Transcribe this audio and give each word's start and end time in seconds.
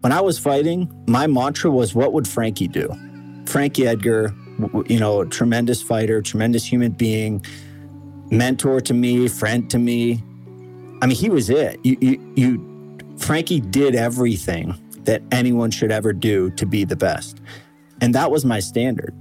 When 0.00 0.12
I 0.12 0.20
was 0.20 0.38
fighting, 0.38 0.92
my 1.08 1.26
mantra 1.26 1.72
was, 1.72 1.92
what 1.92 2.12
would 2.12 2.28
Frankie 2.28 2.68
do? 2.68 2.88
Frankie 3.46 3.84
Edgar, 3.84 4.32
you 4.86 5.00
know, 5.00 5.24
tremendous 5.24 5.82
fighter, 5.82 6.22
tremendous 6.22 6.64
human 6.64 6.92
being, 6.92 7.44
mentor 8.30 8.80
to 8.80 8.94
me, 8.94 9.26
friend 9.26 9.68
to 9.70 9.78
me. 9.78 10.22
I 11.02 11.06
mean, 11.06 11.16
he 11.16 11.28
was 11.28 11.50
it. 11.50 11.80
You, 11.84 11.96
you, 12.00 12.32
you, 12.36 12.98
Frankie 13.16 13.58
did 13.58 13.96
everything 13.96 14.72
that 15.00 15.20
anyone 15.32 15.72
should 15.72 15.90
ever 15.90 16.12
do 16.12 16.50
to 16.50 16.64
be 16.64 16.84
the 16.84 16.96
best. 16.96 17.40
And 18.00 18.14
that 18.14 18.30
was 18.30 18.44
my 18.44 18.60
standard. 18.60 19.12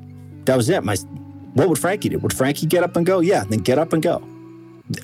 That 0.45 0.57
was 0.57 0.69
it. 0.69 0.83
My, 0.83 0.95
what 1.55 1.69
would 1.69 1.79
Frankie 1.79 2.09
do? 2.09 2.19
Would 2.19 2.33
Frankie 2.33 2.67
get 2.67 2.83
up 2.83 2.95
and 2.95 3.03
go? 3.03 3.19
Yeah, 3.19 3.45
then 3.45 3.59
get 3.59 3.79
up 3.79 3.93
and 3.93 4.03
go. 4.03 4.23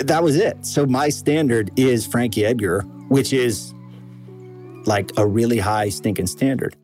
That 0.01 0.21
was 0.21 0.35
it. 0.35 0.67
So 0.67 0.85
my 0.85 1.09
standard 1.09 1.71
is 1.77 2.05
Frankie 2.05 2.45
Edgar, 2.45 2.81
which 3.07 3.33
is 3.33 3.73
like 4.85 5.11
a 5.17 5.25
really 5.25 5.59
high 5.59 5.89
stinking 5.89 6.27
standard. 6.27 6.75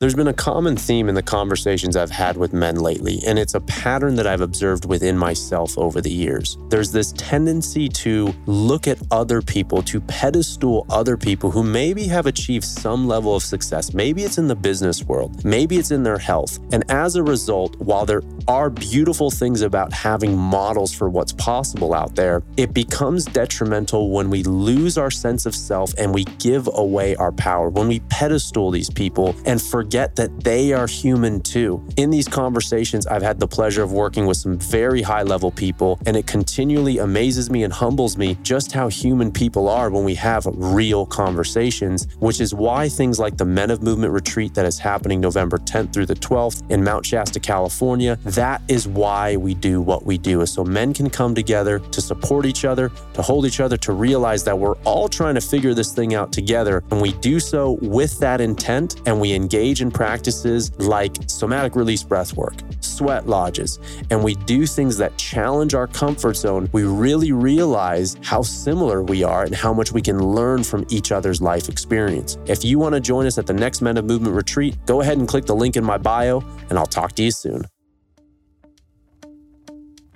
There's 0.00 0.16
been 0.16 0.26
a 0.26 0.34
common 0.34 0.76
theme 0.76 1.08
in 1.08 1.14
the 1.14 1.22
conversations 1.22 1.94
I've 1.94 2.10
had 2.10 2.36
with 2.36 2.52
men 2.52 2.74
lately, 2.74 3.20
and 3.24 3.38
it's 3.38 3.54
a 3.54 3.60
pattern 3.60 4.16
that 4.16 4.26
I've 4.26 4.40
observed 4.40 4.86
within 4.86 5.16
myself 5.16 5.78
over 5.78 6.00
the 6.00 6.10
years. 6.10 6.58
There's 6.68 6.90
this 6.90 7.12
tendency 7.12 7.88
to 7.90 8.34
look 8.46 8.88
at 8.88 8.98
other 9.12 9.40
people, 9.40 9.84
to 9.84 10.00
pedestal 10.00 10.84
other 10.90 11.16
people 11.16 11.48
who 11.52 11.62
maybe 11.62 12.08
have 12.08 12.26
achieved 12.26 12.64
some 12.64 13.06
level 13.06 13.36
of 13.36 13.44
success. 13.44 13.94
Maybe 13.94 14.24
it's 14.24 14.36
in 14.36 14.48
the 14.48 14.56
business 14.56 15.04
world, 15.04 15.44
maybe 15.44 15.76
it's 15.76 15.92
in 15.92 16.02
their 16.02 16.18
health. 16.18 16.58
And 16.72 16.82
as 16.90 17.14
a 17.14 17.22
result, 17.22 17.76
while 17.76 18.04
there 18.04 18.22
are 18.48 18.70
beautiful 18.70 19.30
things 19.30 19.62
about 19.62 19.92
having 19.92 20.36
models 20.36 20.92
for 20.92 21.08
what's 21.08 21.34
possible 21.34 21.94
out 21.94 22.16
there, 22.16 22.42
it 22.56 22.74
becomes 22.74 23.26
detrimental 23.26 24.10
when 24.10 24.28
we 24.28 24.42
lose 24.42 24.98
our 24.98 25.12
sense 25.12 25.46
of 25.46 25.54
self 25.54 25.94
and 25.98 26.12
we 26.12 26.24
give 26.40 26.68
away 26.74 27.14
our 27.14 27.30
power, 27.30 27.68
when 27.68 27.86
we 27.86 28.00
pedestal 28.10 28.72
these 28.72 28.90
people 28.90 29.36
and 29.46 29.62
forget 29.62 29.83
forget 29.84 30.16
that 30.16 30.42
they 30.42 30.72
are 30.72 30.86
human 30.86 31.42
too. 31.42 31.86
In 31.98 32.08
these 32.08 32.26
conversations, 32.26 33.06
I've 33.06 33.20
had 33.20 33.38
the 33.38 33.46
pleasure 33.46 33.82
of 33.82 33.92
working 33.92 34.24
with 34.24 34.38
some 34.38 34.56
very 34.56 35.02
high 35.02 35.24
level 35.24 35.50
people, 35.50 35.98
and 36.06 36.16
it 36.16 36.26
continually 36.26 36.96
amazes 36.98 37.50
me 37.50 37.64
and 37.64 37.72
humbles 37.72 38.16
me 38.16 38.38
just 38.42 38.72
how 38.72 38.88
human 38.88 39.30
people 39.30 39.68
are 39.68 39.90
when 39.90 40.02
we 40.02 40.14
have 40.14 40.46
real 40.46 41.04
conversations, 41.04 42.08
which 42.18 42.40
is 42.40 42.54
why 42.54 42.88
things 42.88 43.18
like 43.18 43.36
the 43.36 43.44
Men 43.44 43.70
of 43.70 43.82
Movement 43.82 44.14
retreat 44.14 44.54
that 44.54 44.64
is 44.64 44.78
happening 44.78 45.20
November 45.20 45.58
10th 45.58 45.92
through 45.92 46.06
the 46.06 46.14
12th 46.14 46.62
in 46.70 46.82
Mount 46.82 47.04
Shasta, 47.04 47.38
California, 47.38 48.16
that 48.24 48.62
is 48.68 48.88
why 48.88 49.36
we 49.36 49.52
do 49.52 49.82
what 49.82 50.06
we 50.06 50.16
do, 50.16 50.40
is 50.40 50.50
so 50.50 50.64
men 50.64 50.94
can 50.94 51.10
come 51.10 51.34
together 51.34 51.78
to 51.78 52.00
support 52.00 52.46
each 52.46 52.64
other, 52.64 52.90
to 53.12 53.20
hold 53.20 53.44
each 53.44 53.60
other, 53.60 53.76
to 53.76 53.92
realize 53.92 54.44
that 54.44 54.58
we're 54.58 54.78
all 54.84 55.10
trying 55.10 55.34
to 55.34 55.42
figure 55.42 55.74
this 55.74 55.92
thing 55.92 56.14
out 56.14 56.32
together. 56.32 56.82
And 56.90 57.02
we 57.02 57.12
do 57.12 57.38
so 57.38 57.72
with 57.82 58.18
that 58.20 58.40
intent 58.40 59.02
and 59.04 59.20
we 59.20 59.34
engage 59.34 59.73
practices 59.90 60.70
like 60.78 61.16
somatic 61.26 61.74
release 61.74 62.02
breath 62.02 62.36
work, 62.36 62.54
sweat 62.80 63.26
lodges, 63.26 63.78
and 64.10 64.22
we 64.22 64.34
do 64.34 64.66
things 64.66 64.96
that 64.98 65.16
challenge 65.16 65.74
our 65.74 65.86
comfort 65.86 66.36
zone, 66.36 66.68
we 66.72 66.84
really 66.84 67.32
realize 67.32 68.16
how 68.22 68.42
similar 68.42 69.02
we 69.02 69.22
are 69.22 69.44
and 69.44 69.54
how 69.54 69.72
much 69.72 69.92
we 69.92 70.00
can 70.00 70.18
learn 70.18 70.62
from 70.62 70.86
each 70.90 71.10
other's 71.10 71.42
life 71.42 71.68
experience. 71.68 72.38
If 72.46 72.64
you 72.64 72.78
want 72.78 72.94
to 72.94 73.00
join 73.00 73.26
us 73.26 73.38
at 73.38 73.46
the 73.46 73.52
next 73.52 73.82
Men 73.82 73.96
of 73.96 74.04
Movement 74.04 74.34
retreat, 74.34 74.76
go 74.86 75.00
ahead 75.00 75.18
and 75.18 75.26
click 75.26 75.46
the 75.46 75.56
link 75.56 75.76
in 75.76 75.84
my 75.84 75.98
bio, 75.98 76.40
and 76.70 76.78
I'll 76.78 76.86
talk 76.86 77.12
to 77.12 77.22
you 77.22 77.30
soon. 77.30 77.64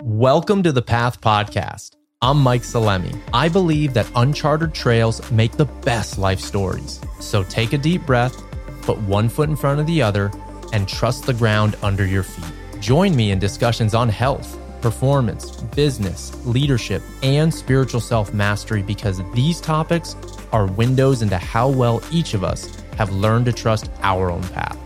Welcome 0.01 0.63
to 0.63 0.71
the 0.71 0.81
Path 0.81 1.19
Podcast. 1.19 1.95
I'm 2.21 2.41
Mike 2.41 2.63
Salemi. 2.63 3.17
I 3.33 3.47
believe 3.47 3.93
that 3.93 4.09
uncharted 4.15 4.73
trails 4.73 5.29
make 5.31 5.53
the 5.53 5.65
best 5.65 6.17
life 6.17 6.39
stories. 6.39 6.99
So 7.19 7.43
take 7.43 7.73
a 7.73 7.77
deep 7.77 8.05
breath 8.05 8.48
put 8.89 8.97
one 9.07 9.29
foot 9.29 9.49
in 9.49 9.55
front 9.55 9.79
of 9.79 9.85
the 9.85 10.01
other, 10.01 10.31
and 10.73 10.87
trust 10.87 11.27
the 11.27 11.33
ground 11.33 11.75
under 11.83 12.07
your 12.07 12.23
feet. 12.23 12.51
Join 12.79 13.15
me 13.15 13.29
in 13.29 13.37
discussions 13.37 13.93
on 13.93 14.09
health, 14.09 14.57
performance, 14.81 15.61
business, 15.75 16.33
leadership, 16.43 17.03
and 17.21 17.53
spiritual 17.53 18.01
self 18.01 18.33
mastery 18.33 18.81
because 18.81 19.21
these 19.35 19.61
topics 19.61 20.15
are 20.51 20.65
windows 20.65 21.21
into 21.21 21.37
how 21.37 21.69
well 21.69 22.01
each 22.11 22.33
of 22.33 22.43
us 22.43 22.83
have 22.97 23.11
learned 23.11 23.45
to 23.45 23.53
trust 23.53 23.91
our 24.01 24.31
own 24.31 24.41
path. 24.49 24.77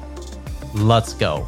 Let's 0.74 1.14
go. 1.14 1.48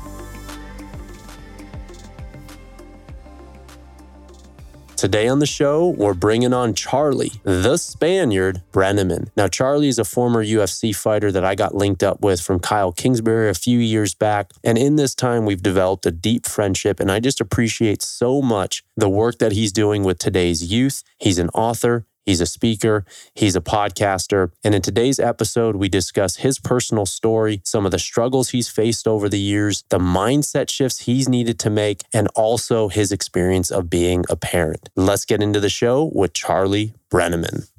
Today 5.05 5.27
on 5.27 5.37
the 5.37 5.45
show, 5.45 5.89
we're 5.89 6.15
bringing 6.15 6.51
on 6.51 6.73
Charlie, 6.73 7.33
the 7.43 7.77
Spaniard 7.77 8.63
Brenneman. 8.73 9.29
Now, 9.37 9.47
Charlie 9.47 9.87
is 9.87 9.99
a 9.99 10.03
former 10.03 10.43
UFC 10.43 10.95
fighter 10.95 11.31
that 11.31 11.45
I 11.45 11.53
got 11.53 11.75
linked 11.75 12.01
up 12.01 12.21
with 12.21 12.41
from 12.41 12.59
Kyle 12.59 12.91
Kingsbury 12.91 13.47
a 13.47 13.53
few 13.53 13.77
years 13.77 14.15
back. 14.15 14.49
And 14.63 14.79
in 14.79 14.95
this 14.95 15.13
time, 15.13 15.45
we've 15.45 15.61
developed 15.61 16.07
a 16.07 16.11
deep 16.11 16.47
friendship. 16.47 16.99
And 16.99 17.11
I 17.11 17.19
just 17.19 17.39
appreciate 17.39 18.01
so 18.01 18.41
much 18.41 18.83
the 18.97 19.07
work 19.07 19.37
that 19.37 19.51
he's 19.51 19.71
doing 19.71 20.03
with 20.03 20.17
today's 20.17 20.71
youth. 20.71 21.03
He's 21.19 21.37
an 21.37 21.49
author, 21.49 22.07
He's 22.25 22.41
a 22.41 22.45
speaker, 22.45 23.05
he's 23.35 23.55
a 23.55 23.61
podcaster. 23.61 24.51
And 24.63 24.73
in 24.73 24.81
today's 24.81 25.19
episode, 25.19 25.75
we 25.75 25.89
discuss 25.89 26.37
his 26.37 26.57
personal 26.57 27.05
story, 27.05 27.61
some 27.63 27.85
of 27.85 27.91
the 27.91 27.99
struggles 27.99 28.49
he's 28.49 28.67
faced 28.67 29.07
over 29.07 29.29
the 29.29 29.39
years, 29.39 29.83
the 29.89 29.99
mindset 29.99 30.69
shifts 30.69 31.01
he's 31.01 31.29
needed 31.29 31.59
to 31.59 31.69
make, 31.69 32.01
and 32.13 32.27
also 32.35 32.87
his 32.87 33.11
experience 33.11 33.69
of 33.69 33.89
being 33.89 34.25
a 34.29 34.35
parent. 34.35 34.89
Let's 34.95 35.25
get 35.25 35.43
into 35.43 35.59
the 35.59 35.69
show 35.69 36.11
with 36.13 36.33
Charlie 36.33 36.93
Brenneman. 37.11 37.69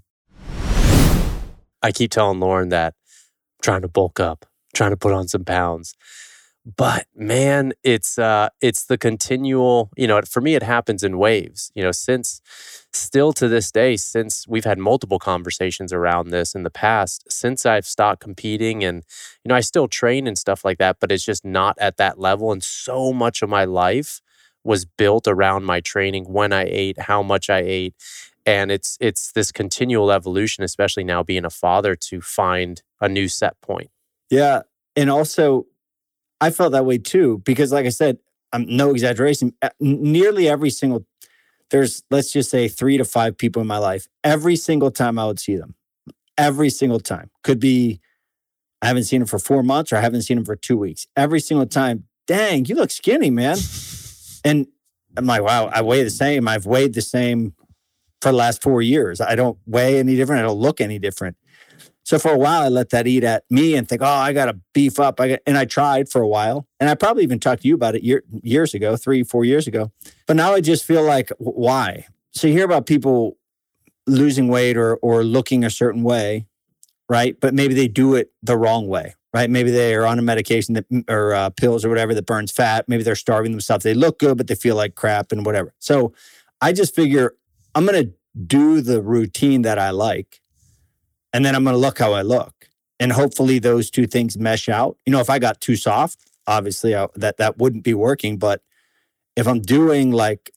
I 1.82 1.92
keep 1.92 2.12
telling 2.12 2.40
Lauren 2.40 2.68
that 2.68 2.94
I'm 2.94 3.62
trying 3.62 3.82
to 3.82 3.88
bulk 3.88 4.20
up, 4.20 4.46
trying 4.74 4.90
to 4.90 4.96
put 4.96 5.12
on 5.12 5.26
some 5.26 5.44
pounds 5.44 5.94
but 6.74 7.06
man 7.14 7.72
it's 7.84 8.18
uh 8.18 8.48
it's 8.60 8.86
the 8.86 8.98
continual 8.98 9.88
you 9.96 10.06
know 10.06 10.20
for 10.22 10.40
me 10.40 10.56
it 10.56 10.64
happens 10.64 11.04
in 11.04 11.16
waves 11.16 11.70
you 11.76 11.82
know 11.82 11.92
since 11.92 12.40
still 12.92 13.32
to 13.32 13.46
this 13.46 13.70
day 13.70 13.96
since 13.96 14.48
we've 14.48 14.64
had 14.64 14.78
multiple 14.78 15.20
conversations 15.20 15.92
around 15.92 16.30
this 16.30 16.56
in 16.56 16.64
the 16.64 16.70
past 16.70 17.30
since 17.30 17.64
i've 17.64 17.86
stopped 17.86 18.20
competing 18.20 18.82
and 18.82 19.04
you 19.44 19.48
know 19.48 19.54
i 19.54 19.60
still 19.60 19.86
train 19.86 20.26
and 20.26 20.36
stuff 20.36 20.64
like 20.64 20.78
that 20.78 20.96
but 20.98 21.12
it's 21.12 21.24
just 21.24 21.44
not 21.44 21.76
at 21.78 21.98
that 21.98 22.18
level 22.18 22.50
and 22.50 22.64
so 22.64 23.12
much 23.12 23.42
of 23.42 23.48
my 23.48 23.64
life 23.64 24.20
was 24.64 24.84
built 24.84 25.28
around 25.28 25.64
my 25.64 25.80
training 25.80 26.24
when 26.24 26.52
i 26.52 26.64
ate 26.68 27.02
how 27.02 27.22
much 27.22 27.48
i 27.48 27.58
ate 27.58 27.94
and 28.44 28.72
it's 28.72 28.98
it's 29.00 29.30
this 29.32 29.52
continual 29.52 30.10
evolution 30.10 30.64
especially 30.64 31.04
now 31.04 31.22
being 31.22 31.44
a 31.44 31.50
father 31.50 31.94
to 31.94 32.20
find 32.20 32.82
a 33.00 33.08
new 33.08 33.28
set 33.28 33.60
point. 33.60 33.90
Yeah 34.30 34.62
and 34.96 35.10
also 35.10 35.66
I 36.40 36.50
felt 36.50 36.72
that 36.72 36.84
way 36.84 36.98
too 36.98 37.42
because, 37.44 37.72
like 37.72 37.86
I 37.86 37.90
said, 37.90 38.18
I'm 38.52 38.66
no 38.68 38.90
exaggeration. 38.90 39.54
Nearly 39.80 40.48
every 40.48 40.70
single 40.70 41.06
there's 41.70 42.02
let's 42.10 42.32
just 42.32 42.50
say 42.50 42.68
three 42.68 42.96
to 42.96 43.04
five 43.04 43.36
people 43.36 43.60
in 43.60 43.68
my 43.68 43.78
life. 43.78 44.06
Every 44.22 44.56
single 44.56 44.90
time 44.90 45.18
I 45.18 45.26
would 45.26 45.40
see 45.40 45.56
them, 45.56 45.74
every 46.38 46.70
single 46.70 47.00
time 47.00 47.30
could 47.42 47.58
be 47.58 48.00
I 48.82 48.86
haven't 48.86 49.04
seen 49.04 49.20
them 49.20 49.26
for 49.26 49.38
four 49.38 49.62
months 49.62 49.92
or 49.92 49.96
I 49.96 50.00
haven't 50.00 50.22
seen 50.22 50.36
them 50.36 50.44
for 50.44 50.56
two 50.56 50.76
weeks. 50.76 51.06
Every 51.16 51.40
single 51.40 51.66
time, 51.66 52.04
dang, 52.26 52.66
you 52.66 52.74
look 52.74 52.90
skinny, 52.90 53.30
man. 53.30 53.58
And 54.44 54.68
I'm 55.16 55.26
like, 55.26 55.42
wow, 55.42 55.66
I 55.66 55.82
weigh 55.82 56.04
the 56.04 56.10
same. 56.10 56.46
I've 56.46 56.66
weighed 56.66 56.94
the 56.94 57.02
same 57.02 57.52
for 58.22 58.30
the 58.30 58.36
last 58.36 58.62
four 58.62 58.80
years. 58.80 59.20
I 59.20 59.34
don't 59.34 59.58
weigh 59.66 59.98
any 59.98 60.14
different. 60.14 60.38
I 60.38 60.42
don't 60.44 60.60
look 60.60 60.80
any 60.80 61.00
different. 61.00 61.36
So 62.06 62.20
for 62.20 62.30
a 62.30 62.38
while, 62.38 62.62
I 62.62 62.68
let 62.68 62.90
that 62.90 63.08
eat 63.08 63.24
at 63.24 63.42
me 63.50 63.74
and 63.74 63.88
think, 63.88 64.00
oh, 64.00 64.06
I 64.06 64.32
got 64.32 64.44
to 64.44 64.60
beef 64.72 65.00
up. 65.00 65.20
I 65.20 65.40
and 65.44 65.58
I 65.58 65.64
tried 65.64 66.08
for 66.08 66.22
a 66.22 66.28
while, 66.28 66.68
and 66.78 66.88
I 66.88 66.94
probably 66.94 67.24
even 67.24 67.40
talked 67.40 67.62
to 67.62 67.68
you 67.68 67.74
about 67.74 67.96
it 67.96 68.04
year, 68.04 68.22
years 68.44 68.74
ago, 68.74 68.96
three, 68.96 69.24
four 69.24 69.44
years 69.44 69.66
ago. 69.66 69.90
But 70.28 70.36
now 70.36 70.52
I 70.54 70.60
just 70.60 70.84
feel 70.84 71.02
like, 71.02 71.32
why? 71.38 72.06
So 72.30 72.46
you 72.46 72.52
hear 72.52 72.64
about 72.64 72.86
people 72.86 73.38
losing 74.06 74.46
weight 74.46 74.76
or 74.76 74.94
or 74.98 75.24
looking 75.24 75.64
a 75.64 75.70
certain 75.70 76.04
way, 76.04 76.46
right? 77.08 77.36
But 77.40 77.54
maybe 77.54 77.74
they 77.74 77.88
do 77.88 78.14
it 78.14 78.30
the 78.40 78.56
wrong 78.56 78.86
way, 78.86 79.16
right? 79.34 79.50
Maybe 79.50 79.72
they 79.72 79.92
are 79.96 80.06
on 80.06 80.20
a 80.20 80.22
medication 80.22 80.74
that 80.74 80.84
or 81.08 81.34
uh, 81.34 81.50
pills 81.50 81.84
or 81.84 81.88
whatever 81.88 82.14
that 82.14 82.24
burns 82.24 82.52
fat. 82.52 82.88
Maybe 82.88 83.02
they're 83.02 83.16
starving 83.16 83.50
themselves. 83.50 83.82
They 83.82 83.94
look 83.94 84.20
good, 84.20 84.36
but 84.36 84.46
they 84.46 84.54
feel 84.54 84.76
like 84.76 84.94
crap 84.94 85.32
and 85.32 85.44
whatever. 85.44 85.74
So 85.80 86.12
I 86.60 86.72
just 86.72 86.94
figure 86.94 87.34
I'm 87.74 87.84
to 87.88 88.12
do 88.46 88.80
the 88.80 89.02
routine 89.02 89.62
that 89.62 89.80
I 89.80 89.90
like 89.90 90.40
and 91.36 91.44
then 91.44 91.54
I'm 91.54 91.64
going 91.64 91.74
to 91.74 91.78
look 91.78 91.98
how 91.98 92.14
I 92.14 92.22
look. 92.22 92.70
And 92.98 93.12
hopefully 93.12 93.58
those 93.58 93.90
two 93.90 94.06
things 94.06 94.38
mesh 94.38 94.70
out. 94.70 94.96
You 95.04 95.12
know, 95.12 95.20
if 95.20 95.28
I 95.28 95.38
got 95.38 95.60
too 95.60 95.76
soft, 95.76 96.18
obviously 96.46 96.96
I, 96.96 97.08
that 97.14 97.36
that 97.36 97.58
wouldn't 97.58 97.84
be 97.84 97.92
working. 97.92 98.38
But 98.38 98.62
if 99.36 99.46
I'm 99.46 99.60
doing 99.60 100.12
like, 100.12 100.50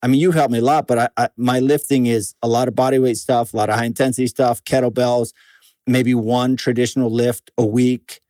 I 0.00 0.06
mean, 0.06 0.20
you 0.20 0.30
helped 0.30 0.52
me 0.52 0.60
a 0.60 0.62
lot, 0.62 0.86
but 0.86 0.98
I, 1.00 1.08
I, 1.16 1.28
my 1.36 1.58
lifting 1.58 2.06
is 2.06 2.36
a 2.40 2.46
lot 2.46 2.68
of 2.68 2.76
body 2.76 3.00
weight 3.00 3.16
stuff, 3.16 3.52
a 3.52 3.56
lot 3.56 3.68
of 3.68 3.74
high 3.74 3.84
intensity 3.84 4.28
stuff, 4.28 4.62
kettlebells, 4.62 5.32
maybe 5.88 6.14
one 6.14 6.54
traditional 6.54 7.10
lift 7.10 7.50
a 7.58 7.66
week 7.66 8.20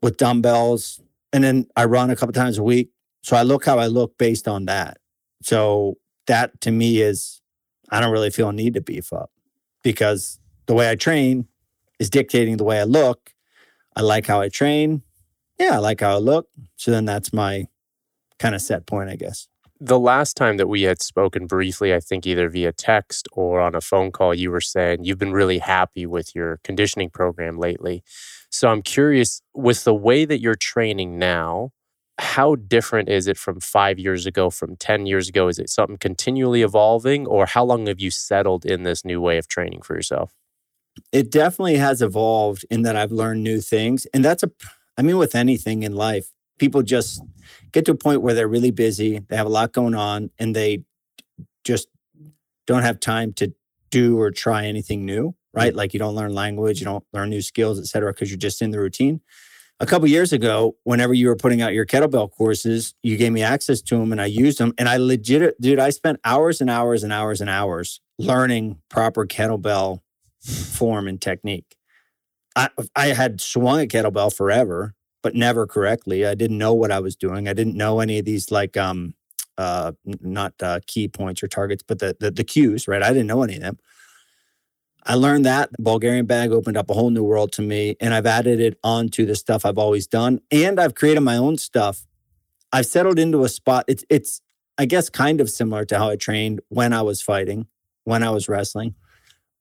with 0.00 0.16
dumbbells, 0.16 0.98
and 1.34 1.44
then 1.44 1.66
I 1.76 1.84
run 1.84 2.08
a 2.08 2.16
couple 2.16 2.32
times 2.32 2.56
a 2.56 2.62
week. 2.62 2.88
So 3.22 3.36
I 3.36 3.42
look 3.42 3.66
how 3.66 3.78
I 3.78 3.88
look 3.88 4.16
based 4.16 4.48
on 4.48 4.64
that. 4.64 4.96
So 5.42 5.98
that 6.26 6.58
to 6.62 6.70
me 6.70 7.02
is, 7.02 7.42
I 7.90 8.00
don't 8.00 8.12
really 8.12 8.30
feel 8.30 8.48
a 8.48 8.52
need 8.54 8.72
to 8.74 8.80
beef 8.80 9.12
up 9.12 9.30
because 9.82 10.38
the 10.68 10.74
way 10.74 10.88
I 10.88 10.94
train, 10.94 11.48
is 11.98 12.08
dictating 12.10 12.58
the 12.58 12.64
way 12.64 12.78
I 12.78 12.84
look. 12.84 13.34
I 13.96 14.02
like 14.02 14.26
how 14.26 14.40
I 14.40 14.48
train. 14.48 15.02
Yeah, 15.58 15.74
I 15.74 15.78
like 15.78 16.00
how 16.00 16.14
I 16.14 16.18
look. 16.18 16.48
So 16.76 16.92
then 16.92 17.04
that's 17.04 17.32
my 17.32 17.66
kind 18.38 18.54
of 18.54 18.62
set 18.62 18.86
point, 18.86 19.10
I 19.10 19.16
guess. 19.16 19.48
The 19.80 19.98
last 19.98 20.36
time 20.36 20.56
that 20.56 20.68
we 20.68 20.82
had 20.82 21.02
spoken 21.02 21.46
briefly, 21.46 21.94
I 21.94 22.00
think 22.00 22.26
either 22.26 22.48
via 22.48 22.72
text 22.72 23.28
or 23.32 23.60
on 23.60 23.74
a 23.74 23.80
phone 23.80 24.12
call, 24.12 24.34
you 24.34 24.50
were 24.50 24.60
saying 24.60 25.04
you've 25.04 25.18
been 25.18 25.32
really 25.32 25.58
happy 25.58 26.06
with 26.06 26.34
your 26.34 26.60
conditioning 26.62 27.10
program 27.10 27.58
lately. 27.58 28.02
So 28.50 28.68
I'm 28.68 28.82
curious 28.82 29.40
with 29.54 29.84
the 29.84 29.94
way 29.94 30.24
that 30.24 30.40
you're 30.40 30.54
training 30.54 31.18
now, 31.18 31.70
how 32.18 32.56
different 32.56 33.08
is 33.08 33.28
it 33.28 33.38
from 33.38 33.60
five 33.60 33.98
years 33.98 34.26
ago, 34.26 34.50
from 34.50 34.76
10 34.76 35.06
years 35.06 35.28
ago? 35.28 35.46
Is 35.46 35.58
it 35.58 35.70
something 35.70 35.98
continually 35.98 36.62
evolving, 36.62 37.26
or 37.26 37.46
how 37.46 37.64
long 37.64 37.86
have 37.86 38.00
you 38.00 38.10
settled 38.10 38.64
in 38.64 38.82
this 38.82 39.04
new 39.04 39.20
way 39.20 39.38
of 39.38 39.46
training 39.46 39.82
for 39.82 39.94
yourself? 39.94 40.32
It 41.12 41.30
definitely 41.30 41.76
has 41.76 42.02
evolved 42.02 42.64
in 42.70 42.82
that 42.82 42.96
I've 42.96 43.12
learned 43.12 43.42
new 43.42 43.60
things. 43.60 44.06
And 44.12 44.24
that's 44.24 44.42
a, 44.42 44.50
I 44.96 45.02
mean, 45.02 45.18
with 45.18 45.34
anything 45.34 45.82
in 45.82 45.94
life, 45.94 46.32
people 46.58 46.82
just 46.82 47.22
get 47.72 47.84
to 47.86 47.92
a 47.92 47.96
point 47.96 48.22
where 48.22 48.34
they're 48.34 48.48
really 48.48 48.70
busy, 48.70 49.20
they 49.28 49.36
have 49.36 49.46
a 49.46 49.50
lot 49.50 49.72
going 49.72 49.94
on, 49.94 50.30
and 50.38 50.54
they 50.54 50.84
just 51.64 51.88
don't 52.66 52.82
have 52.82 53.00
time 53.00 53.32
to 53.34 53.54
do 53.90 54.18
or 54.18 54.30
try 54.30 54.66
anything 54.66 55.04
new, 55.04 55.34
right? 55.54 55.72
Mm. 55.72 55.76
Like 55.76 55.92
you 55.94 55.98
don't 55.98 56.14
learn 56.14 56.34
language, 56.34 56.80
you 56.80 56.84
don't 56.84 57.04
learn 57.12 57.30
new 57.30 57.42
skills, 57.42 57.78
et 57.78 57.86
cetera, 57.86 58.12
because 58.12 58.30
you're 58.30 58.38
just 58.38 58.60
in 58.60 58.70
the 58.70 58.78
routine 58.78 59.20
a 59.80 59.86
couple 59.86 60.08
years 60.08 60.32
ago, 60.32 60.76
whenever 60.84 61.14
you 61.14 61.28
were 61.28 61.36
putting 61.36 61.62
out 61.62 61.72
your 61.72 61.86
kettlebell 61.86 62.30
courses, 62.30 62.94
you 63.02 63.16
gave 63.16 63.32
me 63.32 63.42
access 63.42 63.80
to 63.82 63.98
them 63.98 64.12
and 64.12 64.20
I 64.20 64.26
used 64.26 64.58
them. 64.58 64.74
And 64.76 64.88
I 64.88 64.96
legit, 64.96 65.60
dude, 65.60 65.78
I 65.78 65.90
spent 65.90 66.18
hours 66.24 66.60
and 66.60 66.68
hours 66.68 67.04
and 67.04 67.12
hours 67.12 67.40
and 67.40 67.48
hours 67.48 68.00
learning 68.18 68.78
proper 68.88 69.24
kettlebell 69.24 70.00
form 70.40 71.08
and 71.08 71.20
technique. 71.20 71.76
I, 72.56 72.70
I 72.96 73.06
had 73.08 73.40
swung 73.40 73.80
a 73.80 73.86
kettlebell 73.86 74.34
forever, 74.34 74.94
but 75.22 75.34
never 75.34 75.66
correctly. 75.66 76.26
I 76.26 76.34
didn't 76.34 76.58
know 76.58 76.74
what 76.74 76.90
I 76.90 77.00
was 77.00 77.16
doing. 77.16 77.48
I 77.48 77.52
didn't 77.52 77.76
know 77.76 78.00
any 78.00 78.18
of 78.18 78.24
these 78.24 78.50
like 78.50 78.76
um 78.76 79.14
uh 79.56 79.92
not 80.04 80.54
uh, 80.62 80.80
key 80.86 81.08
points 81.08 81.42
or 81.42 81.48
targets, 81.48 81.82
but 81.86 81.98
the, 81.98 82.16
the 82.18 82.30
the 82.30 82.44
cues, 82.44 82.88
right? 82.88 83.02
I 83.02 83.08
didn't 83.08 83.26
know 83.26 83.42
any 83.42 83.56
of 83.56 83.62
them. 83.62 83.78
I 85.04 85.14
learned 85.14 85.46
that 85.46 85.70
the 85.72 85.82
Bulgarian 85.82 86.26
bag 86.26 86.52
opened 86.52 86.76
up 86.76 86.90
a 86.90 86.94
whole 86.94 87.10
new 87.10 87.24
world 87.24 87.52
to 87.52 87.62
me, 87.62 87.96
and 88.00 88.12
I've 88.12 88.26
added 88.26 88.60
it 88.60 88.78
onto 88.84 89.24
the 89.24 89.36
stuff 89.36 89.64
I've 89.64 89.78
always 89.78 90.06
done, 90.06 90.40
and 90.50 90.78
I've 90.78 90.94
created 90.94 91.20
my 91.20 91.36
own 91.36 91.56
stuff. 91.56 92.06
I've 92.72 92.86
settled 92.86 93.18
into 93.18 93.44
a 93.44 93.48
spot. 93.48 93.84
It's 93.88 94.04
it's 94.10 94.40
I 94.76 94.84
guess 94.84 95.08
kind 95.08 95.40
of 95.40 95.50
similar 95.50 95.84
to 95.86 95.98
how 95.98 96.10
I 96.10 96.16
trained 96.16 96.60
when 96.68 96.92
I 96.92 97.02
was 97.02 97.22
fighting, 97.22 97.66
when 98.04 98.22
I 98.22 98.30
was 98.30 98.48
wrestling, 98.48 98.94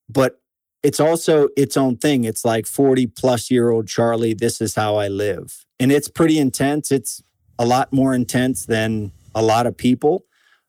but 0.09 0.39
it's 0.87 1.01
also 1.01 1.49
its 1.57 1.75
own 1.75 1.97
thing. 1.97 2.23
It's 2.23 2.45
like 2.45 2.65
40 2.65 3.07
plus 3.07 3.51
year 3.51 3.71
old 3.71 3.89
Charlie, 3.89 4.33
this 4.33 4.61
is 4.61 4.73
how 4.73 4.95
I 4.95 5.09
live. 5.09 5.65
And 5.81 5.91
it's 5.91 6.07
pretty 6.07 6.39
intense. 6.39 6.93
It's 6.93 7.21
a 7.59 7.65
lot 7.65 7.91
more 7.91 8.13
intense 8.13 8.65
than 8.65 9.11
a 9.35 9.41
lot 9.41 9.67
of 9.67 9.75
people, 9.75 10.23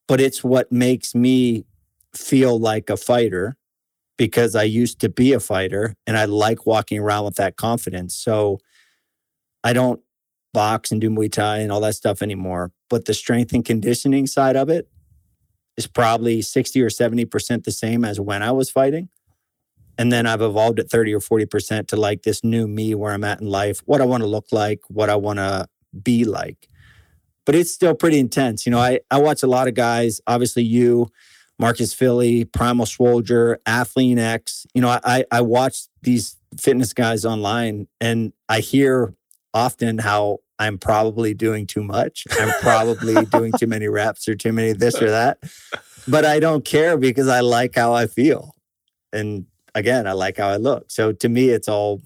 but 0.08 0.20
it's 0.20 0.42
what 0.42 0.72
makes 0.72 1.14
me 1.14 1.66
feel 2.12 2.58
like 2.58 2.90
a 2.90 2.96
fighter 2.96 3.56
because 4.16 4.56
I 4.56 4.64
used 4.64 4.98
to 5.02 5.08
be 5.08 5.34
a 5.34 5.38
fighter 5.38 5.94
and 6.04 6.18
I 6.18 6.24
like 6.24 6.66
walking 6.66 6.98
around 6.98 7.24
with 7.24 7.36
that 7.36 7.54
confidence. 7.54 8.16
So 8.16 8.58
I 9.62 9.72
don't 9.72 10.00
box 10.52 10.90
and 10.90 11.00
do 11.00 11.10
Muay 11.10 11.30
Thai 11.30 11.58
and 11.58 11.70
all 11.70 11.82
that 11.82 11.94
stuff 11.94 12.22
anymore. 12.22 12.72
But 12.90 13.04
the 13.04 13.14
strength 13.14 13.52
and 13.52 13.64
conditioning 13.64 14.26
side 14.26 14.56
of 14.56 14.68
it 14.68 14.88
is 15.76 15.86
probably 15.86 16.42
60 16.42 16.82
or 16.82 16.88
70% 16.88 17.62
the 17.62 17.70
same 17.70 18.04
as 18.04 18.18
when 18.18 18.42
I 18.42 18.50
was 18.50 18.68
fighting. 18.68 19.10
And 19.98 20.12
then 20.12 20.26
I've 20.26 20.40
evolved 20.40 20.78
at 20.78 20.88
30 20.88 21.14
or 21.14 21.20
40% 21.20 21.88
to 21.88 21.96
like 21.96 22.22
this 22.22 22.44
new 22.44 22.68
me 22.68 22.94
where 22.94 23.12
I'm 23.12 23.24
at 23.24 23.40
in 23.40 23.48
life, 23.48 23.82
what 23.84 24.00
I 24.00 24.04
want 24.04 24.22
to 24.22 24.28
look 24.28 24.46
like, 24.52 24.80
what 24.88 25.10
I 25.10 25.16
want 25.16 25.40
to 25.40 25.68
be 26.02 26.24
like. 26.24 26.68
But 27.44 27.56
it's 27.56 27.72
still 27.72 27.94
pretty 27.94 28.18
intense. 28.18 28.64
You 28.64 28.70
know, 28.70 28.78
I, 28.78 29.00
I 29.10 29.18
watch 29.18 29.42
a 29.42 29.48
lot 29.48 29.66
of 29.66 29.74
guys, 29.74 30.20
obviously 30.26 30.62
you, 30.62 31.08
Marcus 31.58 31.92
Filly, 31.92 32.44
Primal 32.44 32.86
Soldier, 32.86 33.58
Athlean 33.66 34.18
X. 34.18 34.66
You 34.74 34.82
know, 34.82 35.00
I 35.02 35.24
I 35.30 35.40
watch 35.40 35.88
these 36.02 36.36
fitness 36.56 36.92
guys 36.92 37.24
online 37.24 37.88
and 38.00 38.32
I 38.48 38.60
hear 38.60 39.14
often 39.52 39.98
how 39.98 40.38
I'm 40.58 40.78
probably 40.78 41.34
doing 41.34 41.66
too 41.66 41.82
much. 41.82 42.26
I'm 42.38 42.52
probably 42.60 43.24
doing 43.32 43.52
too 43.58 43.66
many 43.66 43.88
reps 43.88 44.28
or 44.28 44.34
too 44.34 44.52
many 44.52 44.72
this 44.72 45.00
or 45.00 45.10
that. 45.10 45.38
But 46.06 46.24
I 46.24 46.40
don't 46.40 46.64
care 46.64 46.96
because 46.96 47.28
I 47.28 47.40
like 47.40 47.74
how 47.74 47.92
I 47.92 48.06
feel. 48.06 48.54
And 49.12 49.46
again, 49.78 50.06
I 50.06 50.12
like 50.12 50.36
how 50.36 50.48
I 50.48 50.56
look. 50.56 50.90
So 50.90 51.12
to 51.12 51.28
me 51.28 51.50
it's 51.50 51.68
all 51.68 52.02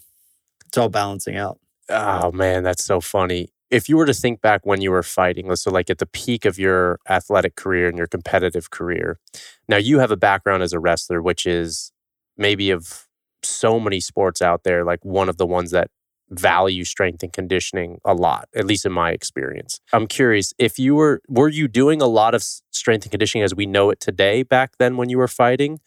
it's 0.66 0.78
all 0.78 0.88
balancing 0.88 1.36
out. 1.36 1.58
Oh 1.88 2.32
man, 2.32 2.62
that's 2.62 2.84
so 2.84 3.00
funny 3.00 3.50
if 3.72 3.88
you 3.88 3.96
were 3.96 4.04
to 4.04 4.12
think 4.12 4.42
back 4.42 4.66
when 4.66 4.82
you 4.82 4.90
were 4.90 5.02
fighting, 5.02 5.56
so 5.56 5.70
like 5.70 5.88
at 5.88 5.96
the 5.96 6.06
peak 6.06 6.44
of 6.44 6.58
your 6.58 7.00
athletic 7.08 7.56
career 7.56 7.88
and 7.88 7.96
your 7.96 8.06
competitive 8.06 8.70
career, 8.70 9.18
now 9.66 9.78
you 9.78 9.98
have 9.98 10.10
a 10.10 10.16
background 10.16 10.62
as 10.62 10.74
a 10.74 10.78
wrestler, 10.78 11.22
which 11.22 11.46
is 11.46 11.90
maybe 12.36 12.70
of 12.70 13.08
so 13.42 13.80
many 13.80 13.98
sports 13.98 14.42
out 14.42 14.62
there, 14.64 14.84
like 14.84 15.02
one 15.06 15.30
of 15.30 15.38
the 15.38 15.46
ones 15.46 15.70
that 15.70 15.90
value 16.28 16.84
strength 16.84 17.22
and 17.22 17.32
conditioning 17.32 17.98
a 18.04 18.12
lot, 18.12 18.46
at 18.54 18.66
least 18.66 18.84
in 18.84 18.92
my 18.92 19.10
experience. 19.10 19.80
I'm 19.90 20.06
curious 20.06 20.52
if 20.58 20.78
you 20.78 20.94
were, 20.94 21.22
were 21.26 21.48
you 21.48 21.66
doing 21.66 22.02
a 22.02 22.06
lot 22.06 22.34
of 22.34 22.42
strength 22.42 23.04
and 23.04 23.10
conditioning 23.10 23.42
as 23.42 23.54
we 23.54 23.64
know 23.64 23.88
it 23.88 24.00
today 24.00 24.42
back 24.42 24.72
then 24.78 24.98
when 24.98 25.08
you 25.08 25.16
were 25.16 25.28
fighting 25.28 25.80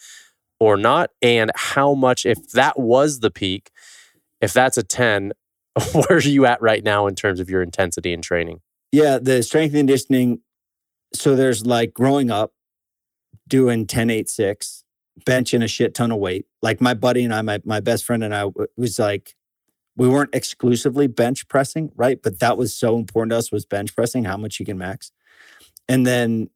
or 0.59 0.77
not? 0.77 1.11
And 1.21 1.51
how 1.55 1.93
much, 1.93 2.25
if 2.25 2.51
that 2.51 2.79
was 2.79 3.19
the 3.19 3.31
peak, 3.31 3.71
if 4.41 4.53
that's 4.53 4.77
a 4.77 4.83
10, 4.83 5.33
where 5.93 6.17
are 6.17 6.19
you 6.19 6.45
at 6.45 6.61
right 6.61 6.83
now 6.83 7.07
in 7.07 7.15
terms 7.15 7.39
of 7.39 7.49
your 7.49 7.61
intensity 7.61 8.13
and 8.13 8.23
training? 8.23 8.61
Yeah, 8.91 9.17
the 9.21 9.43
strength 9.43 9.73
and 9.73 9.79
conditioning. 9.79 10.39
So 11.13 11.35
there's 11.35 11.65
like 11.65 11.93
growing 11.93 12.31
up 12.31 12.53
doing 13.47 13.85
10, 13.85 14.09
8, 14.09 14.29
6, 14.29 14.83
benching 15.25 15.63
a 15.63 15.67
shit 15.67 15.93
ton 15.93 16.11
of 16.11 16.19
weight. 16.19 16.45
Like 16.61 16.81
my 16.81 16.93
buddy 16.93 17.23
and 17.23 17.33
I, 17.33 17.41
my, 17.41 17.59
my 17.65 17.79
best 17.79 18.05
friend 18.05 18.23
and 18.23 18.33
I 18.33 18.45
was 18.77 18.99
like, 18.99 19.35
we 19.97 20.09
weren't 20.09 20.33
exclusively 20.33 21.07
bench 21.07 21.47
pressing, 21.47 21.91
right? 21.95 22.21
But 22.21 22.39
that 22.39 22.57
was 22.57 22.75
so 22.75 22.97
important 22.97 23.31
to 23.31 23.37
us 23.37 23.51
was 23.51 23.65
bench 23.65 23.95
pressing, 23.95 24.25
how 24.25 24.37
much 24.37 24.59
you 24.59 24.65
can 24.65 24.77
max. 24.77 25.11
And 25.87 26.05
then 26.05 26.49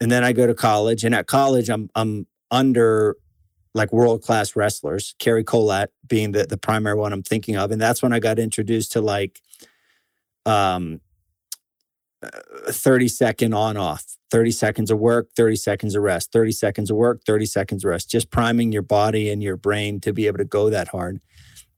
and 0.00 0.10
then 0.10 0.24
I 0.24 0.32
go 0.32 0.46
to 0.46 0.54
college. 0.54 1.04
And 1.04 1.14
at 1.14 1.26
college, 1.26 1.68
I'm 1.70 1.88
I'm 1.94 2.26
under 2.50 3.16
like 3.76 3.92
world 3.92 4.22
class 4.22 4.56
wrestlers, 4.56 5.14
Cary 5.18 5.44
Kolat 5.44 5.88
being 6.08 6.32
the, 6.32 6.44
the 6.46 6.56
primary 6.56 6.96
one 6.96 7.12
I'm 7.12 7.22
thinking 7.22 7.56
of. 7.56 7.70
And 7.70 7.80
that's 7.80 8.02
when 8.02 8.12
I 8.12 8.18
got 8.18 8.38
introduced 8.38 8.92
to 8.92 9.02
like 9.02 9.40
um, 10.46 11.00
uh, 12.22 12.30
30 12.70 13.08
second 13.08 13.52
on 13.52 13.76
off, 13.76 14.16
30 14.30 14.50
seconds 14.50 14.90
of 14.90 14.98
work, 14.98 15.28
30 15.36 15.56
seconds 15.56 15.94
of 15.94 16.02
rest, 16.02 16.32
30 16.32 16.52
seconds 16.52 16.90
of 16.90 16.96
work, 16.96 17.20
30 17.26 17.44
seconds 17.44 17.84
of 17.84 17.90
rest, 17.90 18.10
just 18.10 18.30
priming 18.30 18.72
your 18.72 18.82
body 18.82 19.28
and 19.28 19.42
your 19.42 19.58
brain 19.58 20.00
to 20.00 20.12
be 20.12 20.26
able 20.26 20.38
to 20.38 20.44
go 20.44 20.70
that 20.70 20.88
hard. 20.88 21.20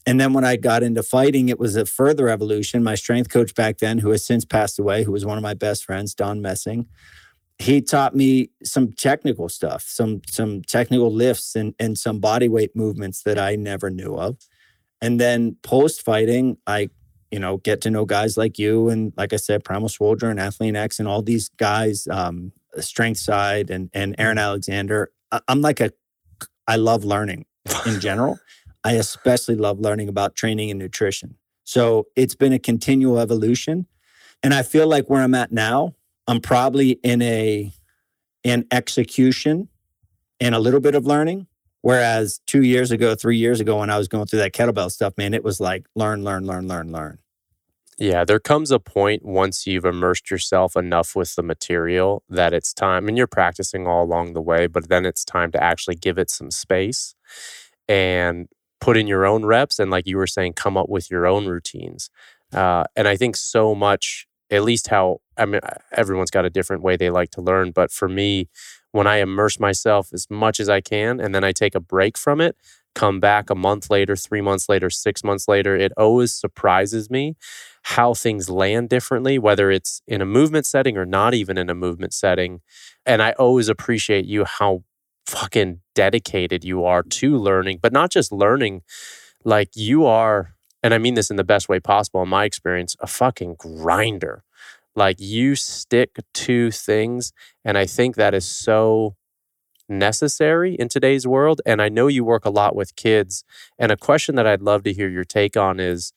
And 0.06 0.20
then 0.20 0.32
when 0.32 0.44
I 0.44 0.56
got 0.56 0.84
into 0.84 1.02
fighting, 1.02 1.48
it 1.48 1.58
was 1.58 1.74
a 1.74 1.84
further 1.84 2.28
evolution. 2.28 2.84
My 2.84 2.94
strength 2.94 3.28
coach 3.28 3.54
back 3.54 3.78
then, 3.78 3.98
who 3.98 4.10
has 4.10 4.24
since 4.24 4.44
passed 4.44 4.78
away, 4.78 5.02
who 5.02 5.12
was 5.12 5.26
one 5.26 5.36
of 5.36 5.42
my 5.42 5.54
best 5.54 5.84
friends, 5.84 6.14
Don 6.14 6.40
Messing, 6.40 6.86
he 7.58 7.80
taught 7.80 8.14
me 8.14 8.50
some 8.62 8.92
technical 8.92 9.48
stuff, 9.48 9.82
some 9.82 10.22
some 10.28 10.62
technical 10.62 11.12
lifts 11.12 11.56
and 11.56 11.74
and 11.78 11.98
some 11.98 12.20
body 12.20 12.48
weight 12.48 12.74
movements 12.76 13.22
that 13.24 13.38
I 13.38 13.56
never 13.56 13.90
knew 13.90 14.14
of. 14.14 14.38
And 15.00 15.20
then 15.20 15.56
post 15.62 16.02
fighting, 16.02 16.58
I 16.66 16.90
you 17.30 17.38
know 17.38 17.58
get 17.58 17.80
to 17.82 17.90
know 17.90 18.04
guys 18.04 18.36
like 18.36 18.58
you 18.58 18.88
and 18.88 19.12
like 19.16 19.32
I 19.32 19.36
said, 19.36 19.64
Primal 19.64 19.88
Soldier 19.88 20.30
and 20.30 20.38
Athlean 20.38 20.76
X 20.76 20.98
and 20.98 21.08
all 21.08 21.22
these 21.22 21.48
guys, 21.50 22.06
um, 22.10 22.52
Strength 22.78 23.18
Side 23.18 23.70
and 23.70 23.90
and 23.92 24.14
Aaron 24.18 24.38
Alexander. 24.38 25.10
I'm 25.48 25.60
like 25.60 25.80
a 25.80 25.90
I 26.66 26.76
love 26.76 27.04
learning 27.04 27.46
in 27.86 28.00
general. 28.00 28.38
I 28.84 28.92
especially 28.92 29.56
love 29.56 29.80
learning 29.80 30.08
about 30.08 30.36
training 30.36 30.70
and 30.70 30.78
nutrition. 30.78 31.36
So 31.64 32.06
it's 32.16 32.34
been 32.34 32.52
a 32.52 32.58
continual 32.58 33.18
evolution. 33.18 33.86
And 34.42 34.54
I 34.54 34.62
feel 34.62 34.86
like 34.86 35.10
where 35.10 35.20
I'm 35.20 35.34
at 35.34 35.50
now, 35.50 35.96
I'm 36.28 36.40
probably 36.40 36.92
in 37.02 37.22
a 37.22 37.72
in 38.44 38.66
execution 38.70 39.68
and 40.38 40.54
a 40.54 40.60
little 40.60 40.80
bit 40.80 40.94
of 40.94 41.06
learning. 41.06 41.48
Whereas 41.80 42.40
two 42.46 42.62
years 42.62 42.90
ago, 42.90 43.14
three 43.14 43.38
years 43.38 43.60
ago, 43.60 43.78
when 43.78 43.90
I 43.90 43.98
was 43.98 44.08
going 44.08 44.26
through 44.26 44.40
that 44.40 44.52
kettlebell 44.52 44.90
stuff, 44.90 45.14
man, 45.16 45.32
it 45.32 45.42
was 45.42 45.58
like 45.58 45.86
learn, 45.94 46.22
learn, 46.22 46.46
learn, 46.46 46.68
learn, 46.68 46.92
learn. 46.92 47.18
Yeah, 47.98 48.24
there 48.24 48.38
comes 48.38 48.70
a 48.70 48.78
point 48.78 49.24
once 49.24 49.66
you've 49.66 49.84
immersed 49.84 50.30
yourself 50.30 50.76
enough 50.76 51.16
with 51.16 51.34
the 51.34 51.42
material 51.42 52.22
that 52.28 52.52
it's 52.52 52.72
time, 52.72 53.08
and 53.08 53.16
you're 53.16 53.26
practicing 53.26 53.88
all 53.88 54.04
along 54.04 54.34
the 54.34 54.42
way, 54.42 54.68
but 54.68 54.88
then 54.88 55.04
it's 55.04 55.24
time 55.24 55.50
to 55.52 55.62
actually 55.62 55.96
give 55.96 56.16
it 56.16 56.30
some 56.30 56.52
space 56.52 57.14
and 57.88 58.48
put 58.80 58.96
in 58.96 59.08
your 59.08 59.26
own 59.26 59.44
reps. 59.44 59.80
And 59.80 59.90
like 59.90 60.06
you 60.06 60.16
were 60.16 60.28
saying, 60.28 60.52
come 60.52 60.76
up 60.76 60.88
with 60.88 61.10
your 61.10 61.26
own 61.26 61.46
routines. 61.46 62.08
Uh, 62.52 62.84
and 62.94 63.08
I 63.08 63.16
think 63.16 63.34
so 63.34 63.74
much 63.74 64.27
at 64.50 64.64
least 64.64 64.88
how 64.88 65.20
I 65.36 65.46
mean, 65.46 65.60
everyone's 65.92 66.30
got 66.30 66.44
a 66.44 66.50
different 66.50 66.82
way 66.82 66.96
they 66.96 67.10
like 67.10 67.30
to 67.32 67.40
learn. 67.40 67.70
But 67.70 67.90
for 67.92 68.08
me, 68.08 68.48
when 68.92 69.06
I 69.06 69.18
immerse 69.18 69.60
myself 69.60 70.10
as 70.12 70.26
much 70.28 70.58
as 70.58 70.68
I 70.68 70.80
can 70.80 71.20
and 71.20 71.34
then 71.34 71.44
I 71.44 71.52
take 71.52 71.74
a 71.74 71.80
break 71.80 72.18
from 72.18 72.40
it, 72.40 72.56
come 72.94 73.20
back 73.20 73.48
a 73.50 73.54
month 73.54 73.90
later, 73.90 74.16
three 74.16 74.40
months 74.40 74.68
later, 74.68 74.90
six 74.90 75.22
months 75.22 75.46
later. 75.46 75.76
It 75.76 75.92
always 75.96 76.32
surprises 76.34 77.08
me 77.08 77.36
how 77.82 78.14
things 78.14 78.50
land 78.50 78.88
differently, 78.88 79.38
whether 79.38 79.70
it's 79.70 80.02
in 80.08 80.20
a 80.20 80.26
movement 80.26 80.66
setting 80.66 80.96
or 80.96 81.06
not 81.06 81.32
even 81.34 81.56
in 81.56 81.70
a 81.70 81.74
movement 81.74 82.12
setting. 82.12 82.60
And 83.06 83.22
I 83.22 83.32
always 83.32 83.68
appreciate 83.68 84.24
you 84.24 84.44
how 84.44 84.82
fucking 85.26 85.80
dedicated 85.94 86.64
you 86.64 86.84
are 86.84 87.02
to 87.02 87.36
learning, 87.36 87.78
but 87.80 87.92
not 87.92 88.10
just 88.10 88.32
learning, 88.32 88.82
like 89.44 89.70
you 89.74 90.04
are, 90.04 90.54
and 90.82 90.94
I 90.94 90.98
mean 90.98 91.14
this 91.14 91.30
in 91.30 91.36
the 91.36 91.44
best 91.44 91.68
way 91.68 91.80
possible, 91.80 92.22
in 92.22 92.28
my 92.28 92.44
experience, 92.44 92.96
a 93.00 93.06
fucking 93.06 93.56
grinder. 93.58 94.42
Like 94.94 95.20
you 95.20 95.54
stick 95.54 96.18
to 96.34 96.70
things. 96.70 97.32
And 97.64 97.78
I 97.78 97.86
think 97.86 98.16
that 98.16 98.34
is 98.34 98.44
so 98.44 99.16
necessary 99.88 100.74
in 100.74 100.88
today's 100.88 101.26
world. 101.26 101.60
And 101.64 101.80
I 101.80 101.88
know 101.88 102.08
you 102.08 102.24
work 102.24 102.44
a 102.44 102.50
lot 102.50 102.76
with 102.76 102.96
kids. 102.96 103.44
And 103.78 103.90
a 103.90 103.96
question 103.96 104.34
that 104.36 104.46
I'd 104.46 104.62
love 104.62 104.82
to 104.84 104.92
hear 104.92 105.08
your 105.08 105.24
take 105.24 105.56
on 105.56 105.80
is 105.80 106.12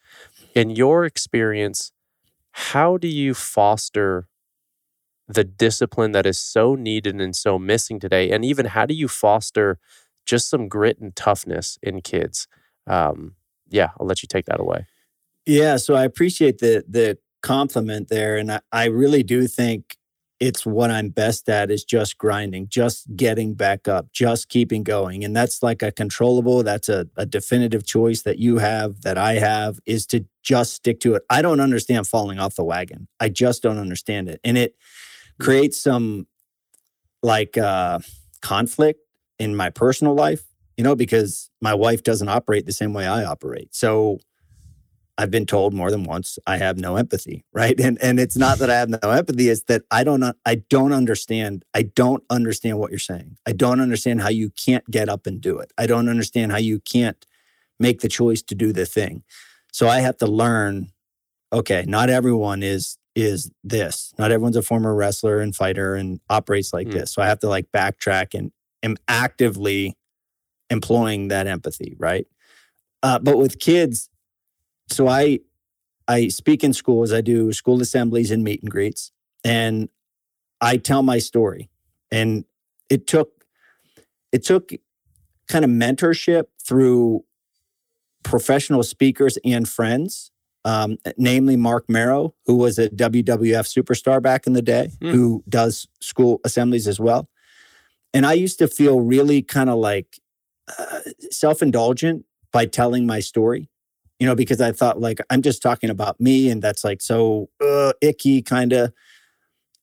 in 0.53 0.72
your 0.72 1.06
experience, 1.06 1.91
how 2.51 2.98
do 2.98 3.08
you 3.08 3.34
foster 3.34 4.27
the 5.27 5.44
discipline 5.44 6.12
that 6.12 6.25
is 6.25 6.39
so 6.39 6.75
needed 6.75 7.22
and 7.22 7.36
so 7.36 7.58
missing 7.58 8.00
today? 8.00 8.32
And 8.32 8.44
even 8.44 8.68
how 8.68 8.86
do 8.86 8.94
you 8.94 9.08
foster 9.08 9.77
just 10.25 10.50
some 10.50 10.68
grit 10.68 11.00
and 11.00 11.15
toughness 11.15 11.80
in 11.82 12.01
kids? 12.01 12.48
Um, 12.88 13.36
yeah, 13.72 13.90
I'll 14.00 14.06
let 14.06 14.22
you 14.22 14.28
take 14.28 14.46
that 14.46 14.60
away. 14.60 14.86
Yeah, 15.46 15.78
so 15.78 15.96
I 15.96 16.04
appreciate 16.04 16.60
the 16.60 16.84
the 16.88 17.18
compliment 17.42 18.10
there, 18.10 18.38
and 18.38 18.51
I, 18.51 18.62
I 18.72 18.86
really 18.86 19.24
do 19.24 19.48
think 19.48 19.98
it's 20.42 20.66
what 20.66 20.90
I'm 20.90 21.10
best 21.10 21.48
at 21.50 21.70
is 21.70 21.86
just 21.86 22.18
grinding, 22.18 22.68
just 22.68 23.16
getting 23.16 23.54
back 23.54 23.88
up, 23.88 24.12
just 24.12 24.50
keeping 24.50 24.82
going. 24.82 25.24
And 25.24 25.36
that's 25.36 25.62
like 25.62 25.84
a 25.84 25.92
controllable, 25.92 26.63
that's 26.63 26.90
a, 26.90 27.08
a, 27.16 27.28
definitive 27.28 27.86
choice 27.86 28.24
that 28.24 28.40
you 28.40 28.58
have, 28.58 29.04
that 29.04 29.20
I 29.20 29.34
have, 29.34 29.80
is 29.86 30.08
to 30.08 30.25
just 30.42 30.74
stick 30.74 31.00
to 31.01 31.13
it. 31.13 31.22
I 31.30 31.44
don't 31.44 31.60
understand 31.60 32.08
falling 32.08 32.40
off 32.40 32.56
the 32.56 32.63
wagon. 32.63 33.08
I 33.20 33.30
just 33.30 33.62
don't 33.62 33.78
understand 33.78 34.30
it. 34.30 34.42
And 34.44 34.58
it 34.58 34.75
creates 35.40 35.80
some 35.80 36.25
like 37.22 37.56
uh, 37.56 38.00
conflict 38.42 39.00
in 39.38 39.56
my 39.56 39.70
personal 39.70 40.16
life, 40.16 40.42
you 40.81 40.83
know, 40.83 40.95
because 40.95 41.51
my 41.61 41.75
wife 41.75 42.01
doesn't 42.01 42.27
operate 42.27 42.65
the 42.65 42.71
same 42.71 42.91
way 42.91 43.05
I 43.05 43.23
operate. 43.23 43.75
So 43.75 44.17
I've 45.15 45.29
been 45.29 45.45
told 45.45 45.75
more 45.75 45.91
than 45.91 46.05
once 46.05 46.39
I 46.47 46.57
have 46.57 46.79
no 46.79 46.95
empathy, 46.95 47.45
right? 47.53 47.79
And 47.79 48.01
and 48.01 48.19
it's 48.19 48.35
not 48.35 48.57
that 48.57 48.71
I 48.71 48.79
have 48.79 48.89
no 48.89 48.97
empathy; 49.11 49.50
it's 49.50 49.61
that 49.65 49.83
I 49.91 50.03
don't 50.03 50.23
I 50.43 50.55
don't 50.55 50.91
understand. 50.91 51.63
I 51.75 51.83
don't 51.83 52.23
understand 52.31 52.79
what 52.79 52.89
you're 52.89 52.97
saying. 52.97 53.38
I 53.45 53.51
don't 53.51 53.79
understand 53.79 54.21
how 54.21 54.29
you 54.29 54.50
can't 54.50 54.89
get 54.89 55.07
up 55.07 55.27
and 55.27 55.39
do 55.39 55.59
it. 55.59 55.71
I 55.77 55.85
don't 55.85 56.09
understand 56.09 56.51
how 56.51 56.57
you 56.57 56.79
can't 56.79 57.27
make 57.79 58.01
the 58.01 58.09
choice 58.09 58.41
to 58.41 58.55
do 58.55 58.73
the 58.73 58.88
thing. 58.88 59.21
So 59.71 59.88
I 59.88 60.00
have 60.00 60.17
to 60.17 60.25
learn. 60.25 60.88
Okay, 61.53 61.85
not 61.88 62.09
everyone 62.09 62.63
is 62.63 62.97
is 63.13 63.51
this. 63.63 64.15
Not 64.17 64.31
everyone's 64.31 64.57
a 64.57 64.63
former 64.63 64.95
wrestler 64.95 65.41
and 65.41 65.55
fighter 65.55 65.93
and 65.93 66.19
operates 66.27 66.73
like 66.73 66.88
mm. 66.88 66.93
this. 66.93 67.13
So 67.13 67.21
I 67.21 67.27
have 67.27 67.39
to 67.41 67.50
like 67.50 67.71
backtrack 67.71 68.33
and 68.33 68.51
am 68.81 68.97
actively 69.07 69.95
employing 70.72 71.28
that 71.28 71.46
empathy, 71.46 71.96
right? 72.00 72.25
Uh, 73.04 73.20
but 73.20 73.38
with 73.38 73.60
kids, 73.60 74.10
so 74.90 75.08
I 75.08 75.40
I 76.08 76.30
speak 76.30 76.63
in 76.63 76.74
schools. 76.74 77.13
I 77.13 77.22
do 77.22 77.54
school 77.54 77.82
assemblies 77.82 78.32
and 78.32 78.44
meet 78.44 78.63
and 78.63 78.72
greets, 78.72 79.12
and 79.44 79.90
I 80.60 80.78
tell 80.78 81.04
my 81.04 81.20
story. 81.20 81.70
And 82.12 82.46
it 82.90 83.08
took 83.08 83.46
it 84.32 84.44
took 84.44 84.72
kind 85.48 85.66
of 85.66 85.72
mentorship 85.72 86.46
through 86.66 87.24
professional 88.24 88.84
speakers 88.84 89.38
and 89.44 89.68
friends, 89.68 90.32
um, 90.63 90.98
namely 91.18 91.56
Marc 91.56 91.90
Mero, 91.90 92.34
who 92.46 92.56
was 92.56 92.80
a 92.80 92.90
WWF 92.90 93.66
superstar 93.68 94.22
back 94.22 94.48
in 94.48 94.54
the 94.54 94.62
day, 94.62 94.92
mm. 95.01 95.12
who 95.12 95.44
does 95.50 95.88
school 96.00 96.40
assemblies 96.46 96.88
as 96.88 97.00
well. 97.00 97.28
And 98.13 98.25
I 98.25 98.34
used 98.34 98.60
to 98.60 98.68
feel 98.68 99.01
really 99.01 99.42
kind 99.42 99.70
of 99.70 99.78
like 99.78 100.20
self 101.32 101.62
indulgent 101.62 102.25
by 102.51 102.66
telling 102.66 103.06
my 103.06 103.20
story 103.20 103.70
you 104.22 104.28
know, 104.28 104.36
because 104.36 104.62
I 104.62 104.72
thought 104.72 105.01
like 105.01 105.20
I'm 105.32 105.42
just 105.42 105.63
talking 105.63 105.90
about 105.90 106.22
me 106.22 106.51
and 106.51 106.62
that's 106.62 106.84
like 106.84 107.01
so 107.01 107.50
uh, 107.60 107.94
icky 108.01 108.44
kind 108.44 108.72
of. 108.72 108.94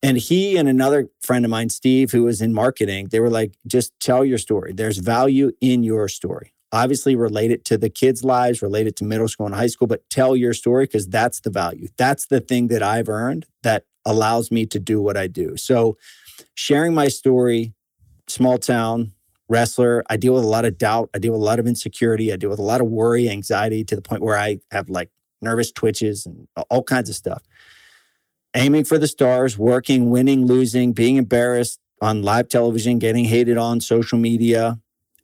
And 0.00 0.16
he 0.16 0.56
and 0.56 0.68
another 0.68 1.08
friend 1.20 1.44
of 1.44 1.50
mine, 1.50 1.70
Steve, 1.70 2.12
who 2.12 2.22
was 2.22 2.40
in 2.40 2.52
marketing, 2.52 3.08
they 3.10 3.18
were 3.18 3.30
like, 3.30 3.56
just 3.66 3.98
tell 3.98 4.24
your 4.24 4.38
story. 4.38 4.72
There's 4.72 4.98
value 4.98 5.50
in 5.60 5.82
your 5.82 6.06
story. 6.06 6.54
Obviously, 6.70 7.16
relate 7.16 7.50
it 7.50 7.64
to 7.64 7.76
the 7.76 7.90
kids' 7.90 8.22
lives, 8.22 8.62
relate 8.62 8.86
it 8.86 8.94
to 8.96 9.04
middle 9.04 9.26
school 9.26 9.46
and 9.46 9.56
high 9.56 9.66
school, 9.66 9.88
but 9.88 10.08
tell 10.08 10.36
your 10.36 10.54
story 10.54 10.84
because 10.84 11.08
that's 11.08 11.40
the 11.40 11.50
value. 11.50 11.88
That's 11.96 12.26
the 12.26 12.38
thing 12.38 12.68
that 12.68 12.82
I've 12.82 13.08
earned 13.08 13.44
that 13.64 13.86
allows 14.04 14.52
me 14.52 14.66
to 14.66 14.78
do 14.78 15.02
what 15.02 15.16
I 15.16 15.26
do. 15.26 15.56
So, 15.56 15.96
sharing 16.54 16.94
my 16.94 17.08
story, 17.08 17.74
small 18.28 18.58
town, 18.58 19.14
wrestler. 19.48 20.04
I 20.08 20.16
deal 20.16 20.34
with 20.34 20.44
a 20.44 20.48
lot 20.48 20.64
of 20.64 20.78
doubt. 20.78 21.10
I 21.14 21.18
deal 21.18 21.32
with 21.32 21.40
a 21.40 21.44
lot 21.44 21.58
of 21.58 21.66
insecurity. 21.66 22.32
I 22.32 22.36
deal 22.36 22.50
with 22.50 22.58
a 22.58 22.62
lot 22.62 22.80
of 22.80 22.88
worry, 22.88 23.28
anxiety 23.28 23.84
to 23.84 23.96
the 23.96 24.02
point 24.02 24.22
where 24.22 24.38
I 24.38 24.58
have 24.70 24.88
like 24.88 25.10
nervous 25.40 25.72
twitches 25.72 26.26
and 26.26 26.48
all 26.70 26.82
kinds 26.82 27.08
of 27.08 27.14
stuff. 27.14 27.42
Aiming 28.54 28.84
for 28.84 28.98
the 28.98 29.06
stars, 29.06 29.58
working, 29.58 30.10
winning, 30.10 30.46
losing, 30.46 30.92
being 30.92 31.16
embarrassed 31.16 31.80
on 32.00 32.22
live 32.22 32.48
television, 32.48 32.98
getting 32.98 33.24
hated 33.24 33.56
on 33.56 33.80
social 33.80 34.18
media, 34.18 34.78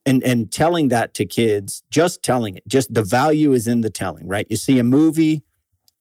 and 0.06 0.22
and 0.22 0.52
telling 0.52 0.88
that 0.88 1.14
to 1.14 1.24
kids, 1.24 1.82
just 1.90 2.22
telling 2.22 2.56
it. 2.56 2.66
Just 2.68 2.92
the 2.92 3.02
value 3.02 3.52
is 3.52 3.66
in 3.66 3.80
the 3.80 3.90
telling, 3.90 4.26
right? 4.26 4.46
You 4.50 4.56
see 4.56 4.78
a 4.78 4.84
movie 4.84 5.42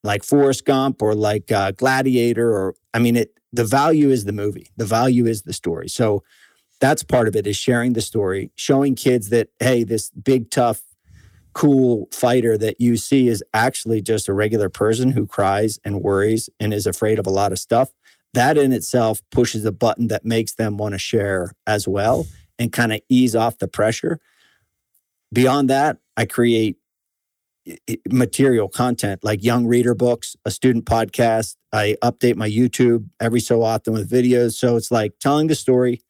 like 0.03 0.23
Forrest 0.23 0.65
Gump 0.65 1.01
or 1.01 1.15
like 1.15 1.51
uh, 1.51 1.71
Gladiator, 1.71 2.51
or 2.51 2.75
I 2.93 2.99
mean, 2.99 3.15
it. 3.15 3.31
The 3.55 3.63
value 3.63 4.09
is 4.09 4.25
the 4.25 4.33
movie. 4.33 4.71
The 4.77 4.85
value 4.85 5.27
is 5.27 5.43
the 5.43 5.53
story. 5.53 5.87
So 5.87 6.23
that's 6.83 7.01
part 7.01 7.29
of 7.29 7.35
it 7.37 7.47
is 7.47 7.55
sharing 7.55 7.93
the 7.93 8.01
story, 8.01 8.51
showing 8.55 8.93
kids 8.93 9.29
that, 9.29 9.47
hey, 9.61 9.85
this 9.85 10.09
big, 10.09 10.51
tough, 10.51 10.81
cool 11.53 12.09
fighter 12.11 12.57
that 12.57 12.81
you 12.81 12.97
see 12.97 13.29
is 13.29 13.41
actually 13.53 14.01
just 14.01 14.27
a 14.27 14.33
regular 14.33 14.67
person 14.67 15.11
who 15.11 15.25
cries 15.25 15.79
and 15.85 16.01
worries 16.01 16.49
and 16.59 16.73
is 16.73 16.85
afraid 16.85 17.19
of 17.19 17.25
a 17.25 17.29
lot 17.29 17.53
of 17.53 17.57
stuff. 17.57 17.93
That 18.33 18.57
in 18.57 18.73
itself 18.73 19.21
pushes 19.31 19.63
a 19.63 19.71
button 19.71 20.09
that 20.09 20.25
makes 20.25 20.55
them 20.55 20.75
want 20.77 20.93
to 20.93 20.99
share 20.99 21.53
as 21.65 21.87
well 21.87 22.27
and 22.59 22.69
kind 22.73 22.91
of 22.91 22.99
ease 23.07 23.33
off 23.33 23.59
the 23.59 23.69
pressure. 23.69 24.19
Beyond 25.31 25.69
that, 25.69 25.99
I 26.17 26.25
create 26.25 26.79
material 28.11 28.67
content 28.67 29.23
like 29.23 29.41
young 29.41 29.67
reader 29.67 29.95
books, 29.95 30.35
a 30.43 30.51
student 30.51 30.83
podcast. 30.83 31.55
I 31.71 31.95
update 32.03 32.35
my 32.35 32.49
YouTube 32.49 33.07
every 33.21 33.39
so 33.39 33.63
often 33.63 33.93
with 33.93 34.11
videos. 34.11 34.55
So 34.55 34.75
it's 34.75 34.91
like 34.91 35.13
telling 35.21 35.47
the 35.47 35.55
story, 35.55 36.01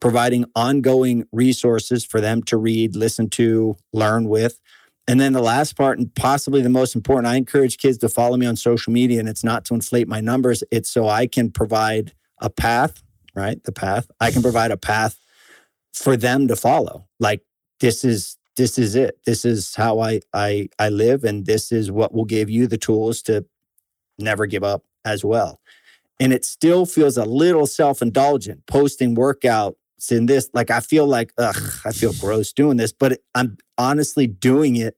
providing 0.00 0.44
ongoing 0.54 1.24
resources 1.32 2.04
for 2.04 2.20
them 2.20 2.42
to 2.44 2.56
read, 2.56 2.94
listen 2.94 3.28
to, 3.30 3.76
learn 3.92 4.28
with. 4.28 4.60
And 5.08 5.20
then 5.20 5.32
the 5.32 5.42
last 5.42 5.76
part, 5.76 5.98
and 5.98 6.12
possibly 6.14 6.62
the 6.62 6.68
most 6.68 6.96
important, 6.96 7.26
I 7.26 7.36
encourage 7.36 7.78
kids 7.78 7.98
to 7.98 8.08
follow 8.08 8.36
me 8.36 8.46
on 8.46 8.56
social 8.56 8.92
media. 8.92 9.20
And 9.20 9.28
it's 9.28 9.44
not 9.44 9.64
to 9.66 9.74
inflate 9.74 10.08
my 10.08 10.20
numbers, 10.20 10.64
it's 10.70 10.90
so 10.90 11.08
I 11.08 11.26
can 11.26 11.50
provide 11.50 12.12
a 12.40 12.50
path, 12.50 13.02
right? 13.34 13.62
The 13.62 13.72
path. 13.72 14.10
I 14.20 14.30
can 14.30 14.42
provide 14.42 14.70
a 14.70 14.76
path 14.76 15.18
for 15.92 16.16
them 16.16 16.48
to 16.48 16.56
follow. 16.56 17.06
Like 17.18 17.42
this 17.80 18.04
is 18.04 18.36
this 18.56 18.78
is 18.78 18.94
it. 18.94 19.18
This 19.26 19.44
is 19.44 19.74
how 19.74 20.00
I 20.00 20.20
I 20.32 20.68
I 20.78 20.88
live 20.88 21.24
and 21.24 21.46
this 21.46 21.72
is 21.72 21.90
what 21.90 22.14
will 22.14 22.24
give 22.24 22.50
you 22.50 22.66
the 22.66 22.78
tools 22.78 23.22
to 23.22 23.46
never 24.18 24.46
give 24.46 24.64
up 24.64 24.84
as 25.04 25.24
well. 25.24 25.60
And 26.18 26.32
it 26.32 26.44
still 26.44 26.86
feels 26.86 27.16
a 27.16 27.24
little 27.24 27.66
self-indulgent 27.66 28.66
posting 28.66 29.14
workout 29.14 29.76
in 30.10 30.26
this. 30.26 30.50
Like 30.52 30.70
I 30.70 30.80
feel 30.80 31.06
like, 31.06 31.32
ugh, 31.38 31.56
I 31.84 31.92
feel 31.92 32.12
gross 32.12 32.52
doing 32.52 32.76
this, 32.76 32.92
but 32.92 33.20
I'm 33.34 33.56
honestly 33.78 34.26
doing 34.26 34.76
it 34.76 34.96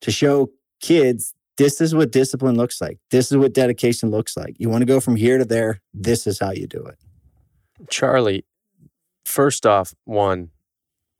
to 0.00 0.10
show 0.10 0.50
kids 0.80 1.34
this 1.56 1.80
is 1.80 1.94
what 1.94 2.10
discipline 2.10 2.56
looks 2.56 2.80
like. 2.80 2.98
This 3.10 3.30
is 3.30 3.38
what 3.38 3.54
dedication 3.54 4.10
looks 4.10 4.36
like. 4.36 4.56
You 4.58 4.68
want 4.68 4.82
to 4.82 4.86
go 4.86 5.00
from 5.00 5.16
here 5.16 5.38
to 5.38 5.44
there. 5.44 5.80
This 5.92 6.26
is 6.26 6.40
how 6.40 6.50
you 6.50 6.66
do 6.66 6.84
it. 6.84 6.98
Charlie, 7.88 8.44
first 9.24 9.64
off, 9.66 9.94
one, 10.04 10.50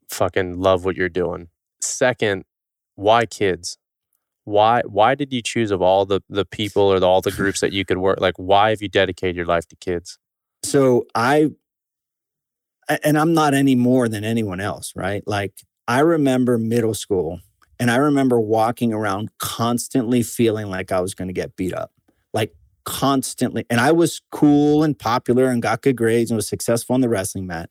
fucking 0.08 0.58
love 0.58 0.84
what 0.84 0.96
you're 0.96 1.08
doing. 1.08 1.48
Second, 1.80 2.44
why 2.96 3.26
kids? 3.26 3.78
Why 4.44 4.82
why 4.84 5.14
did 5.14 5.32
you 5.32 5.40
choose 5.40 5.70
of 5.70 5.80
all 5.80 6.04
the 6.04 6.20
the 6.28 6.44
people 6.44 6.82
or 6.82 7.00
the, 7.00 7.06
all 7.06 7.22
the 7.22 7.30
groups 7.30 7.60
that 7.60 7.72
you 7.72 7.86
could 7.86 7.96
work 7.96 8.20
like 8.20 8.34
why 8.36 8.70
have 8.70 8.82
you 8.82 8.88
dedicated 8.88 9.36
your 9.36 9.46
life 9.46 9.66
to 9.68 9.76
kids? 9.76 10.18
So 10.62 11.06
I 11.14 11.52
and 12.88 13.18
I'm 13.18 13.34
not 13.34 13.54
any 13.54 13.74
more 13.74 14.08
than 14.08 14.24
anyone 14.24 14.60
else, 14.60 14.92
right? 14.94 15.22
Like 15.26 15.52
I 15.86 16.00
remember 16.00 16.58
middle 16.58 16.94
school 16.94 17.40
and 17.78 17.90
I 17.90 17.96
remember 17.96 18.40
walking 18.40 18.92
around 18.92 19.30
constantly 19.38 20.22
feeling 20.22 20.68
like 20.68 20.92
I 20.92 21.00
was 21.00 21.14
going 21.14 21.28
to 21.28 21.34
get 21.34 21.56
beat 21.56 21.74
up. 21.74 21.92
Like 22.32 22.52
constantly. 22.84 23.64
And 23.70 23.80
I 23.80 23.92
was 23.92 24.20
cool 24.30 24.82
and 24.82 24.98
popular 24.98 25.46
and 25.46 25.62
got 25.62 25.82
good 25.82 25.96
grades 25.96 26.30
and 26.30 26.36
was 26.36 26.48
successful 26.48 26.94
on 26.94 27.00
the 27.00 27.08
wrestling 27.08 27.46
mat, 27.46 27.70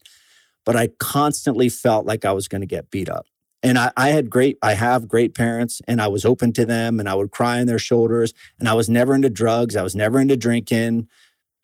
but 0.65 0.75
I 0.75 0.89
constantly 0.99 1.69
felt 1.69 2.05
like 2.05 2.25
I 2.25 2.31
was 2.31 2.47
going 2.47 2.61
to 2.61 2.67
get 2.67 2.89
beat 2.89 3.09
up. 3.09 3.25
And 3.61 3.77
I, 3.77 3.91
I 3.95 4.09
had 4.09 4.29
great, 4.29 4.57
I 4.61 4.73
have 4.73 5.07
great 5.07 5.33
parents 5.33 5.81
and 5.87 6.01
I 6.01 6.07
was 6.09 6.25
open 6.25 6.51
to 6.53 6.65
them 6.65 6.99
and 6.99 7.07
I 7.07 7.15
would 7.15 7.31
cry 7.31 7.61
on 7.61 7.67
their 7.67 7.79
shoulders. 7.79 8.33
And 8.59 8.67
I 8.67 8.73
was 8.73 8.89
never 8.89 9.15
into 9.15 9.29
drugs. 9.29 9.77
I 9.77 9.83
was 9.83 9.95
never 9.95 10.19
into 10.19 10.35
drinking. 10.35 11.07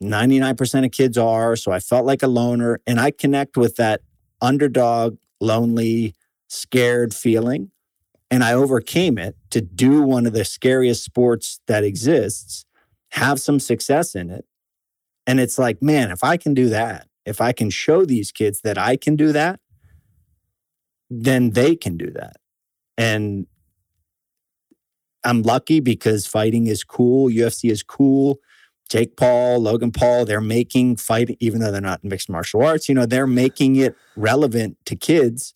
99% 0.02 0.86
of 0.86 0.92
kids 0.92 1.18
are. 1.18 1.56
So 1.56 1.72
I 1.72 1.80
felt 1.80 2.06
like 2.06 2.24
a 2.24 2.28
loner. 2.28 2.80
And 2.88 3.00
I 3.00 3.12
connect 3.12 3.58
with 3.58 3.76
that 3.76 4.02
underdog, 4.42 5.18
lonely, 5.42 6.16
scared 6.48 7.14
feeling. 7.14 7.72
And 8.32 8.44
I 8.44 8.54
overcame 8.54 9.18
it 9.18 9.36
to 9.50 9.62
do 9.62 10.02
one 10.02 10.26
of 10.26 10.34
the 10.34 10.46
scariest 10.46 11.04
sports 11.04 11.60
that 11.68 11.84
exists, 11.84 12.66
have 13.12 13.40
some 13.42 13.60
success 13.60 14.16
in 14.16 14.30
it. 14.30 14.46
And 15.26 15.40
it's 15.40 15.58
like, 15.58 15.82
man, 15.82 16.12
if 16.12 16.24
I 16.24 16.38
can 16.38 16.54
do 16.54 16.70
that, 16.70 17.08
if 17.26 17.42
I 17.42 17.52
can 17.52 17.70
show 17.70 18.06
these 18.06 18.32
kids 18.32 18.62
that 18.62 18.78
I 18.78 18.98
can 18.98 19.16
do 19.16 19.32
that, 19.32 19.60
then 21.10 21.52
they 21.52 21.76
can 21.76 21.98
do 21.98 22.12
that. 22.12 22.38
And 22.98 23.48
I'm 25.24 25.42
lucky 25.42 25.80
because 25.80 26.26
fighting 26.26 26.68
is 26.68 26.84
cool, 26.84 27.30
UFC 27.30 27.72
is 27.72 27.84
cool. 27.84 28.40
Jake 28.90 29.16
Paul, 29.16 29.60
Logan 29.60 29.92
Paul, 29.92 30.26
they're 30.26 30.42
making 30.42 30.96
fighting, 30.98 31.38
even 31.40 31.62
though 31.62 31.72
they're 31.72 31.80
not 31.80 32.04
mixed 32.04 32.30
martial 32.30 32.64
arts, 32.64 32.90
you 32.90 32.96
know, 32.96 33.06
they're 33.06 33.28
making 33.28 33.76
it 33.76 33.96
relevant 34.16 34.78
to 34.86 34.96
kids. 34.96 35.54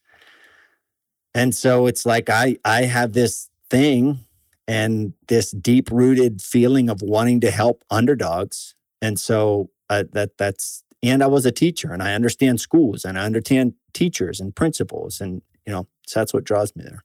And 1.34 1.56
so 1.56 1.88
it's 1.88 2.06
like 2.06 2.30
I 2.30 2.58
I 2.64 2.84
have 2.84 3.14
this 3.14 3.50
thing 3.70 4.26
and 4.68 5.14
this 5.28 5.52
deep 5.52 5.92
rooted 5.92 6.42
feeling 6.42 6.90
of 6.90 7.02
wanting 7.02 7.42
to 7.42 7.52
help 7.52 7.84
underdogs. 7.90 8.76
And 9.02 9.20
so 9.20 9.72
uh, 9.90 10.04
that 10.14 10.38
that's 10.38 10.84
and 11.02 11.24
I 11.24 11.28
was 11.28 11.46
a 11.46 11.52
teacher 11.52 11.92
and 11.92 12.04
I 12.04 12.14
understand 12.14 12.62
schools 12.62 13.04
and 13.04 13.18
I 13.20 13.26
understand 13.26 13.74
teachers 13.94 14.40
and 14.40 14.56
principals 14.56 15.20
and 15.20 15.42
you 15.66 15.74
know 15.74 15.88
so 16.06 16.20
that's 16.20 16.34
what 16.34 16.44
draws 16.44 16.76
me 16.76 16.84
there. 16.84 17.04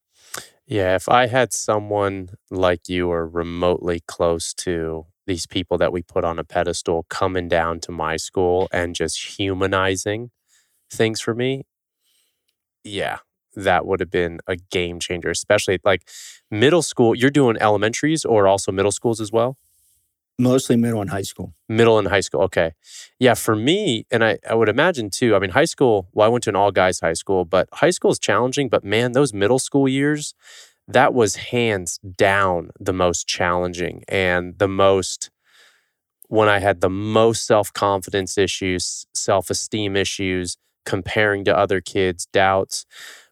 Yeah, 0.68 0.96
if 0.96 1.08
I 1.08 1.26
had 1.28 1.52
someone 1.52 2.30
like 2.50 2.88
you 2.88 3.10
or 3.10 3.26
remotely 3.28 4.00
close 4.06 4.54
to 4.56 5.06
these 5.26 5.46
people 5.46 5.78
that 5.78 5.92
we 5.92 6.02
put 6.02 6.24
on 6.24 6.38
a 6.38 6.44
pedestal 6.44 7.06
coming 7.10 7.48
down 7.48 7.80
to 7.80 7.92
my 7.92 8.16
school 8.16 8.68
and 8.72 8.94
just 8.94 9.38
humanizing 9.38 10.30
things 10.90 11.20
for 11.20 11.34
me, 11.34 11.64
yeah, 12.84 13.18
that 13.56 13.86
would 13.86 14.00
have 14.00 14.10
been 14.10 14.40
a 14.46 14.56
game 14.56 15.00
changer, 15.00 15.30
especially 15.30 15.78
like 15.84 16.08
middle 16.50 16.82
school. 16.82 17.14
You're 17.14 17.30
doing 17.30 17.56
elementaries 17.58 18.24
or 18.24 18.46
also 18.48 18.72
middle 18.72 18.92
schools 18.92 19.20
as 19.20 19.32
well? 19.32 19.56
Mostly 20.38 20.76
middle 20.76 21.00
and 21.00 21.10
high 21.10 21.22
school. 21.22 21.52
Middle 21.68 21.98
and 21.98 22.06
high 22.08 22.20
school. 22.20 22.42
Okay. 22.42 22.72
Yeah, 23.18 23.34
for 23.34 23.56
me, 23.56 24.06
and 24.10 24.24
I, 24.24 24.38
I 24.48 24.54
would 24.54 24.68
imagine 24.68 25.10
too, 25.10 25.34
I 25.34 25.40
mean, 25.40 25.50
high 25.50 25.64
school, 25.64 26.08
well, 26.12 26.26
I 26.26 26.30
went 26.30 26.44
to 26.44 26.50
an 26.50 26.56
all 26.56 26.70
guys 26.70 27.00
high 27.00 27.14
school, 27.14 27.44
but 27.44 27.68
high 27.72 27.90
school 27.90 28.12
is 28.12 28.20
challenging. 28.20 28.68
But 28.68 28.84
man, 28.84 29.12
those 29.12 29.34
middle 29.34 29.58
school 29.58 29.88
years, 29.88 30.34
that 30.86 31.12
was 31.12 31.36
hands 31.36 31.98
down 32.16 32.70
the 32.78 32.92
most 32.92 33.26
challenging 33.26 34.04
and 34.08 34.58
the 34.58 34.68
most 34.68 35.30
when 36.28 36.48
I 36.48 36.58
had 36.58 36.80
the 36.80 36.90
most 36.90 37.46
self 37.46 37.72
confidence 37.72 38.36
issues, 38.38 39.06
self 39.14 39.50
esteem 39.50 39.96
issues, 39.96 40.56
comparing 40.84 41.44
to 41.44 41.56
other 41.56 41.80
kids, 41.80 42.26
doubts. 42.32 42.86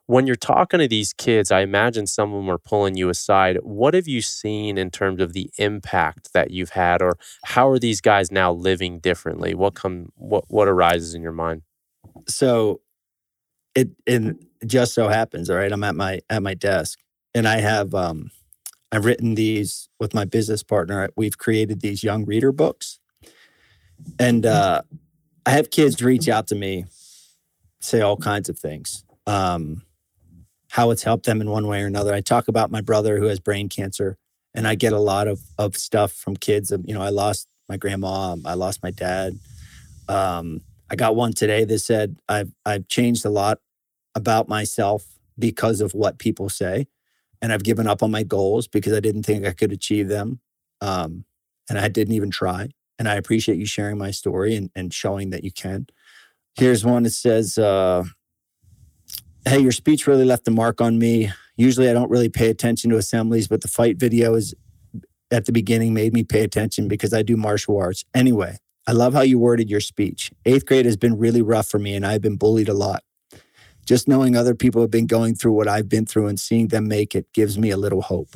When 0.06 0.26
you're 0.26 0.36
talking 0.36 0.78
to 0.78 0.86
these 0.88 1.12
kids, 1.12 1.50
I 1.50 1.60
imagine 1.60 2.06
some 2.06 2.32
of 2.32 2.38
them 2.38 2.50
are 2.50 2.58
pulling 2.58 2.96
you 2.96 3.08
aside. 3.08 3.58
What 3.62 3.94
have 3.94 4.06
you 4.06 4.20
seen 4.20 4.78
in 4.78 4.90
terms 4.90 5.20
of 5.20 5.32
the 5.32 5.50
impact 5.58 6.32
that 6.32 6.50
you've 6.52 6.70
had, 6.70 7.02
or 7.02 7.18
how 7.44 7.68
are 7.68 7.78
these 7.78 8.00
guys 8.00 8.30
now 8.30 8.52
living 8.52 9.00
differently? 9.00 9.54
What 9.54 9.74
come 9.74 10.12
what 10.14 10.44
what 10.48 10.68
arises 10.68 11.14
in 11.14 11.22
your 11.22 11.32
mind? 11.32 11.62
So 12.28 12.80
it 13.74 13.90
it 14.06 14.36
just 14.66 14.94
so 14.94 15.08
happens, 15.08 15.50
all 15.50 15.56
right. 15.56 15.72
I'm 15.72 15.84
at 15.84 15.96
my 15.96 16.20
at 16.30 16.42
my 16.42 16.54
desk 16.54 17.00
and 17.36 17.46
I 17.46 17.58
have 17.58 17.94
um, 17.94 18.30
I've 18.90 19.04
written 19.04 19.34
these 19.34 19.90
with 20.00 20.14
my 20.14 20.24
business 20.24 20.62
partner. 20.62 21.10
We've 21.16 21.36
created 21.36 21.82
these 21.82 22.02
young 22.02 22.24
reader 22.24 22.50
books, 22.50 22.98
and 24.18 24.46
uh, 24.46 24.80
I 25.44 25.50
have 25.50 25.70
kids 25.70 26.02
reach 26.02 26.30
out 26.30 26.46
to 26.48 26.54
me, 26.54 26.86
say 27.78 28.00
all 28.00 28.16
kinds 28.16 28.48
of 28.48 28.58
things, 28.58 29.04
um, 29.26 29.82
how 30.76 30.90
it's 30.90 31.02
helped 31.02 31.24
them 31.24 31.40
in 31.40 31.48
one 31.48 31.66
way 31.66 31.82
or 31.82 31.86
another. 31.86 32.12
I 32.12 32.20
talk 32.20 32.48
about 32.48 32.70
my 32.70 32.82
brother 32.82 33.16
who 33.16 33.24
has 33.24 33.40
brain 33.40 33.70
cancer, 33.70 34.18
and 34.54 34.68
I 34.68 34.74
get 34.74 34.92
a 34.92 35.00
lot 35.00 35.26
of 35.26 35.40
of 35.56 35.76
stuff 35.76 36.12
from 36.12 36.36
kids. 36.36 36.70
You 36.84 36.94
know, 36.94 37.00
I 37.00 37.08
lost 37.08 37.48
my 37.66 37.78
grandma, 37.78 38.36
I 38.44 38.54
lost 38.54 38.82
my 38.82 38.90
dad. 38.90 39.38
Um, 40.06 40.60
I 40.90 40.94
got 40.94 41.16
one 41.16 41.32
today 41.32 41.64
that 41.64 41.78
said 41.78 42.16
I've 42.28 42.52
I've 42.66 42.88
changed 42.88 43.24
a 43.24 43.30
lot 43.30 43.58
about 44.14 44.48
myself 44.48 45.06
because 45.38 45.80
of 45.80 45.94
what 45.94 46.18
people 46.18 46.50
say 46.50 46.86
and 47.40 47.52
I've 47.52 47.62
given 47.62 47.86
up 47.86 48.02
on 48.02 48.10
my 48.10 48.22
goals 48.22 48.66
because 48.66 48.92
I 48.92 49.00
didn't 49.00 49.24
think 49.24 49.46
I 49.46 49.52
could 49.52 49.72
achieve 49.72 50.08
them. 50.08 50.40
Um, 50.80 51.24
and 51.68 51.78
I 51.78 51.88
didn't 51.88 52.14
even 52.14 52.30
try. 52.30 52.68
And 52.98 53.08
I 53.08 53.14
appreciate 53.14 53.58
you 53.58 53.66
sharing 53.66 53.98
my 53.98 54.10
story 54.10 54.56
and, 54.56 54.70
and 54.74 54.92
showing 54.92 55.30
that 55.30 55.44
you 55.44 55.52
can. 55.52 55.86
Here's 56.54 56.84
one 56.84 57.02
that 57.02 57.10
says, 57.10 57.58
uh, 57.58 58.04
Hey, 59.48 59.60
your 59.60 59.72
speech 59.72 60.06
really 60.06 60.24
left 60.24 60.48
a 60.48 60.50
mark 60.50 60.80
on 60.80 60.98
me. 60.98 61.30
Usually 61.56 61.88
I 61.88 61.92
don't 61.92 62.10
really 62.10 62.28
pay 62.28 62.50
attention 62.50 62.90
to 62.90 62.96
assemblies, 62.96 63.48
but 63.48 63.60
the 63.60 63.68
fight 63.68 63.96
video 63.96 64.34
is 64.34 64.54
at 65.30 65.46
the 65.46 65.52
beginning 65.52 65.94
made 65.94 66.12
me 66.12 66.24
pay 66.24 66.42
attention 66.42 66.88
because 66.88 67.14
I 67.14 67.22
do 67.22 67.36
martial 67.36 67.78
arts. 67.78 68.04
Anyway, 68.14 68.58
I 68.86 68.92
love 68.92 69.14
how 69.14 69.20
you 69.22 69.38
worded 69.38 69.70
your 69.70 69.80
speech. 69.80 70.32
Eighth 70.44 70.66
grade 70.66 70.84
has 70.84 70.96
been 70.96 71.16
really 71.16 71.42
rough 71.42 71.68
for 71.68 71.78
me, 71.78 71.94
and 71.94 72.04
I've 72.04 72.20
been 72.20 72.36
bullied 72.36 72.68
a 72.68 72.74
lot 72.74 73.02
just 73.86 74.08
knowing 74.08 74.36
other 74.36 74.54
people 74.54 74.82
have 74.82 74.90
been 74.90 75.06
going 75.06 75.34
through 75.34 75.52
what 75.52 75.68
I've 75.68 75.88
been 75.88 76.04
through 76.04 76.26
and 76.26 76.38
seeing 76.38 76.68
them 76.68 76.88
make 76.88 77.14
it 77.14 77.32
gives 77.32 77.56
me 77.56 77.70
a 77.70 77.76
little 77.76 78.02
hope. 78.02 78.34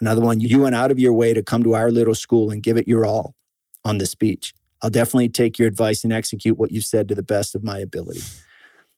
Another 0.00 0.20
one, 0.20 0.40
you 0.40 0.60
went 0.60 0.74
out 0.74 0.90
of 0.90 0.98
your 0.98 1.12
way 1.12 1.32
to 1.32 1.42
come 1.42 1.62
to 1.62 1.74
our 1.74 1.90
little 1.90 2.16
school 2.16 2.50
and 2.50 2.62
give 2.62 2.76
it 2.76 2.88
your 2.88 3.06
all 3.06 3.36
on 3.84 3.98
the 3.98 4.06
speech. 4.06 4.52
I'll 4.82 4.90
definitely 4.90 5.28
take 5.28 5.58
your 5.58 5.68
advice 5.68 6.02
and 6.02 6.12
execute 6.12 6.58
what 6.58 6.72
you 6.72 6.80
said 6.80 7.08
to 7.08 7.14
the 7.14 7.22
best 7.22 7.54
of 7.54 7.62
my 7.62 7.78
ability. 7.78 8.22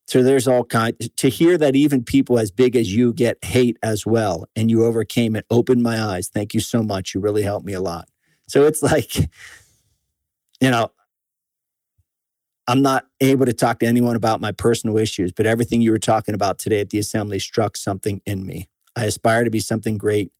So 0.07 0.23
there's 0.23 0.47
all 0.47 0.65
kind 0.65 0.95
to 1.17 1.29
hear 1.29 1.57
that 1.59 1.75
even 1.75 2.05
people 2.05 2.39
as 2.39 2.51
big 2.51 2.77
as 2.77 2.95
you 2.95 3.13
get 3.13 3.43
hate 3.43 3.79
as 3.83 4.05
well, 4.05 4.47
and 4.55 4.71
you 4.71 4.85
overcame 4.85 5.35
it, 5.35 5.47
opened 5.51 5.83
my 5.83 6.01
eyes. 6.01 6.29
Thank 6.29 6.53
you 6.55 6.61
so 6.61 6.83
much. 6.83 7.15
You 7.15 7.21
really 7.21 7.43
helped 7.43 7.67
me 7.67 7.73
a 7.73 7.81
lot. 7.81 8.09
So 8.47 8.67
it's 8.67 8.83
like, 8.83 9.17
you 10.61 10.71
know, 10.71 10.91
I'm 12.67 12.83
not 12.83 13.07
able 13.21 13.47
to 13.47 13.53
talk 13.53 13.79
to 13.81 13.87
anyone 13.87 14.17
about 14.17 14.41
my 14.41 14.53
personal 14.53 14.99
issues, 14.99 15.33
but 15.33 15.47
everything 15.47 15.81
you 15.81 15.91
were 15.91 15.99
talking 15.99 16.35
about 16.35 16.59
today 16.59 16.81
at 16.81 16.91
the 16.91 16.99
assembly 16.99 17.39
struck 17.39 17.77
something 17.77 18.21
in 18.25 18.47
me. 18.47 18.69
I 18.97 19.05
aspire 19.05 19.45
to 19.45 19.51
be 19.51 19.61
something 19.61 19.99
great 19.99 20.33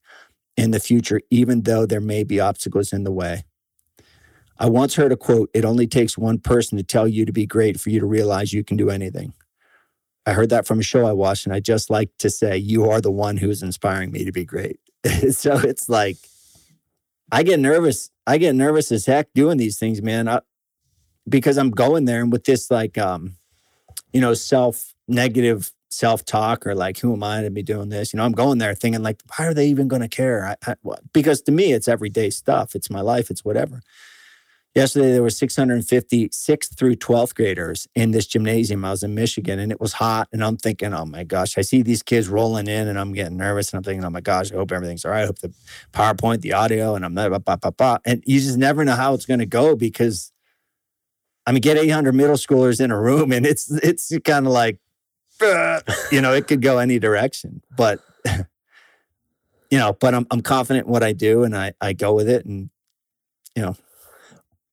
in 0.57 0.71
the 0.71 0.81
future, 0.81 1.21
even 1.31 1.63
though 1.63 1.85
there 1.85 2.01
may 2.01 2.25
be 2.25 2.41
obstacles 2.41 2.93
in 2.93 3.05
the 3.05 3.13
way. 3.13 3.45
I 4.59 4.69
once 4.69 4.95
heard 4.95 5.13
a 5.13 5.17
quote 5.17 5.51
It 5.53 5.65
only 5.65 5.87
takes 5.87 6.17
one 6.17 6.39
person 6.39 6.79
to 6.79 6.85
tell 6.85 7.09
you 7.09 7.27
to 7.27 7.33
be 7.33 7.47
great 7.47 7.81
for 7.81 7.91
you 7.91 8.01
to 8.01 8.07
realize 8.07 8.53
you 8.53 8.65
can 8.65 8.77
do 8.77 8.89
anything. 8.89 9.35
I 10.27 10.33
heard 10.33 10.51
that 10.51 10.67
from 10.67 10.81
a 10.81 10.83
show 10.83 11.07
I 11.07 11.13
watched, 11.13 11.47
and 11.47 11.55
I 11.55 11.61
just 11.61 11.91
like 11.91 12.11
to 12.19 12.31
say, 12.31 12.57
You 12.57 12.89
are 12.91 13.01
the 13.01 13.11
one 13.11 13.37
who 13.37 13.51
is 13.51 13.63
inspiring 13.63 14.11
me 14.11 14.25
to 14.25 14.33
be 14.33 14.45
great. 14.45 14.79
so 15.31 15.59
it's 15.59 15.89
like, 15.89 16.17
I 17.31 17.43
get 17.43 17.61
nervous. 17.61 18.11
I 18.27 18.39
get 18.39 18.55
nervous 18.55 18.91
as 18.91 19.07
heck 19.07 19.33
doing 19.35 19.59
these 19.59 19.79
things, 19.79 20.01
man. 20.01 20.29
I, 20.29 20.41
because 21.29 21.57
I'm 21.57 21.71
going 21.71 22.05
there 22.05 22.23
and 22.23 22.33
with 22.33 22.45
this 22.45 22.71
like 22.71 22.97
um, 22.99 23.37
you 24.13 24.21
know, 24.21 24.35
self 24.35 24.95
negative 25.09 25.73
self 25.91 26.25
talk 26.25 26.67
or 26.67 26.75
like 26.75 26.99
who 26.99 27.13
am 27.13 27.23
I 27.23 27.43
to 27.43 27.51
be 27.51 27.63
doing 27.63 27.89
this? 27.89 28.13
You 28.13 28.19
know, 28.19 28.25
I'm 28.25 28.33
going 28.33 28.59
there 28.59 28.75
thinking 28.75 29.03
like, 29.03 29.21
why 29.37 29.47
are 29.47 29.55
they 29.55 29.67
even 29.69 29.89
going 29.89 30.03
to 30.03 30.09
care? 30.09 30.45
I, 30.45 30.71
I, 30.71 30.75
because 31.13 31.43
to 31.43 31.53
me, 31.53 31.73
it's 31.73 31.89
everyday 31.89 32.31
stuff. 32.31 32.75
It's 32.75 32.91
my 32.91 33.01
life. 33.01 33.31
It's 33.31 33.45
whatever. 33.45 33.83
Yesterday 34.75 35.13
there 35.13 35.23
were 35.23 35.31
650 35.31 36.31
sixth 36.33 36.77
through 36.77 36.97
12th 36.97 37.35
graders 37.37 37.87
in 37.95 38.11
this 38.11 38.27
gymnasium. 38.27 38.85
I 38.85 38.91
was 38.91 39.05
in 39.05 39.15
Michigan 39.15 39.61
and 39.61 39.71
it 39.71 39.81
was 39.81 39.93
hot. 39.93 40.29
And 40.33 40.43
I'm 40.43 40.57
thinking, 40.57 40.93
oh 40.93 41.05
my 41.05 41.23
gosh, 41.23 41.57
I 41.57 41.61
see 41.61 41.83
these 41.83 42.03
kids 42.03 42.29
rolling 42.29 42.67
in 42.67 42.89
and 42.89 42.99
I'm 42.99 43.13
getting 43.13 43.37
nervous. 43.37 43.73
And 43.73 43.79
I'm 43.79 43.85
thinking, 43.85 44.05
oh 44.05 44.11
my 44.11 44.21
gosh, 44.21 44.51
I 44.51 44.57
hope 44.57 44.73
everything's 44.73 45.05
all 45.05 45.13
right. 45.13 45.23
I 45.23 45.27
hope 45.27 45.39
the 45.39 45.55
PowerPoint, 45.93 46.41
the 46.41 46.55
audio, 46.55 46.97
and 46.97 47.05
I'm 47.05 47.15
blah, 47.15 47.39
blah, 47.39 47.57
blah, 47.57 47.71
blah. 47.71 47.99
And 48.05 48.25
you 48.27 48.41
just 48.41 48.59
never 48.59 48.85
know 48.85 48.97
how 48.97 49.15
it's 49.15 49.27
going 49.27 49.41
to 49.41 49.47
go 49.47 49.77
because 49.77 50.33
I 51.47 51.53
mean, 51.53 51.61
get 51.61 51.77
800 51.77 52.15
middle 52.15 52.37
schoolers 52.37 52.81
in 52.81 52.91
a 52.91 52.99
room, 52.99 53.31
and 53.31 53.45
it's 53.45 53.71
it's 53.71 54.17
kind 54.25 54.47
of 54.47 54.53
like, 54.53 54.79
you 56.11 56.21
know, 56.21 56.33
it 56.33 56.49
could 56.49 56.63
go 56.63 56.79
any 56.79 56.99
direction. 56.99 57.61
But 57.77 58.01
you 59.71 59.79
know, 59.79 59.93
but 59.93 60.15
I'm 60.15 60.27
I'm 60.31 60.41
confident 60.41 60.87
in 60.87 60.93
what 60.93 61.03
I 61.03 61.13
do, 61.13 61.45
and 61.45 61.57
I 61.57 61.75
I 61.81 61.93
go 61.93 62.15
with 62.15 62.29
it, 62.29 62.47
and 62.47 62.71
you 63.55 63.63
know, 63.63 63.77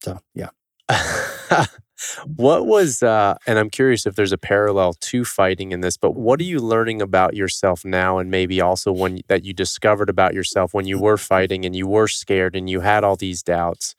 so 0.01 0.19
yeah. 0.33 0.49
what 2.25 2.65
was 2.65 3.03
uh 3.03 3.35
and 3.45 3.59
i'm 3.59 3.69
curious 3.69 4.05
if 4.05 4.15
there's 4.15 4.31
a 4.31 4.37
parallel 4.37 4.91
to 4.93 5.23
fighting 5.23 5.71
in 5.71 5.81
this 5.81 5.95
but 5.95 6.15
what 6.15 6.39
are 6.39 6.43
you 6.43 6.59
learning 6.59 7.01
about 7.01 7.35
yourself 7.35 7.85
now 7.85 8.17
and 8.17 8.31
maybe 8.31 8.59
also 8.59 8.91
when 8.91 9.21
that 9.27 9.45
you 9.45 9.53
discovered 9.53 10.09
about 10.09 10.33
yourself 10.33 10.73
when 10.73 10.85
you 10.85 10.99
were 10.99 11.17
fighting 11.17 11.63
and 11.63 11.75
you 11.75 11.87
were 11.87 12.07
scared 12.07 12.55
and 12.55 12.69
you 12.69 12.81
had 12.81 13.03
all 13.03 13.15
these 13.15 13.43
doubts 13.43 13.95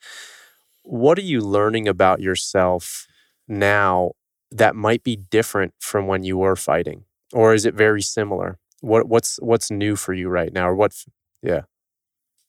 what 0.85 1.19
are 1.19 1.23
you 1.23 1.41
learning 1.41 1.87
about 1.87 2.21
yourself 2.21 3.07
now 3.49 4.13
that 4.51 4.77
might 4.77 5.03
be 5.03 5.17
different 5.17 5.75
from 5.79 6.07
when 6.07 6.25
you 6.25 6.37
were 6.37 6.57
fighting? 6.57 7.05
Or 7.33 7.55
is 7.55 7.65
it 7.65 7.75
very 7.75 8.03
similar? 8.03 8.59
What 8.81 9.09
what's 9.09 9.39
what's 9.41 9.71
new 9.71 9.97
for 9.97 10.13
you 10.13 10.29
right 10.29 10.53
now, 10.53 10.69
or 10.69 10.75
what? 10.75 10.93
Yeah, 11.43 11.63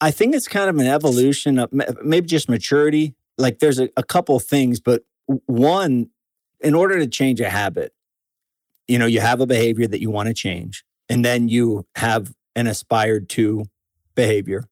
I 0.02 0.12
think 0.12 0.36
it's 0.36 0.48
kind 0.48 0.70
of 0.70 0.78
an 0.78 0.88
evolution 0.88 1.60
of 1.60 1.72
maybe 2.04 2.28
just 2.28 2.50
maturity. 2.50 3.16
Like 3.38 3.60
there's 3.60 3.80
a, 3.80 3.90
a 3.98 4.04
couple 4.04 4.40
things, 4.40 4.80
but 4.80 5.04
one, 5.46 6.10
in 6.60 6.74
order 6.74 7.00
to 7.00 7.08
change 7.08 7.42
a 7.42 7.50
habit, 7.50 7.94
you 8.88 9.00
know, 9.00 9.06
you 9.06 9.20
have 9.20 9.42
a 9.42 9.48
behavior 9.48 9.88
that 9.88 10.02
you 10.02 10.10
want 10.10 10.28
to 10.28 10.34
change, 10.34 10.84
and 11.10 11.24
then 11.24 11.48
you 11.48 11.86
have 11.96 12.34
an 12.56 12.68
aspired 12.68 13.30
to 13.30 13.66
behavior, 14.16 14.66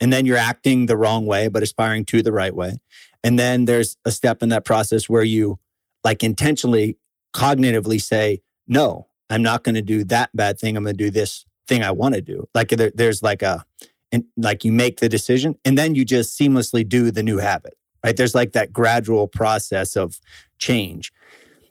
and 0.00 0.12
then 0.12 0.26
you're 0.26 0.36
acting 0.36 0.86
the 0.86 0.96
wrong 0.96 1.26
way, 1.26 1.48
but 1.48 1.62
aspiring 1.62 2.04
to 2.06 2.22
the 2.22 2.32
right 2.32 2.54
way. 2.54 2.78
And 3.22 3.38
then 3.38 3.64
there's 3.64 3.96
a 4.04 4.10
step 4.10 4.42
in 4.42 4.48
that 4.50 4.64
process 4.64 5.08
where 5.08 5.22
you 5.22 5.58
like 6.04 6.22
intentionally 6.22 6.98
cognitively 7.34 8.00
say, 8.00 8.40
no, 8.66 9.08
I'm 9.30 9.42
not 9.42 9.64
going 9.64 9.74
to 9.74 9.82
do 9.82 10.04
that 10.04 10.30
bad 10.34 10.58
thing. 10.58 10.76
I'm 10.76 10.84
going 10.84 10.96
to 10.96 11.04
do 11.04 11.10
this 11.10 11.44
thing 11.66 11.82
I 11.82 11.90
want 11.90 12.14
to 12.14 12.20
do. 12.20 12.48
Like 12.54 12.68
there, 12.68 12.92
there's 12.94 13.22
like 13.22 13.42
a, 13.42 13.64
and 14.10 14.24
like 14.36 14.64
you 14.64 14.72
make 14.72 15.00
the 15.00 15.08
decision 15.08 15.56
and 15.64 15.76
then 15.76 15.94
you 15.94 16.04
just 16.04 16.38
seamlessly 16.38 16.88
do 16.88 17.10
the 17.10 17.22
new 17.22 17.38
habit, 17.38 17.76
right? 18.04 18.16
There's 18.16 18.34
like 18.34 18.52
that 18.52 18.72
gradual 18.72 19.28
process 19.28 19.96
of 19.96 20.20
change. 20.58 21.12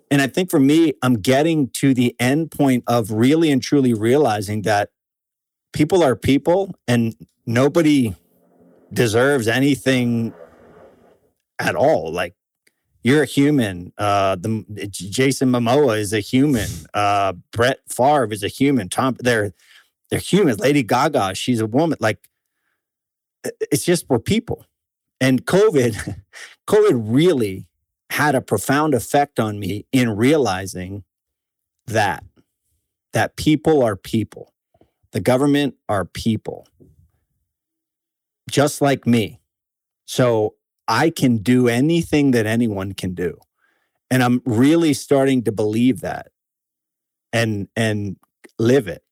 And 0.10 0.22
I 0.22 0.28
think 0.28 0.50
for 0.50 0.60
me, 0.60 0.94
I'm 1.02 1.16
getting 1.16 1.70
to 1.72 1.94
the 1.94 2.16
end 2.20 2.52
point 2.52 2.84
of 2.88 3.12
really 3.12 3.52
and 3.52 3.62
truly 3.62 3.94
realizing 3.94 4.62
that 4.62 4.90
people 5.74 6.02
are 6.02 6.16
people 6.16 6.74
and 6.88 7.16
nobody 7.46 8.16
deserves 8.94 9.48
anything 9.48 10.34
at 11.60 11.76
all. 11.76 12.12
Like 12.12 12.36
you're 13.04 13.24
a 13.24 13.26
human. 13.26 13.94
Uh, 13.98 14.36
the 14.36 14.88
Jason 14.90 15.50
Momoa 15.50 15.98
is 15.98 16.14
a 16.14 16.20
human. 16.20 16.70
Uh, 16.94 17.34
Brett 17.52 17.80
Favre 17.90 18.32
is 18.32 18.44
a 18.44 18.48
human. 18.48 18.90
Tom, 18.90 19.16
they're 19.20 19.54
they're 20.10 20.20
humans. 20.20 20.60
Lady 20.60 20.84
Gaga, 20.84 21.36
she's 21.36 21.60
a 21.60 21.66
woman. 21.66 21.98
Like 22.00 22.30
it's 23.44 23.86
just 23.86 24.06
we're 24.10 24.20
people. 24.20 24.66
And 25.20 25.46
COVID, 25.46 26.22
COVID 26.68 27.02
really 27.04 27.68
had 28.10 28.36
a 28.36 28.42
profound 28.42 28.94
effect 28.94 29.40
on 29.40 29.60
me 29.60 29.86
in 29.92 30.16
realizing 30.16 31.04
that 31.86 32.24
that 33.14 33.36
people 33.36 33.82
are 33.82 33.96
people. 33.96 34.54
The 35.12 35.22
government 35.22 35.76
are 35.90 36.06
people. 36.06 36.68
Just 38.50 38.82
like 38.82 39.08
me. 39.08 39.40
So 40.06 40.56
I 40.88 41.10
can 41.10 41.38
do 41.38 41.68
anything 41.68 42.32
that 42.32 42.46
anyone 42.46 42.94
can 42.94 43.14
do. 43.14 43.40
And 44.10 44.24
I'm 44.24 44.42
really 44.46 44.94
starting 44.94 45.44
to 45.44 45.52
believe 45.52 46.02
that 46.02 46.32
and 47.34 47.68
and 47.76 48.18
live 48.58 48.88
it 48.88 49.04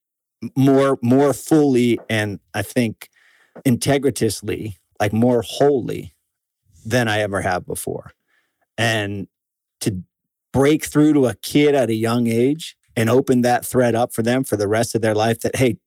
more 0.56 0.98
more 1.02 1.32
fully 1.32 1.98
and 2.08 2.40
I 2.54 2.62
think 2.62 3.08
integritously, 3.66 4.76
like 5.00 5.12
more 5.12 5.42
wholly 5.42 6.14
than 6.84 7.08
I 7.08 7.20
ever 7.20 7.40
have 7.40 7.66
before. 7.66 8.12
And 8.78 9.28
to 9.80 10.02
break 10.52 10.84
through 10.84 11.14
to 11.14 11.26
a 11.26 11.34
kid 11.34 11.74
at 11.74 11.90
a 11.90 11.94
young 11.94 12.26
age 12.26 12.76
and 12.94 13.10
open 13.10 13.42
that 13.42 13.66
thread 13.66 13.94
up 13.94 14.14
for 14.14 14.22
them 14.22 14.44
for 14.44 14.56
the 14.56 14.68
rest 14.68 14.94
of 14.94 15.02
their 15.02 15.14
life 15.14 15.40
that 15.40 15.56
hey, 15.56 15.78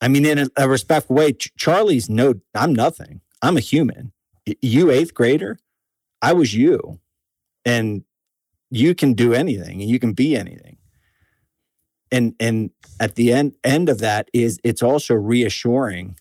I 0.00 0.08
mean 0.08 0.26
in 0.26 0.38
a, 0.38 0.48
a 0.56 0.68
respectful 0.68 1.16
way, 1.16 1.32
Charlie's 1.32 2.10
no 2.10 2.34
I'm 2.54 2.74
nothing. 2.74 3.20
I'm 3.42 3.56
a 3.56 3.60
human 3.60 4.12
you 4.60 4.90
eighth 4.90 5.14
grader, 5.14 5.58
I 6.22 6.32
was 6.32 6.54
you. 6.54 7.00
And 7.64 8.04
you 8.70 8.94
can 8.94 9.14
do 9.14 9.32
anything 9.32 9.80
and 9.80 9.90
you 9.90 9.98
can 9.98 10.12
be 10.12 10.36
anything. 10.36 10.76
And 12.12 12.34
and 12.38 12.70
at 13.00 13.16
the 13.16 13.32
end 13.32 13.54
end 13.64 13.88
of 13.88 13.98
that 13.98 14.28
is 14.32 14.60
it's 14.62 14.82
also 14.82 15.14
reassuring 15.14 16.16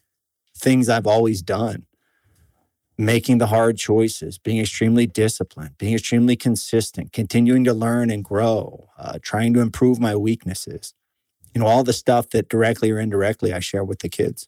things 0.57 0.89
I've 0.89 1.07
always 1.07 1.41
done. 1.41 1.85
Making 2.97 3.39
the 3.39 3.47
hard 3.47 3.77
choices, 3.77 4.37
being 4.37 4.59
extremely 4.59 5.05
disciplined, 5.05 5.77
being 5.77 5.93
extremely 5.95 6.35
consistent, 6.35 7.11
continuing 7.11 7.65
to 7.65 7.73
learn 7.73 8.09
and 8.09 8.23
grow, 8.23 8.89
uh, 8.97 9.19
trying 9.21 9.53
to 9.53 9.59
improve 9.59 9.99
my 9.99 10.15
weaknesses. 10.15 10.93
You 11.53 11.61
know, 11.61 11.67
all 11.67 11.83
the 11.83 11.93
stuff 11.93 12.29
that 12.29 12.47
directly 12.47 12.91
or 12.91 12.99
indirectly 12.99 13.53
I 13.53 13.59
share 13.59 13.83
with 13.83 13.99
the 13.99 14.09
kids. 14.09 14.47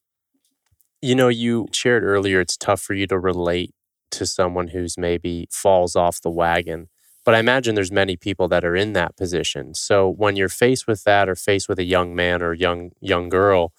You 1.01 1.15
know, 1.15 1.27
you 1.27 1.67
shared 1.71 2.03
earlier 2.03 2.39
it's 2.39 2.57
tough 2.57 2.81
for 2.81 2.93
you 2.93 3.05
to 3.07 3.19
relate 3.19 3.73
to 4.11 4.25
someone 4.25 4.69
who's 4.69 4.97
maybe 4.97 5.47
falls 5.51 5.95
off 5.95 6.21
the 6.21 6.29
wagon. 6.29 6.87
But 7.25 7.35
I 7.35 7.39
imagine 7.39 7.75
there's 7.75 7.91
many 7.91 8.15
people 8.15 8.47
that 8.47 8.63
are 8.63 8.75
in 8.75 8.93
that 8.93 9.17
position. 9.17 9.73
So 9.73 10.09
when 10.09 10.37
you're 10.37 10.47
faced 10.47 10.87
with 10.87 11.03
that 11.03 11.27
or 11.27 11.35
faced 11.35 11.67
with 11.67 11.77
a 11.77 11.83
young 11.83 12.15
man 12.15 12.41
or 12.41 12.53
young 12.53 12.91
young 13.01 13.27
girl, 13.27 13.73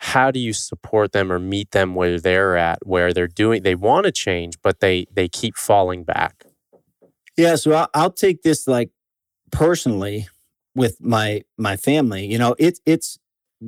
how 0.00 0.30
do 0.30 0.40
you 0.40 0.52
support 0.52 1.12
them 1.12 1.30
or 1.30 1.38
meet 1.38 1.72
them 1.72 1.94
where 1.94 2.18
they're 2.18 2.56
at, 2.56 2.86
where 2.86 3.12
they're 3.12 3.28
doing 3.28 3.62
they 3.62 3.74
want 3.74 4.06
to 4.06 4.12
change, 4.12 4.54
but 4.62 4.80
they 4.80 5.06
they 5.12 5.28
keep 5.28 5.56
falling 5.56 6.04
back? 6.04 6.44
Yeah, 7.36 7.56
so 7.56 7.72
I'll, 7.72 7.88
I'll 7.94 8.10
take 8.10 8.42
this 8.42 8.66
like 8.66 8.90
personally 9.52 10.28
with 10.74 11.00
my 11.00 11.42
my 11.58 11.76
family. 11.76 12.26
You 12.26 12.38
know, 12.38 12.56
it's 12.58 12.80
it's 12.86 13.18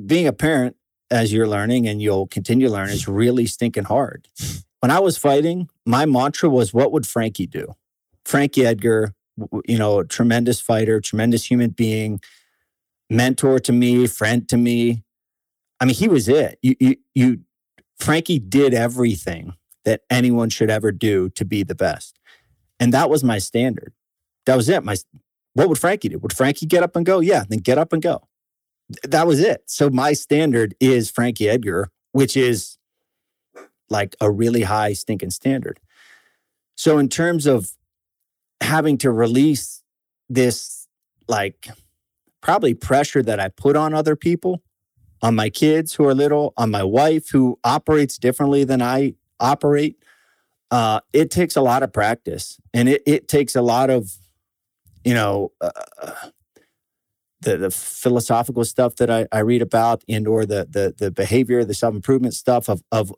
being 0.05 0.27
a 0.27 0.33
parent 0.33 0.75
as 1.11 1.31
you're 1.31 1.47
learning 1.47 1.87
and 1.87 2.01
you'll 2.01 2.27
continue 2.27 2.67
to 2.67 2.73
learn 2.73 2.89
is 2.89 3.07
really 3.07 3.45
stinking 3.45 3.83
hard. 3.83 4.27
When 4.79 4.89
I 4.89 4.99
was 4.99 5.17
fighting, 5.17 5.69
my 5.85 6.05
mantra 6.05 6.49
was, 6.49 6.73
what 6.73 6.91
would 6.91 7.05
Frankie 7.05 7.45
do? 7.45 7.75
Frankie 8.25 8.65
Edgar, 8.65 9.13
you 9.65 9.77
know, 9.77 10.01
tremendous 10.03 10.59
fighter, 10.59 10.99
tremendous 10.99 11.49
human 11.49 11.69
being, 11.69 12.19
mentor 13.09 13.59
to 13.59 13.71
me, 13.71 14.07
friend 14.07 14.49
to 14.49 14.57
me. 14.57 15.03
I 15.83 15.85
mean, 15.85 15.95
he 15.95 16.07
was 16.07 16.29
it. 16.29 16.57
You, 16.61 16.75
you, 16.79 16.95
you, 17.13 17.39
Frankie 17.99 18.39
did 18.39 18.73
everything 18.73 19.53
that 19.83 20.01
anyone 20.09 20.49
should 20.49 20.69
ever 20.69 20.91
do 20.91 21.29
to 21.31 21.43
be 21.43 21.63
the 21.63 21.75
best. 21.75 22.17
And 22.79 22.93
that 22.93 23.09
was 23.09 23.23
my 23.23 23.37
standard. 23.37 23.93
That 24.45 24.55
was 24.55 24.69
it. 24.69 24.83
My, 24.83 24.95
what 25.53 25.67
would 25.69 25.77
Frankie 25.77 26.09
do? 26.09 26.19
Would 26.19 26.33
Frankie 26.33 26.65
get 26.65 26.83
up 26.83 26.95
and 26.95 27.05
go? 27.05 27.19
Yeah, 27.19 27.43
then 27.47 27.59
get 27.59 27.77
up 27.77 27.91
and 27.91 28.01
go 28.01 28.27
that 29.03 29.27
was 29.27 29.39
it. 29.39 29.63
So 29.65 29.89
my 29.89 30.13
standard 30.13 30.75
is 30.79 31.09
Frankie 31.09 31.49
Edgar, 31.49 31.89
which 32.11 32.35
is 32.35 32.77
like 33.89 34.15
a 34.21 34.31
really 34.31 34.63
high 34.63 34.93
stinking 34.93 35.31
standard. 35.31 35.79
So 36.75 36.97
in 36.97 37.09
terms 37.09 37.45
of 37.45 37.71
having 38.61 38.97
to 38.99 39.11
release 39.11 39.83
this 40.29 40.87
like 41.27 41.69
probably 42.41 42.73
pressure 42.73 43.23
that 43.23 43.39
I 43.39 43.49
put 43.49 43.75
on 43.75 43.93
other 43.93 44.15
people, 44.15 44.61
on 45.23 45.35
my 45.35 45.49
kids 45.49 45.95
who 45.95 46.05
are 46.05 46.13
little, 46.13 46.53
on 46.57 46.69
my 46.69 46.83
wife 46.83 47.29
who 47.29 47.57
operates 47.63 48.17
differently 48.17 48.65
than 48.65 48.81
I 48.81 49.15
operate, 49.39 49.97
uh, 50.69 50.99
it 51.13 51.31
takes 51.31 51.55
a 51.55 51.61
lot 51.61 51.81
of 51.81 51.93
practice. 51.93 52.59
And 52.73 52.89
it, 52.89 53.01
it 53.07 53.27
takes 53.27 53.55
a 53.55 53.61
lot 53.61 53.89
of, 53.89 54.11
you 55.05 55.13
know, 55.13 55.53
uh, 55.61 55.71
the, 57.41 57.57
the 57.57 57.71
philosophical 57.71 58.65
stuff 58.65 58.97
that 58.97 59.09
I, 59.09 59.27
I 59.31 59.39
read 59.39 59.61
about 59.61 60.03
and 60.07 60.27
or 60.27 60.45
the 60.45 60.67
the 60.69 60.93
the 60.97 61.11
behavior, 61.11 61.63
the 61.63 61.73
self-improvement 61.73 62.33
stuff 62.33 62.69
of 62.69 62.83
of 62.91 63.13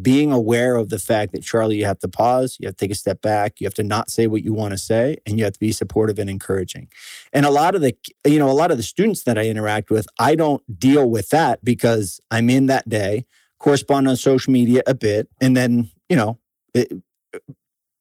being 0.00 0.32
aware 0.32 0.76
of 0.76 0.88
the 0.88 0.98
fact 0.98 1.32
that 1.32 1.42
Charlie, 1.42 1.76
you 1.76 1.84
have 1.84 1.98
to 1.98 2.08
pause, 2.08 2.56
you 2.58 2.66
have 2.66 2.76
to 2.76 2.84
take 2.84 2.90
a 2.90 2.94
step 2.94 3.20
back, 3.20 3.60
you 3.60 3.66
have 3.66 3.74
to 3.74 3.82
not 3.82 4.10
say 4.10 4.26
what 4.26 4.42
you 4.42 4.54
want 4.54 4.72
to 4.72 4.78
say, 4.78 5.18
and 5.26 5.38
you 5.38 5.44
have 5.44 5.52
to 5.52 5.60
be 5.60 5.70
supportive 5.70 6.18
and 6.18 6.30
encouraging. 6.30 6.88
And 7.32 7.44
a 7.44 7.50
lot 7.50 7.74
of 7.74 7.82
the, 7.82 7.94
you 8.24 8.38
know, 8.38 8.48
a 8.48 8.52
lot 8.52 8.70
of 8.70 8.78
the 8.78 8.82
students 8.82 9.24
that 9.24 9.36
I 9.36 9.46
interact 9.48 9.90
with, 9.90 10.06
I 10.18 10.34
don't 10.34 10.62
deal 10.78 11.10
with 11.10 11.28
that 11.28 11.62
because 11.62 12.20
I'm 12.30 12.48
in 12.48 12.66
that 12.66 12.88
day, 12.88 13.26
correspond 13.58 14.08
on 14.08 14.16
social 14.16 14.52
media 14.52 14.82
a 14.86 14.94
bit, 14.94 15.28
and 15.40 15.54
then, 15.54 15.90
you 16.08 16.16
know, 16.16 16.38
it, 16.72 16.90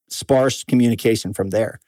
sparse 0.07 0.63
communication 0.63 1.33
from 1.33 1.49
there. 1.49 1.79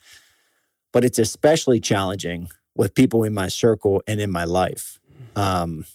But 0.91 1.05
it's 1.05 1.19
especially 1.19 1.79
challenging 1.79 2.49
with 2.75 2.93
people 2.93 3.23
in 3.23 3.33
my 3.33 3.47
circle 3.47 4.03
and 4.05 4.19
in 4.19 4.31
my 4.31 4.43
life. 4.43 4.99
Um, 5.35 5.85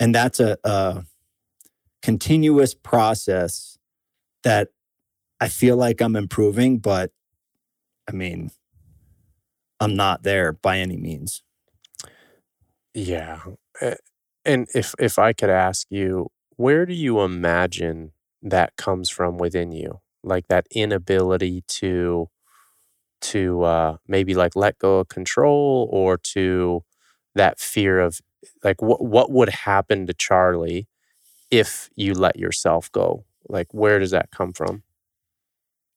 and 0.00 0.14
that's 0.14 0.40
a, 0.40 0.56
a 0.64 1.04
continuous 2.02 2.74
process 2.74 3.78
that 4.42 4.68
I 5.40 5.48
feel 5.48 5.76
like 5.76 6.00
I'm 6.00 6.16
improving, 6.16 6.78
but 6.78 7.12
I 8.08 8.12
mean, 8.12 8.50
I'm 9.80 9.94
not 9.94 10.22
there 10.22 10.52
by 10.52 10.78
any 10.78 10.96
means. 10.96 11.42
Yeah. 12.94 13.40
And 14.44 14.66
if 14.74 14.94
if 14.98 15.18
I 15.18 15.32
could 15.32 15.50
ask 15.50 15.86
you, 15.90 16.30
where 16.56 16.86
do 16.86 16.94
you 16.94 17.20
imagine 17.20 18.12
that 18.42 18.76
comes 18.76 19.10
from 19.10 19.38
within 19.38 19.72
you? 19.72 20.00
Like 20.24 20.48
that 20.48 20.66
inability 20.70 21.62
to 21.68 22.28
to 23.20 23.62
uh, 23.62 23.96
maybe 24.06 24.34
like 24.34 24.56
let 24.56 24.78
go 24.78 25.00
of 25.00 25.08
control 25.08 25.88
or 25.92 26.16
to 26.18 26.84
that 27.34 27.58
fear 27.60 28.00
of 28.00 28.20
like 28.64 28.80
what 28.82 29.04
what 29.04 29.30
would 29.30 29.50
happen 29.50 30.06
to 30.06 30.14
Charlie 30.14 30.88
if 31.50 31.90
you 31.96 32.14
let 32.14 32.38
yourself 32.38 32.90
go? 32.92 33.24
Like 33.48 33.72
where 33.72 33.98
does 33.98 34.10
that 34.10 34.30
come 34.30 34.52
from? 34.52 34.82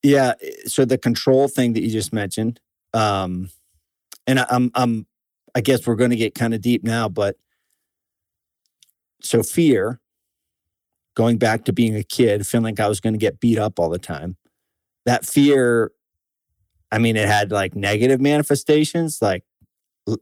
Yeah, 0.04 0.34
eh, 0.42 0.52
so 0.66 0.86
the 0.86 0.98
control 0.98 1.48
thing 1.48 1.74
that 1.74 1.82
you 1.82 1.92
just 1.92 2.14
mentioned, 2.14 2.60
um, 2.94 3.50
and 4.28 4.40
I, 4.40 4.46
I'm 4.50 4.72
I'm 4.74 5.06
I 5.54 5.62
guess 5.62 5.86
we're 5.86 5.96
going 5.96 6.12
to 6.12 6.16
get 6.16 6.34
kind 6.36 6.54
of 6.54 6.62
deep 6.62 6.84
now, 6.84 7.10
but 7.10 7.36
so 9.22 9.44
fear, 9.44 10.00
going 11.16 11.38
back 11.38 11.66
to 11.66 11.74
being 11.74 11.96
a 11.96 12.04
kid, 12.04 12.48
feeling 12.48 12.66
like 12.66 12.80
I 12.80 12.88
was 12.88 13.00
going 13.00 13.14
to 13.14 13.20
get 13.20 13.40
beat 13.40 13.60
up 13.60 13.80
all 13.80 13.90
the 13.90 14.00
time. 14.00 14.38
That 15.06 15.26
fear, 15.26 15.92
I 16.92 16.98
mean, 16.98 17.16
it 17.16 17.28
had 17.28 17.52
like 17.52 17.76
negative 17.76 18.22
manifestations, 18.22 19.22
like 19.22 19.44
l- 20.08 20.18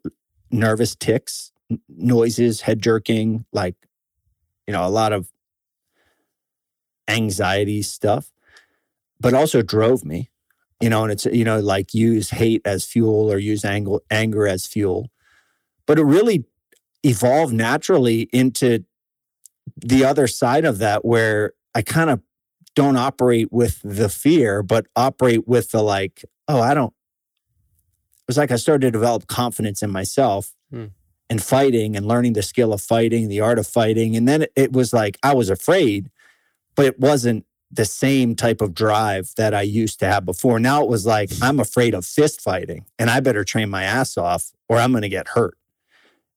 nervous 0.51 0.95
ticks, 0.95 1.51
n- 1.69 1.79
noises, 1.87 2.61
head 2.61 2.81
jerking, 2.81 3.45
like, 3.53 3.75
you 4.69 4.73
know, 4.73 4.85
a 4.85 4.87
lot 4.87 5.13
of 5.13 5.31
anxiety 7.07 7.81
stuff, 7.81 8.31
but 9.19 9.33
also 9.33 9.63
drove 9.63 10.05
me, 10.05 10.29
you 10.79 10.91
know, 10.91 11.01
and 11.01 11.11
it's, 11.11 11.25
you 11.25 11.43
know, 11.43 11.59
like 11.59 11.95
use 11.95 12.29
hate 12.29 12.61
as 12.65 12.85
fuel 12.85 13.31
or 13.31 13.39
use 13.39 13.65
anger, 13.65 13.95
anger 14.11 14.47
as 14.47 14.67
fuel. 14.67 15.09
But 15.87 15.97
it 15.97 16.03
really 16.03 16.45
evolved 17.01 17.51
naturally 17.51 18.29
into 18.31 18.85
the 19.75 20.05
other 20.05 20.27
side 20.27 20.65
of 20.65 20.77
that 20.77 21.03
where 21.03 21.53
I 21.73 21.81
kind 21.81 22.11
of 22.11 22.21
don't 22.75 22.95
operate 22.95 23.51
with 23.51 23.81
the 23.83 24.07
fear, 24.07 24.61
but 24.61 24.85
operate 24.95 25.47
with 25.47 25.71
the 25.71 25.81
like, 25.81 26.23
oh, 26.47 26.61
I 26.61 26.75
don't. 26.75 26.93
It 26.93 28.27
was 28.27 28.37
like 28.37 28.51
I 28.51 28.57
started 28.57 28.85
to 28.85 28.91
develop 28.91 29.25
confidence 29.25 29.81
in 29.81 29.89
myself 29.89 30.53
Hmm. 30.71 30.85
And 31.29 31.41
fighting 31.41 31.95
and 31.95 32.05
learning 32.05 32.33
the 32.33 32.41
skill 32.41 32.73
of 32.73 32.81
fighting, 32.81 33.27
the 33.27 33.39
art 33.39 33.59
of 33.59 33.67
fighting. 33.67 34.15
And 34.15 34.27
then 34.27 34.45
it 34.55 34.73
was 34.73 34.93
like 34.93 35.17
I 35.21 35.33
was 35.33 35.49
afraid, 35.49 36.09
but 36.75 36.85
it 36.85 36.99
wasn't 36.99 37.45
the 37.71 37.85
same 37.85 38.35
type 38.35 38.61
of 38.61 38.73
drive 38.73 39.31
that 39.37 39.53
I 39.53 39.61
used 39.61 39.99
to 39.99 40.07
have 40.07 40.25
before. 40.25 40.59
Now 40.59 40.83
it 40.83 40.89
was 40.89 41.05
like, 41.05 41.29
I'm 41.41 41.59
afraid 41.59 41.93
of 41.93 42.05
fist 42.05 42.41
fighting 42.41 42.85
and 42.97 43.09
I 43.09 43.19
better 43.19 43.43
train 43.43 43.69
my 43.69 43.83
ass 43.83 44.17
off 44.17 44.51
or 44.67 44.77
I'm 44.77 44.91
going 44.91 45.03
to 45.03 45.09
get 45.09 45.29
hurt. 45.29 45.55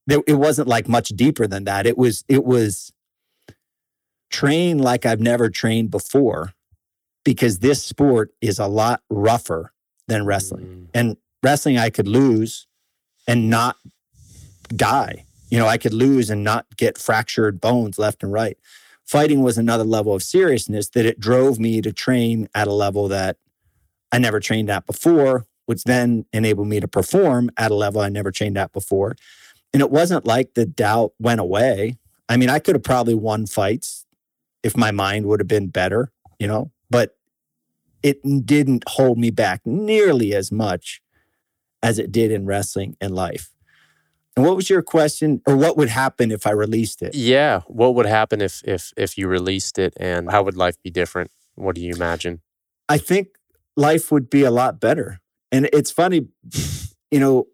It 0.08 0.36
wasn't 0.36 0.68
like 0.68 0.88
much 0.88 1.10
deeper 1.10 1.46
than 1.46 1.64
that. 1.64 1.86
It 1.86 1.96
was, 1.96 2.24
it 2.28 2.44
was 2.44 2.92
train 4.30 4.78
like 4.78 5.06
I've 5.06 5.20
never 5.20 5.48
trained 5.48 5.90
before 5.90 6.52
because 7.24 7.60
this 7.60 7.82
sport 7.82 8.32
is 8.40 8.58
a 8.58 8.66
lot 8.66 9.02
rougher 9.08 9.72
than 10.08 10.26
wrestling. 10.26 10.66
Mm. 10.66 10.86
And 10.92 11.16
wrestling, 11.42 11.78
I 11.78 11.88
could 11.88 12.08
lose 12.08 12.66
and 13.26 13.48
not 13.48 13.76
die. 14.76 15.24
You 15.50 15.58
know, 15.58 15.66
I 15.66 15.78
could 15.78 15.92
lose 15.92 16.30
and 16.30 16.42
not 16.42 16.66
get 16.76 16.98
fractured 16.98 17.60
bones 17.60 17.98
left 17.98 18.22
and 18.22 18.32
right. 18.32 18.56
Fighting 19.04 19.42
was 19.42 19.58
another 19.58 19.84
level 19.84 20.14
of 20.14 20.22
seriousness 20.22 20.88
that 20.90 21.04
it 21.04 21.20
drove 21.20 21.58
me 21.58 21.82
to 21.82 21.92
train 21.92 22.48
at 22.54 22.68
a 22.68 22.72
level 22.72 23.08
that 23.08 23.36
I 24.10 24.18
never 24.18 24.40
trained 24.40 24.70
at 24.70 24.86
before, 24.86 25.44
which 25.66 25.84
then 25.84 26.24
enabled 26.32 26.68
me 26.68 26.80
to 26.80 26.88
perform 26.88 27.50
at 27.56 27.70
a 27.70 27.74
level 27.74 28.00
I 28.00 28.08
never 28.08 28.30
trained 28.30 28.56
at 28.56 28.72
before. 28.72 29.16
And 29.72 29.80
it 29.80 29.90
wasn't 29.90 30.26
like 30.26 30.54
the 30.54 30.66
doubt 30.66 31.12
went 31.18 31.40
away. 31.40 31.98
I 32.28 32.36
mean, 32.36 32.48
I 32.48 32.58
could 32.58 32.74
have 32.74 32.82
probably 32.82 33.14
won 33.14 33.46
fights 33.46 34.06
if 34.62 34.76
my 34.76 34.90
mind 34.90 35.26
would 35.26 35.40
have 35.40 35.48
been 35.48 35.68
better, 35.68 36.12
you 36.38 36.46
know, 36.46 36.70
but 36.88 37.16
it 38.02 38.22
didn't 38.46 38.84
hold 38.86 39.18
me 39.18 39.30
back 39.30 39.60
nearly 39.64 40.34
as 40.34 40.52
much 40.52 41.02
as 41.82 41.98
it 41.98 42.12
did 42.12 42.30
in 42.30 42.46
wrestling 42.46 42.96
and 43.00 43.14
life. 43.14 43.50
And 44.36 44.46
what 44.46 44.56
was 44.56 44.70
your 44.70 44.82
question, 44.82 45.42
or 45.46 45.56
what 45.56 45.76
would 45.76 45.90
happen 45.90 46.30
if 46.30 46.46
I 46.46 46.50
released 46.52 47.02
it? 47.02 47.14
Yeah. 47.14 47.60
What 47.66 47.94
would 47.94 48.06
happen 48.06 48.40
if 48.40 48.62
if 48.64 48.92
if 48.96 49.18
you 49.18 49.28
released 49.28 49.78
it, 49.78 49.92
and 49.98 50.30
how 50.30 50.42
would 50.42 50.56
life 50.56 50.80
be 50.82 50.90
different? 50.90 51.30
What 51.54 51.74
do 51.74 51.82
you 51.82 51.92
imagine? 51.94 52.40
I 52.88 52.98
think 52.98 53.28
life 53.76 54.10
would 54.10 54.30
be 54.30 54.42
a 54.42 54.50
lot 54.50 54.80
better. 54.80 55.20
And 55.50 55.68
it's 55.72 55.90
funny, 55.90 56.28
you 57.10 57.20
know, 57.20 57.46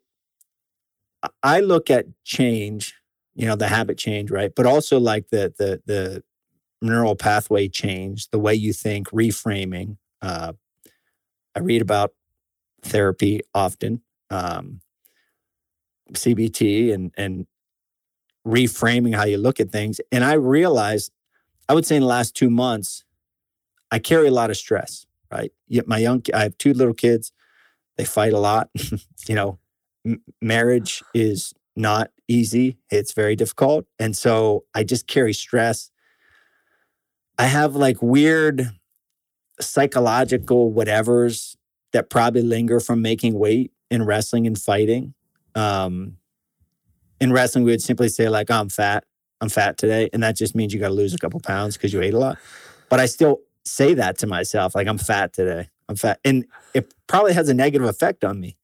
I- 1.22 1.30
I 1.42 1.60
look 1.60 1.90
at 1.90 2.06
change, 2.24 2.94
you 3.34 3.46
know, 3.46 3.56
the 3.56 3.68
habit 3.68 3.98
change, 3.98 4.30
right? 4.30 4.52
But 4.54 4.66
also 4.66 4.98
like 5.00 5.30
the 5.30 5.52
the 5.58 5.82
the 5.86 6.22
neural 6.80 7.16
pathway 7.16 7.68
change, 7.68 8.30
the 8.30 8.38
way 8.38 8.54
you 8.54 8.72
think, 8.72 9.08
reframing. 9.10 9.96
Uh, 10.22 10.52
I 11.56 11.60
read 11.60 11.82
about 11.82 12.12
therapy 12.82 13.40
often, 13.52 14.02
um, 14.30 14.80
CBT, 16.12 16.92
and 16.92 17.12
and 17.16 17.46
reframing 18.46 19.14
how 19.14 19.24
you 19.24 19.36
look 19.36 19.60
at 19.60 19.70
things. 19.70 20.00
And 20.10 20.24
I 20.24 20.34
realized, 20.34 21.12
I 21.68 21.74
would 21.74 21.86
say 21.86 21.96
in 21.96 22.02
the 22.02 22.08
last 22.08 22.34
two 22.34 22.50
months, 22.50 23.04
I 23.90 23.98
carry 23.98 24.28
a 24.28 24.30
lot 24.32 24.50
of 24.50 24.56
stress 24.56 25.06
right? 25.30 25.52
Yet 25.66 25.86
my 25.86 25.98
young, 25.98 26.22
I 26.34 26.42
have 26.42 26.58
two 26.58 26.72
little 26.72 26.94
kids. 26.94 27.32
They 27.96 28.04
fight 28.04 28.32
a 28.32 28.38
lot. 28.38 28.70
you 29.26 29.34
know, 29.34 29.58
m- 30.06 30.22
marriage 30.40 31.02
is 31.14 31.52
not 31.76 32.10
easy. 32.28 32.78
It's 32.90 33.12
very 33.12 33.36
difficult, 33.36 33.86
and 33.98 34.16
so 34.16 34.64
I 34.74 34.84
just 34.84 35.06
carry 35.06 35.32
stress. 35.32 35.90
I 37.38 37.44
have 37.44 37.76
like 37.76 38.02
weird 38.02 38.70
psychological 39.60 40.72
whatevers 40.72 41.56
that 41.92 42.10
probably 42.10 42.42
linger 42.42 42.80
from 42.80 43.00
making 43.00 43.38
weight 43.38 43.72
in 43.90 44.04
wrestling 44.04 44.46
and 44.46 44.58
fighting. 44.58 45.14
Um, 45.54 46.18
in 47.20 47.32
wrestling, 47.32 47.64
we 47.64 47.72
would 47.72 47.82
simply 47.82 48.08
say 48.08 48.28
like, 48.28 48.50
"I'm 48.50 48.68
fat. 48.68 49.04
I'm 49.40 49.48
fat 49.48 49.78
today," 49.78 50.08
and 50.12 50.22
that 50.22 50.36
just 50.36 50.54
means 50.54 50.72
you 50.72 50.80
got 50.80 50.88
to 50.88 50.94
lose 50.94 51.14
a 51.14 51.18
couple 51.18 51.40
pounds 51.40 51.76
because 51.76 51.92
you 51.92 52.00
ate 52.00 52.14
a 52.14 52.18
lot. 52.18 52.38
But 52.88 53.00
I 53.00 53.06
still 53.06 53.40
say 53.68 53.94
that 53.94 54.18
to 54.18 54.26
myself 54.26 54.74
like 54.74 54.86
i'm 54.86 54.98
fat 54.98 55.32
today. 55.32 55.68
I'm 55.88 55.96
fat. 55.96 56.20
And 56.24 56.44
it 56.74 56.92
probably 57.06 57.32
has 57.32 57.48
a 57.48 57.54
negative 57.54 57.88
effect 57.88 58.24
on 58.24 58.40
me. 58.40 58.56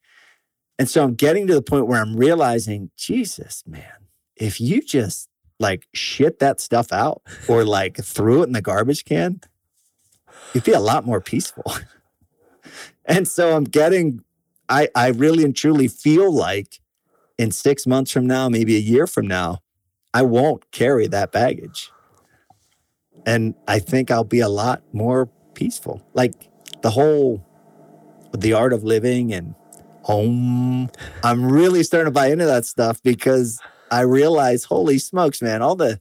And 0.79 0.88
so 0.88 1.05
i'm 1.05 1.14
getting 1.14 1.47
to 1.47 1.55
the 1.55 1.62
point 1.62 1.87
where 1.87 2.01
i'm 2.01 2.16
realizing 2.16 2.90
jesus 2.97 3.62
man 3.66 4.09
if 4.37 4.61
you 4.61 4.83
just 4.83 5.29
like 5.61 5.87
shit 5.94 6.40
that 6.40 6.61
stuff 6.61 6.92
out 6.92 7.23
or 7.47 7.64
like 7.64 7.97
threw 7.99 8.42
it 8.42 8.47
in 8.47 8.53
the 8.53 8.61
garbage 8.61 9.05
can 9.05 9.40
you'd 10.53 10.64
be 10.64 10.73
a 10.73 10.81
lot 10.81 11.05
more 11.05 11.20
peaceful. 11.20 11.64
And 13.07 13.29
so 13.29 13.55
i'm 13.55 13.64
getting 13.64 14.25
i 14.68 14.88
i 14.94 15.09
really 15.09 15.44
and 15.44 15.57
truly 15.57 15.88
feel 15.88 16.33
like 16.33 16.81
in 17.38 17.50
six 17.50 17.87
months 17.87 18.11
from 18.11 18.27
now 18.27 18.48
maybe 18.48 18.77
a 18.77 18.81
year 18.81 19.07
from 19.07 19.27
now 19.27 19.59
i 20.12 20.22
won't 20.22 20.70
carry 20.70 21.07
that 21.07 21.33
baggage 21.33 21.90
and 23.27 23.55
I 23.66 23.79
think 23.79 24.11
I'll 24.11 24.24
be 24.24 24.40
a 24.40 24.48
lot 24.48 24.83
more 24.92 25.27
peaceful. 25.55 26.03
Like 26.14 26.35
the 26.83 26.90
whole 26.90 27.44
the 28.37 28.53
art 28.53 28.72
of 28.72 28.83
living 28.83 29.33
and 29.33 29.55
home. 30.03 30.90
I'm 31.22 31.50
really 31.50 31.83
starting 31.83 32.07
to 32.07 32.11
buy 32.11 32.27
into 32.27 32.44
that 32.46 32.66
stuff 32.66 33.00
because 33.03 33.61
I 33.90 34.00
realize, 34.00 34.64
holy 34.64 34.98
smokes, 34.98 35.40
man, 35.40 35.62
all 35.62 35.77
the 35.77 36.00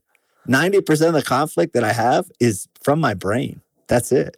90% 0.50 1.08
of 1.08 1.14
the 1.14 1.22
conflict 1.22 1.74
that 1.74 1.84
I 1.84 1.94
have 1.94 2.30
is 2.40 2.68
from 2.82 3.00
my 3.00 3.14
brain. 3.14 3.62
That's 3.88 4.12
it. 4.12 4.38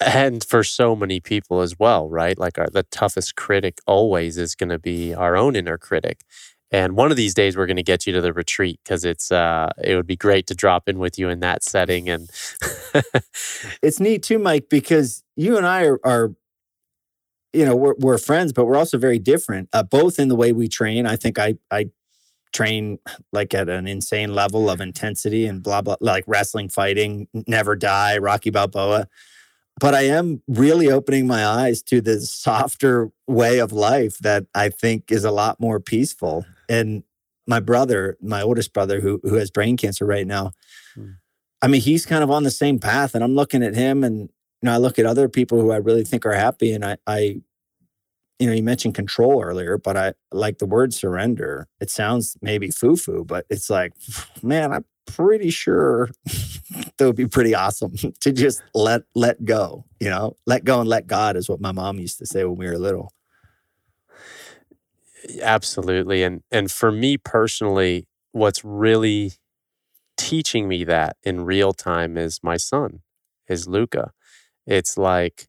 And 0.00 0.44
for 0.44 0.64
so 0.64 0.96
many 0.96 1.20
people 1.20 1.60
as 1.60 1.78
well, 1.78 2.08
right? 2.08 2.38
Like 2.38 2.58
our, 2.58 2.68
the 2.70 2.84
toughest 2.84 3.36
critic 3.36 3.80
always 3.86 4.38
is 4.38 4.54
going 4.54 4.70
to 4.70 4.78
be 4.78 5.14
our 5.14 5.36
own 5.36 5.56
inner 5.56 5.78
critic. 5.78 6.22
And 6.72 6.96
one 6.96 7.10
of 7.10 7.16
these 7.16 7.34
days, 7.34 7.56
we're 7.56 7.66
going 7.66 7.76
to 7.76 7.82
get 7.82 8.06
you 8.06 8.12
to 8.14 8.20
the 8.20 8.32
retreat 8.32 8.80
because 8.84 9.04
it's 9.04 9.32
uh, 9.32 9.70
it 9.82 9.96
would 9.96 10.06
be 10.06 10.16
great 10.16 10.46
to 10.48 10.54
drop 10.54 10.88
in 10.88 10.98
with 10.98 11.18
you 11.18 11.28
in 11.28 11.40
that 11.40 11.64
setting. 11.64 12.08
And 12.08 12.30
It's 13.82 14.00
neat 14.00 14.22
too, 14.22 14.38
Mike, 14.38 14.68
because 14.70 15.22
you 15.36 15.56
and 15.56 15.66
I 15.66 15.84
are, 15.84 16.00
are 16.04 16.32
you 17.52 17.64
know, 17.64 17.74
we're, 17.76 17.94
we're 17.98 18.18
friends, 18.18 18.52
but 18.52 18.66
we're 18.66 18.76
also 18.76 18.98
very 18.98 19.18
different, 19.18 19.68
uh, 19.72 19.82
both 19.82 20.18
in 20.18 20.28
the 20.28 20.36
way 20.36 20.52
we 20.52 20.68
train. 20.68 21.06
I 21.06 21.16
think 21.16 21.38
I, 21.38 21.56
I 21.70 21.90
train 22.52 22.98
like 23.32 23.54
at 23.54 23.68
an 23.68 23.86
insane 23.86 24.34
level 24.34 24.70
of 24.70 24.80
intensity 24.80 25.46
and 25.46 25.62
blah, 25.62 25.82
blah, 25.82 25.96
like 26.00 26.24
wrestling, 26.26 26.68
fighting, 26.68 27.28
never 27.46 27.76
die, 27.76 28.18
Rocky 28.18 28.50
Balboa. 28.50 29.08
But 29.80 29.94
I 29.94 30.02
am 30.02 30.42
really 30.46 30.90
opening 30.90 31.26
my 31.26 31.44
eyes 31.44 31.82
to 31.84 32.00
the 32.00 32.20
softer 32.20 33.10
way 33.26 33.58
of 33.58 33.72
life 33.72 34.18
that 34.18 34.44
I 34.54 34.68
think 34.68 35.10
is 35.10 35.24
a 35.24 35.30
lot 35.30 35.58
more 35.58 35.80
peaceful. 35.80 36.44
And 36.68 37.02
my 37.46 37.60
brother, 37.60 38.16
my 38.20 38.42
oldest 38.42 38.72
brother, 38.72 39.00
who 39.00 39.20
who 39.24 39.34
has 39.36 39.50
brain 39.50 39.76
cancer 39.76 40.04
right 40.04 40.26
now, 40.26 40.52
Hmm. 40.94 41.12
I 41.62 41.68
mean, 41.68 41.80
he's 41.80 42.06
kind 42.06 42.22
of 42.22 42.30
on 42.30 42.42
the 42.42 42.50
same 42.50 42.78
path. 42.78 43.14
And 43.14 43.22
I'm 43.22 43.34
looking 43.34 43.62
at 43.62 43.74
him 43.74 44.04
and 44.04 44.30
you 44.62 44.66
know, 44.66 44.72
I 44.72 44.76
look 44.76 44.98
at 44.98 45.06
other 45.06 45.28
people 45.28 45.60
who 45.60 45.70
I 45.70 45.76
really 45.76 46.04
think 46.04 46.26
are 46.26 46.32
happy. 46.32 46.72
And 46.72 46.84
I 46.84 46.96
I 47.06 47.40
you 48.38 48.46
know, 48.46 48.54
you 48.54 48.62
mentioned 48.62 48.94
control 48.94 49.42
earlier, 49.42 49.76
but 49.76 49.98
I 49.98 50.14
like 50.32 50.58
the 50.58 50.66
word 50.66 50.94
surrender. 50.94 51.68
It 51.78 51.90
sounds 51.90 52.38
maybe 52.40 52.70
foo-foo, 52.70 53.24
but 53.24 53.44
it's 53.50 53.68
like, 53.68 53.92
man, 54.42 54.72
I'm 54.72 54.84
pretty 55.16 55.50
sure 55.50 56.10
that 56.98 57.06
would 57.06 57.16
be 57.16 57.26
pretty 57.28 57.54
awesome 57.54 57.94
to 58.20 58.32
just 58.32 58.62
let 58.74 59.02
let 59.14 59.44
go, 59.44 59.84
you 60.00 60.10
know, 60.10 60.36
let 60.46 60.64
go 60.64 60.80
and 60.80 60.88
let 60.88 61.06
God 61.06 61.36
is 61.36 61.48
what 61.48 61.60
my 61.60 61.72
mom 61.72 61.98
used 61.98 62.18
to 62.18 62.26
say 62.26 62.44
when 62.44 62.56
we 62.56 62.66
were 62.68 62.78
little. 62.78 63.12
absolutely, 65.42 66.22
and 66.22 66.42
and 66.50 66.70
for 66.70 66.92
me 66.92 67.16
personally, 67.16 68.06
what's 68.32 68.64
really 68.64 69.32
teaching 70.16 70.68
me 70.68 70.84
that 70.84 71.16
in 71.22 71.44
real 71.44 71.72
time 71.72 72.16
is 72.18 72.40
my 72.42 72.56
son, 72.56 73.00
is 73.48 73.68
Luca. 73.68 74.12
It's 74.66 74.98
like, 74.98 75.48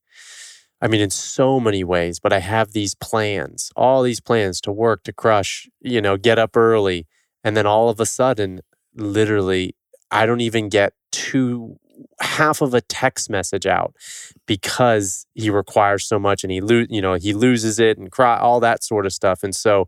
I 0.81 0.87
mean, 0.87 1.01
in 1.01 1.09
so 1.11 1.59
many 1.59 1.83
ways, 1.83 2.19
but 2.19 2.33
I 2.33 2.39
have 2.39 2.71
these 2.73 2.95
plans, 2.95 3.71
all 3.75 4.03
these 4.03 4.21
plans 4.21 4.61
to 4.61 4.71
work, 4.71 5.03
to 5.03 5.13
crush, 5.13 5.67
you 5.81 6.01
know, 6.01 6.17
get 6.17 6.39
up 6.39 6.57
early. 6.57 7.07
And 7.43 7.57
then 7.57 7.65
all 7.65 7.89
of 7.89 7.99
a 7.99 8.05
sudden, 8.05 8.61
literally 8.95 9.75
I 10.11 10.25
don't 10.25 10.41
even 10.41 10.69
get 10.69 10.93
two 11.11 11.77
half 12.19 12.61
of 12.61 12.73
a 12.73 12.81
text 12.81 13.29
message 13.29 13.65
out 13.65 13.95
because 14.45 15.25
he 15.33 15.49
requires 15.49 16.07
so 16.07 16.19
much 16.19 16.43
and 16.43 16.51
he 16.51 16.61
lo- 16.61 16.85
you 16.89 17.01
know 17.01 17.15
he 17.15 17.33
loses 17.33 17.79
it 17.79 17.97
and 17.97 18.11
cry 18.11 18.37
all 18.37 18.59
that 18.59 18.83
sort 18.83 19.05
of 19.05 19.13
stuff. 19.13 19.43
And 19.43 19.55
so 19.55 19.87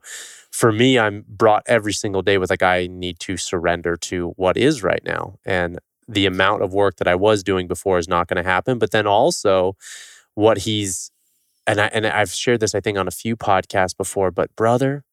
for 0.52 0.72
me 0.72 1.00
i'm 1.00 1.26
brought 1.28 1.63
every 1.66 1.94
single 1.94 2.22
day 2.22 2.38
with 2.38 2.52
like 2.52 2.62
i 2.62 2.88
need 2.88 3.20
to 3.20 3.38
surrender 3.38 3.96
to 3.96 4.30
what 4.38 4.58
is 4.58 4.84
right 4.84 5.02
now. 5.04 5.38
And 5.46 5.80
the 6.08 6.26
amount 6.26 6.62
of 6.62 6.74
work 6.74 6.98
that 6.98 7.08
i 7.08 7.16
was 7.16 7.44
doing 7.44 7.68
before 7.68 7.98
is 7.98 8.08
not 8.08 8.28
going 8.28 8.44
to 8.44 8.50
happen. 8.50 8.78
But 8.80 8.92
then 8.92 9.08
also 9.08 9.76
what 10.36 10.60
he's 10.60 11.12
and 11.66 11.80
I 11.80 11.88
and 11.88 12.06
I've 12.06 12.32
shared 12.32 12.60
this 12.60 12.76
I 12.76 12.82
think 12.82 12.98
on 12.98 13.08
a 13.08 13.12
few 13.12 13.36
podcasts 13.36 13.96
before 13.96 14.32
but 14.32 14.56
brother 14.56 15.04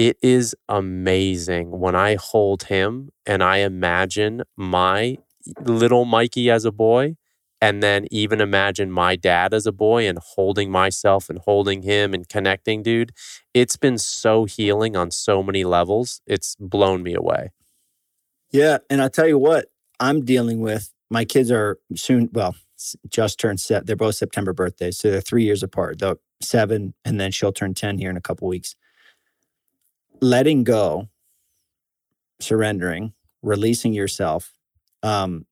it 0.00 0.16
is 0.22 0.56
amazing 0.66 1.78
when 1.78 1.94
I 1.94 2.14
hold 2.14 2.62
him 2.62 3.10
and 3.26 3.42
I 3.42 3.58
imagine 3.58 4.44
my 4.56 5.18
little 5.60 6.06
Mikey 6.06 6.50
as 6.50 6.64
a 6.64 6.72
boy 6.72 7.16
and 7.60 7.82
then 7.82 8.06
even 8.10 8.40
imagine 8.40 8.90
my 8.90 9.14
dad 9.14 9.52
as 9.52 9.66
a 9.66 9.72
boy 9.72 10.08
and 10.08 10.18
holding 10.18 10.70
myself 10.70 11.28
and 11.28 11.38
holding 11.40 11.82
him 11.82 12.14
and 12.14 12.26
connecting, 12.26 12.82
dude. 12.82 13.12
It's 13.52 13.76
been 13.76 13.98
so 13.98 14.46
healing 14.46 14.96
on 14.96 15.10
so 15.10 15.42
many 15.42 15.64
levels. 15.64 16.22
It's 16.26 16.56
blown 16.58 17.02
me 17.02 17.12
away. 17.12 17.50
Yeah. 18.50 18.78
And 18.88 19.02
I'll 19.02 19.10
tell 19.10 19.28
you 19.28 19.36
what, 19.36 19.66
I'm 20.00 20.24
dealing 20.24 20.60
with 20.60 20.94
my 21.10 21.26
kids 21.26 21.50
are 21.50 21.78
soon, 21.94 22.30
well, 22.32 22.56
just 23.06 23.38
turned 23.38 23.60
set. 23.60 23.84
They're 23.84 23.96
both 23.96 24.14
September 24.14 24.54
birthdays. 24.54 24.96
So 24.96 25.10
they're 25.10 25.20
three 25.20 25.44
years 25.44 25.62
apart. 25.62 25.98
They're 25.98 26.16
seven, 26.40 26.94
and 27.04 27.20
then 27.20 27.32
she'll 27.32 27.52
turn 27.52 27.74
10 27.74 27.98
here 27.98 28.08
in 28.08 28.16
a 28.16 28.22
couple 28.22 28.48
weeks. 28.48 28.76
Letting 30.20 30.64
go, 30.64 31.08
surrendering, 32.40 33.14
releasing 33.42 33.92
yourself 33.92 34.52
um, 35.02 35.46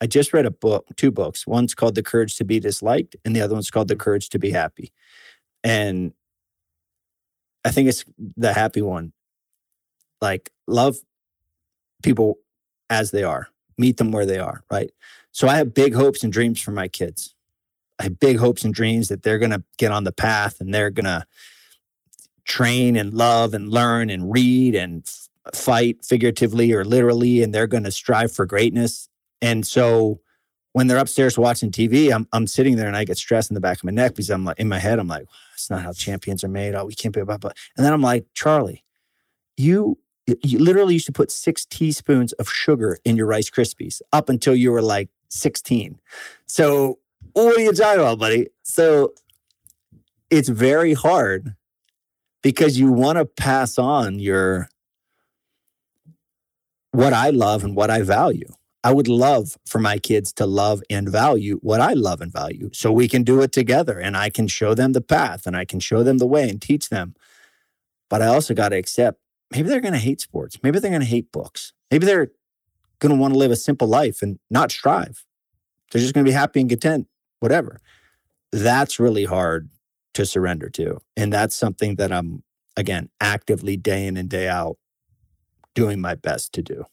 I 0.00 0.06
just 0.06 0.32
read 0.32 0.46
a 0.46 0.50
book, 0.50 0.86
two 0.96 1.10
books. 1.10 1.46
One's 1.46 1.74
called 1.74 1.94
The 1.94 2.02
Courage 2.02 2.36
to 2.36 2.44
Be 2.44 2.60
Disliked, 2.60 3.16
and 3.24 3.34
the 3.34 3.40
other 3.40 3.54
one's 3.54 3.70
called 3.70 3.88
The 3.88 3.96
Courage 3.96 4.28
to 4.30 4.38
Be 4.38 4.50
Happy. 4.50 4.92
And 5.62 6.12
I 7.64 7.70
think 7.70 7.88
it's 7.88 8.04
the 8.36 8.52
happy 8.52 8.82
one. 8.82 9.12
Like, 10.20 10.50
love 10.66 10.96
people 12.02 12.38
as 12.90 13.10
they 13.10 13.22
are, 13.22 13.48
meet 13.78 13.96
them 13.96 14.12
where 14.12 14.26
they 14.26 14.38
are, 14.38 14.62
right? 14.70 14.90
So 15.32 15.48
I 15.48 15.56
have 15.56 15.74
big 15.74 15.94
hopes 15.94 16.22
and 16.22 16.32
dreams 16.32 16.60
for 16.60 16.70
my 16.70 16.88
kids. 16.88 17.34
I 17.98 18.04
have 18.04 18.20
big 18.20 18.38
hopes 18.38 18.64
and 18.64 18.74
dreams 18.74 19.08
that 19.08 19.22
they're 19.22 19.38
going 19.38 19.52
to 19.52 19.62
get 19.78 19.92
on 19.92 20.04
the 20.04 20.12
path 20.12 20.60
and 20.60 20.74
they're 20.74 20.90
going 20.90 21.04
to 21.04 21.24
train 22.44 22.96
and 22.96 23.14
love 23.14 23.54
and 23.54 23.68
learn 23.70 24.10
and 24.10 24.32
read 24.32 24.74
and 24.74 25.10
fight 25.54 26.04
figuratively 26.04 26.72
or 26.72 26.84
literally, 26.84 27.42
and 27.42 27.54
they're 27.54 27.66
going 27.66 27.84
to 27.84 27.90
strive 27.90 28.32
for 28.32 28.46
greatness. 28.46 29.08
And 29.42 29.66
so 29.66 30.20
when 30.72 30.86
they're 30.86 30.98
upstairs 30.98 31.38
watching 31.38 31.70
TV, 31.70 32.12
I'm, 32.12 32.26
I'm 32.32 32.46
sitting 32.46 32.76
there 32.76 32.88
and 32.88 32.96
I 32.96 33.04
get 33.04 33.18
stressed 33.18 33.50
in 33.50 33.54
the 33.54 33.60
back 33.60 33.78
of 33.78 33.84
my 33.84 33.92
neck 33.92 34.12
because 34.12 34.30
I'm 34.30 34.44
like, 34.44 34.58
in 34.58 34.68
my 34.68 34.78
head, 34.78 34.98
I'm 34.98 35.08
like, 35.08 35.26
it's 35.54 35.70
not 35.70 35.82
how 35.82 35.92
champions 35.92 36.42
are 36.42 36.48
made. 36.48 36.74
Oh, 36.74 36.84
we 36.84 36.94
can't 36.94 37.14
be 37.14 37.20
about, 37.20 37.40
but, 37.40 37.56
and 37.76 37.84
then 37.84 37.92
I'm 37.92 38.02
like, 38.02 38.26
Charlie, 38.34 38.84
you, 39.56 39.98
you 40.26 40.58
literally 40.58 40.94
used 40.94 41.06
to 41.06 41.12
put 41.12 41.30
six 41.30 41.64
teaspoons 41.66 42.32
of 42.34 42.48
sugar 42.48 42.98
in 43.04 43.16
your 43.16 43.26
Rice 43.26 43.50
Krispies 43.50 44.00
up 44.12 44.28
until 44.28 44.54
you 44.54 44.72
were 44.72 44.82
like 44.82 45.10
16. 45.28 46.00
So 46.46 46.98
what 47.34 47.56
are 47.56 47.60
you 47.60 47.72
talking 47.72 48.00
about, 48.00 48.18
buddy? 48.18 48.48
So 48.62 49.12
it's 50.30 50.48
very 50.48 50.94
hard 50.94 51.54
because 52.44 52.78
you 52.78 52.92
want 52.92 53.16
to 53.18 53.24
pass 53.24 53.78
on 53.78 54.20
your 54.20 54.68
what 56.92 57.12
I 57.12 57.30
love 57.30 57.64
and 57.64 57.74
what 57.74 57.90
I 57.90 58.02
value. 58.02 58.46
I 58.84 58.92
would 58.92 59.08
love 59.08 59.56
for 59.66 59.78
my 59.78 59.98
kids 59.98 60.30
to 60.34 60.44
love 60.46 60.82
and 60.90 61.08
value 61.08 61.58
what 61.62 61.80
I 61.80 61.94
love 61.94 62.20
and 62.20 62.30
value 62.30 62.68
so 62.74 62.92
we 62.92 63.08
can 63.08 63.22
do 63.22 63.40
it 63.40 63.50
together 63.50 63.98
and 63.98 64.14
I 64.14 64.28
can 64.28 64.46
show 64.46 64.74
them 64.74 64.92
the 64.92 65.00
path 65.00 65.46
and 65.46 65.56
I 65.56 65.64
can 65.64 65.80
show 65.80 66.02
them 66.02 66.18
the 66.18 66.26
way 66.26 66.48
and 66.48 66.60
teach 66.60 66.90
them. 66.90 67.14
But 68.10 68.20
I 68.20 68.26
also 68.26 68.52
got 68.52 68.68
to 68.68 68.76
accept 68.76 69.18
maybe 69.50 69.70
they're 69.70 69.80
going 69.80 69.94
to 69.94 69.98
hate 69.98 70.20
sports. 70.20 70.58
Maybe 70.62 70.78
they're 70.78 70.90
going 70.90 71.00
to 71.00 71.06
hate 71.06 71.32
books. 71.32 71.72
Maybe 71.90 72.04
they're 72.04 72.30
going 72.98 73.14
to 73.14 73.20
want 73.20 73.32
to 73.32 73.38
live 73.38 73.50
a 73.50 73.56
simple 73.56 73.88
life 73.88 74.20
and 74.20 74.38
not 74.50 74.70
strive. 74.70 75.24
They're 75.90 76.02
just 76.02 76.12
going 76.12 76.26
to 76.26 76.30
be 76.30 76.34
happy 76.34 76.60
and 76.60 76.68
content, 76.68 77.08
whatever. 77.40 77.80
That's 78.52 79.00
really 79.00 79.24
hard 79.24 79.70
to 80.14 80.26
surrender 80.26 80.68
to. 80.70 80.98
And 81.16 81.32
that's 81.32 81.54
something 81.54 81.96
that 81.96 82.12
I'm, 82.12 82.42
again, 82.76 83.10
actively 83.20 83.76
day 83.76 84.06
in 84.06 84.16
and 84.16 84.28
day 84.28 84.48
out 84.48 84.76
doing 85.74 86.00
my 86.00 86.14
best 86.14 86.52
to 86.54 86.62
do. 86.62 86.84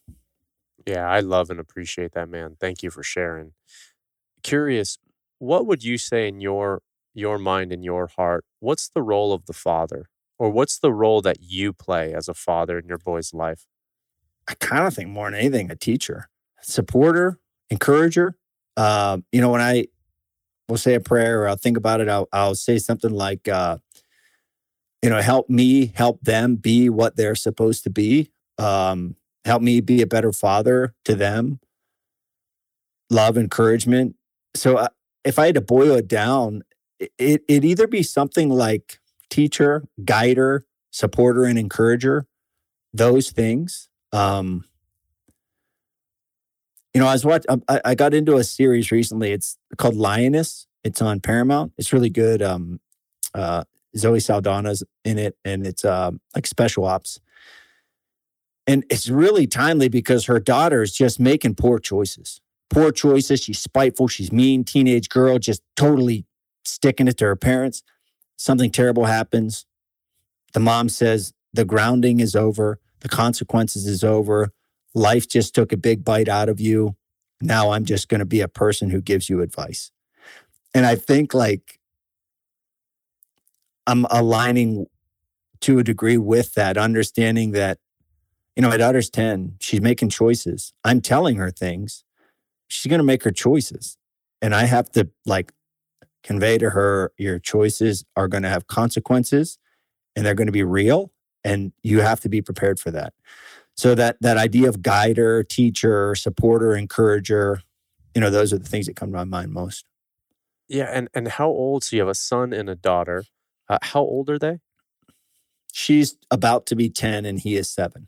Yeah, 0.85 1.07
I 1.07 1.19
love 1.19 1.49
and 1.49 1.59
appreciate 1.59 2.13
that, 2.13 2.29
man. 2.29 2.57
Thank 2.59 2.83
you 2.83 2.89
for 2.89 3.03
sharing. 3.03 3.53
Curious, 4.43 4.97
what 5.37 5.65
would 5.67 5.83
you 5.83 5.97
say 5.97 6.27
in 6.27 6.41
your 6.41 6.81
your 7.13 7.37
mind 7.37 7.71
and 7.71 7.83
your 7.83 8.07
heart? 8.07 8.45
What's 8.59 8.89
the 8.89 9.01
role 9.01 9.33
of 9.33 9.45
the 9.45 9.53
father, 9.53 10.09
or 10.39 10.49
what's 10.49 10.79
the 10.79 10.93
role 10.93 11.21
that 11.21 11.37
you 11.41 11.73
play 11.73 12.13
as 12.13 12.27
a 12.27 12.33
father 12.33 12.79
in 12.79 12.87
your 12.87 12.97
boy's 12.97 13.33
life? 13.33 13.67
I 14.47 14.55
kind 14.55 14.87
of 14.87 14.93
think 14.93 15.09
more 15.09 15.29
than 15.29 15.39
anything, 15.39 15.69
a 15.69 15.75
teacher, 15.75 16.29
supporter, 16.61 17.39
encourager. 17.69 18.35
Uh, 18.77 19.19
you 19.31 19.41
know, 19.41 19.49
when 19.49 19.61
I 19.61 19.87
will 20.71 20.77
say 20.77 20.95
a 20.95 20.99
prayer 20.99 21.43
or 21.43 21.49
I'll 21.49 21.55
think 21.55 21.77
about 21.77 22.01
it, 22.01 22.09
I'll, 22.09 22.27
I'll 22.33 22.55
say 22.55 22.79
something 22.79 23.11
like, 23.11 23.47
uh, 23.47 23.77
you 25.03 25.09
know, 25.09 25.21
help 25.21 25.49
me 25.49 25.93
help 25.95 26.21
them 26.21 26.55
be 26.55 26.89
what 26.89 27.15
they're 27.15 27.35
supposed 27.35 27.83
to 27.83 27.89
be 27.89 28.31
um, 28.61 29.15
help 29.45 29.61
me 29.61 29.81
be 29.81 30.01
a 30.01 30.07
better 30.07 30.31
father 30.31 30.93
to 31.05 31.15
them, 31.15 31.59
love, 33.09 33.37
encouragement. 33.37 34.15
So 34.55 34.77
uh, 34.77 34.87
if 35.23 35.39
I 35.39 35.47
had 35.47 35.55
to 35.55 35.61
boil 35.61 35.93
it 35.93 36.07
down, 36.07 36.63
it, 36.99 37.43
it'd 37.47 37.65
either 37.65 37.87
be 37.87 38.03
something 38.03 38.49
like 38.49 38.99
teacher, 39.29 39.83
guider, 40.05 40.63
supporter, 40.91 41.45
and 41.45 41.57
encourager, 41.57 42.27
those 42.93 43.31
things. 43.31 43.89
Um, 44.11 44.65
you 46.93 47.01
know, 47.01 47.07
I 47.07 47.13
was 47.13 47.25
watching, 47.25 47.63
I, 47.67 47.81
I 47.85 47.95
got 47.95 48.13
into 48.13 48.35
a 48.35 48.43
series 48.43 48.91
recently. 48.91 49.31
It's 49.31 49.57
called 49.77 49.95
Lioness. 49.95 50.67
It's 50.83 51.01
on 51.01 51.19
Paramount. 51.19 51.73
It's 51.77 51.93
really 51.93 52.09
good. 52.09 52.41
Um, 52.41 52.79
uh, 53.33 53.63
Zoe 53.95 54.19
Saldana's 54.19 54.83
in 55.05 55.17
it, 55.17 55.37
and 55.45 55.65
it's 55.65 55.85
uh, 55.85 56.11
like 56.35 56.47
special 56.47 56.85
ops. 56.85 57.19
And 58.67 58.85
it's 58.89 59.09
really 59.09 59.47
timely 59.47 59.89
because 59.89 60.25
her 60.25 60.39
daughter 60.39 60.81
is 60.81 60.93
just 60.93 61.19
making 61.19 61.55
poor 61.55 61.79
choices. 61.79 62.41
Poor 62.69 62.91
choices. 62.91 63.41
She's 63.41 63.59
spiteful. 63.59 64.07
She's 64.07 64.31
mean. 64.31 64.63
Teenage 64.63 65.09
girl, 65.09 65.39
just 65.39 65.61
totally 65.75 66.25
sticking 66.63 67.07
it 67.07 67.17
to 67.17 67.25
her 67.25 67.35
parents. 67.35 67.83
Something 68.37 68.71
terrible 68.71 69.05
happens. 69.05 69.65
The 70.53 70.59
mom 70.59 70.89
says, 70.89 71.33
The 71.53 71.65
grounding 71.65 72.19
is 72.19 72.35
over. 72.35 72.79
The 73.01 73.09
consequences 73.09 73.87
is 73.87 74.03
over. 74.03 74.53
Life 74.93 75.27
just 75.27 75.55
took 75.55 75.71
a 75.71 75.77
big 75.77 76.03
bite 76.03 76.27
out 76.27 76.49
of 76.49 76.59
you. 76.59 76.95
Now 77.41 77.71
I'm 77.71 77.85
just 77.85 78.09
going 78.09 78.19
to 78.19 78.25
be 78.25 78.41
a 78.41 78.47
person 78.47 78.89
who 78.89 79.01
gives 79.01 79.29
you 79.29 79.41
advice. 79.41 79.91
And 80.73 80.85
I 80.85 80.95
think 80.95 81.33
like 81.33 81.79
I'm 83.87 84.05
aligning 84.09 84.87
to 85.61 85.79
a 85.79 85.83
degree 85.83 86.17
with 86.17 86.53
that, 86.53 86.77
understanding 86.77 87.51
that 87.51 87.77
you 88.55 88.61
know, 88.61 88.69
my 88.69 88.77
daughter's 88.77 89.09
10. 89.09 89.55
She's 89.59 89.81
making 89.81 90.09
choices. 90.09 90.73
I'm 90.83 91.01
telling 91.01 91.37
her 91.37 91.51
things. 91.51 92.03
She's 92.67 92.89
going 92.89 92.99
to 92.99 93.03
make 93.03 93.23
her 93.23 93.31
choices. 93.31 93.97
And 94.41 94.53
I 94.53 94.65
have 94.65 94.91
to 94.91 95.09
like 95.25 95.53
convey 96.23 96.57
to 96.57 96.71
her 96.71 97.11
your 97.17 97.39
choices 97.39 98.05
are 98.15 98.27
going 98.27 98.43
to 98.43 98.49
have 98.49 98.67
consequences 98.67 99.57
and 100.15 100.25
they're 100.25 100.35
going 100.35 100.47
to 100.47 100.51
be 100.51 100.63
real. 100.63 101.11
And 101.43 101.71
you 101.81 102.01
have 102.01 102.19
to 102.21 102.29
be 102.29 102.41
prepared 102.41 102.79
for 102.79 102.91
that. 102.91 103.13
So 103.81 103.95
that 103.95 104.17
that 104.21 104.37
idea 104.37 104.69
of 104.69 104.83
guider, 104.83 105.41
teacher, 105.41 106.13
supporter, 106.13 106.75
encourager, 106.75 107.63
you 108.13 108.21
know, 108.21 108.29
those 108.29 108.53
are 108.53 108.59
the 108.59 108.69
things 108.69 108.85
that 108.85 108.95
come 108.95 109.11
to 109.11 109.17
my 109.17 109.23
mind 109.23 109.53
most. 109.53 109.85
Yeah, 110.67 110.83
and 110.83 111.09
and 111.15 111.27
how 111.27 111.47
old? 111.47 111.83
So 111.83 111.95
you 111.95 112.01
have 112.03 112.07
a 112.07 112.13
son 112.13 112.53
and 112.53 112.69
a 112.69 112.75
daughter. 112.75 113.23
Uh, 113.67 113.79
how 113.81 114.01
old 114.01 114.29
are 114.29 114.37
they? 114.37 114.59
She's 115.73 116.15
about 116.29 116.67
to 116.67 116.75
be 116.75 116.91
ten, 116.91 117.25
and 117.25 117.39
he 117.39 117.55
is 117.55 117.71
seven. 117.71 118.07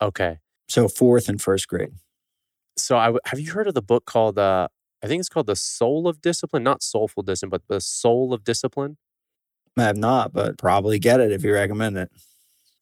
Okay. 0.00 0.38
So 0.68 0.86
fourth 0.86 1.28
and 1.28 1.42
first 1.42 1.66
grade. 1.66 1.94
So 2.76 2.96
I 2.96 3.06
w- 3.06 3.20
have 3.24 3.40
you 3.40 3.50
heard 3.50 3.66
of 3.66 3.74
the 3.74 3.82
book 3.82 4.04
called 4.04 4.38
uh 4.38 4.68
I 5.02 5.08
think 5.08 5.18
it's 5.18 5.28
called 5.28 5.48
The 5.48 5.56
Soul 5.56 6.06
of 6.06 6.20
Discipline, 6.20 6.62
not 6.62 6.80
Soulful 6.80 7.24
Discipline, 7.24 7.50
but 7.50 7.62
The 7.66 7.80
Soul 7.80 8.32
of 8.32 8.44
Discipline. 8.44 8.98
I 9.76 9.82
have 9.82 9.96
not, 9.96 10.32
but 10.32 10.58
probably 10.58 11.00
get 11.00 11.18
it 11.18 11.32
if 11.32 11.42
you 11.42 11.54
recommend 11.54 11.98
it. 11.98 12.12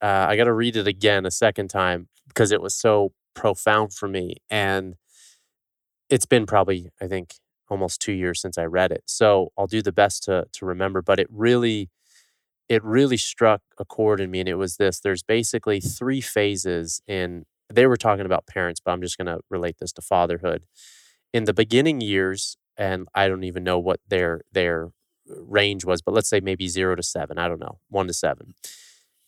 Uh, 0.03 0.26
I 0.28 0.37
got 0.37 0.45
to 0.45 0.53
read 0.53 0.76
it 0.76 0.87
again 0.87 1.24
a 1.24 1.30
second 1.30 1.68
time 1.68 2.09
because 2.37 2.53
it 2.53 2.62
was 2.62 2.76
so 2.76 3.14
profound 3.34 3.95
for 3.95 4.09
me. 4.09 4.37
And 4.51 4.97
it's 6.09 6.26
been 6.26 6.47
probably, 6.47 6.91
I 7.01 7.07
think, 7.07 7.34
almost 7.68 8.01
two 8.01 8.12
years 8.12 8.41
since 8.41 8.59
I 8.59 8.64
read 8.64 8.93
it. 8.93 9.03
So 9.07 9.51
I'll 9.59 9.66
do 9.66 9.82
the 9.82 9.93
best 9.93 10.24
to 10.24 10.47
to 10.53 10.66
remember. 10.66 11.03
But 11.03 11.18
it 11.18 11.28
really 11.30 11.91
it 12.68 12.84
really 12.84 13.16
struck 13.16 13.62
a 13.78 13.84
chord 13.84 14.20
in 14.20 14.30
me 14.30 14.41
and 14.41 14.49
it 14.49 14.57
was 14.57 14.76
this 14.76 15.01
there's 15.01 15.22
basically 15.22 15.80
three 15.80 16.20
phases 16.20 17.03
in 17.09 17.45
they 17.72 17.87
were 17.87 17.97
talking 17.97 18.26
about 18.26 18.47
parents, 18.47 18.80
but 18.84 18.93
I'm 18.93 19.03
just 19.03 19.18
going 19.18 19.26
to 19.28 19.41
relate 19.51 19.78
this 19.80 19.93
to 19.95 20.03
fatherhood. 20.03 20.64
In 21.32 21.45
the 21.45 21.55
beginning 21.55 22.01
years, 22.01 22.57
and 22.76 23.09
I 23.14 23.28
don't 23.28 23.45
even 23.45 23.64
know 23.64 23.78
what 23.78 24.01
their 24.09 24.43
their 24.53 24.91
range 25.26 25.84
was, 25.84 26.03
but 26.03 26.14
let's 26.14 26.28
say 26.28 26.41
maybe 26.41 26.68
zero 26.68 26.95
to 26.97 27.03
seven. 27.03 27.39
I 27.39 27.49
don't 27.49 27.61
know, 27.61 27.80
one 27.89 28.07
to 28.09 28.14
seven. 28.14 28.55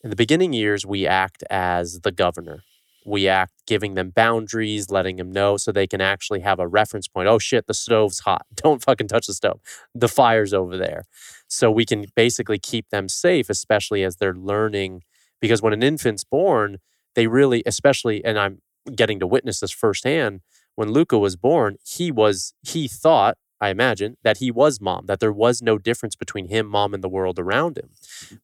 In 0.05 0.11
the 0.11 0.17
beginning 0.17 0.53
years, 0.53 0.87
we 0.87 1.07
act 1.07 1.45
as 1.51 2.01
the 2.01 2.13
governor. 2.13 2.63
We 3.09 3.27
act 3.27 3.53
giving 3.67 3.95
them 3.95 4.11
boundaries, 4.11 4.91
letting 4.91 5.17
them 5.17 5.33
know 5.33 5.57
so 5.57 5.73
they 5.73 5.87
can 5.87 6.01
actually 6.01 6.41
have 6.41 6.59
a 6.59 6.69
reference 6.69 7.09
point. 7.09 7.27
Oh 7.27 7.39
shit, 7.39 7.67
the 7.67 7.75
stove's 7.75 8.21
hot. 8.21 8.47
Don't 8.55 8.83
fucking 8.83 9.09
touch 9.09 9.27
the 9.27 9.35
stove. 9.35 9.61
The 9.95 10.09
fire's 10.09 10.53
over 10.53 10.77
there. 10.77 11.05
So 11.49 11.71
we 11.71 11.87
can 11.87 12.07
basically 12.15 12.59
keep 12.59 12.91
them 12.91 13.09
safe, 13.09 13.49
especially 13.49 14.05
as 14.05 14.17
they're 14.17 14.35
learning. 14.35 15.03
Because 15.41 15.63
when 15.63 15.73
an 15.73 15.83
infant's 15.83 16.25
born, 16.25 16.79
they 17.15 17.27
really, 17.27 17.63
especially, 17.65 18.25
and 18.25 18.39
I'm 18.39 18.61
getting 18.95 19.19
to 19.21 19.27
witness 19.27 19.61
this 19.61 19.71
firsthand, 19.71 20.41
when 20.75 20.93
Luca 20.93 21.19
was 21.19 21.37
born, 21.37 21.77
he 21.85 22.13
was, 22.13 22.53
he 22.63 22.89
thought, 22.89 23.39
I 23.61 23.71
imagine, 23.71 24.17
that 24.23 24.39
he 24.39 24.51
was 24.51 24.81
mom, 24.81 25.07
that 25.07 25.21
there 25.21 25.33
was 25.33 25.61
no 25.61 25.79
difference 25.79 26.15
between 26.15 26.49
him, 26.49 26.67
mom, 26.67 26.95
and 26.95 27.03
the 27.03 27.09
world 27.09 27.39
around 27.39 27.77
him. 27.77 27.91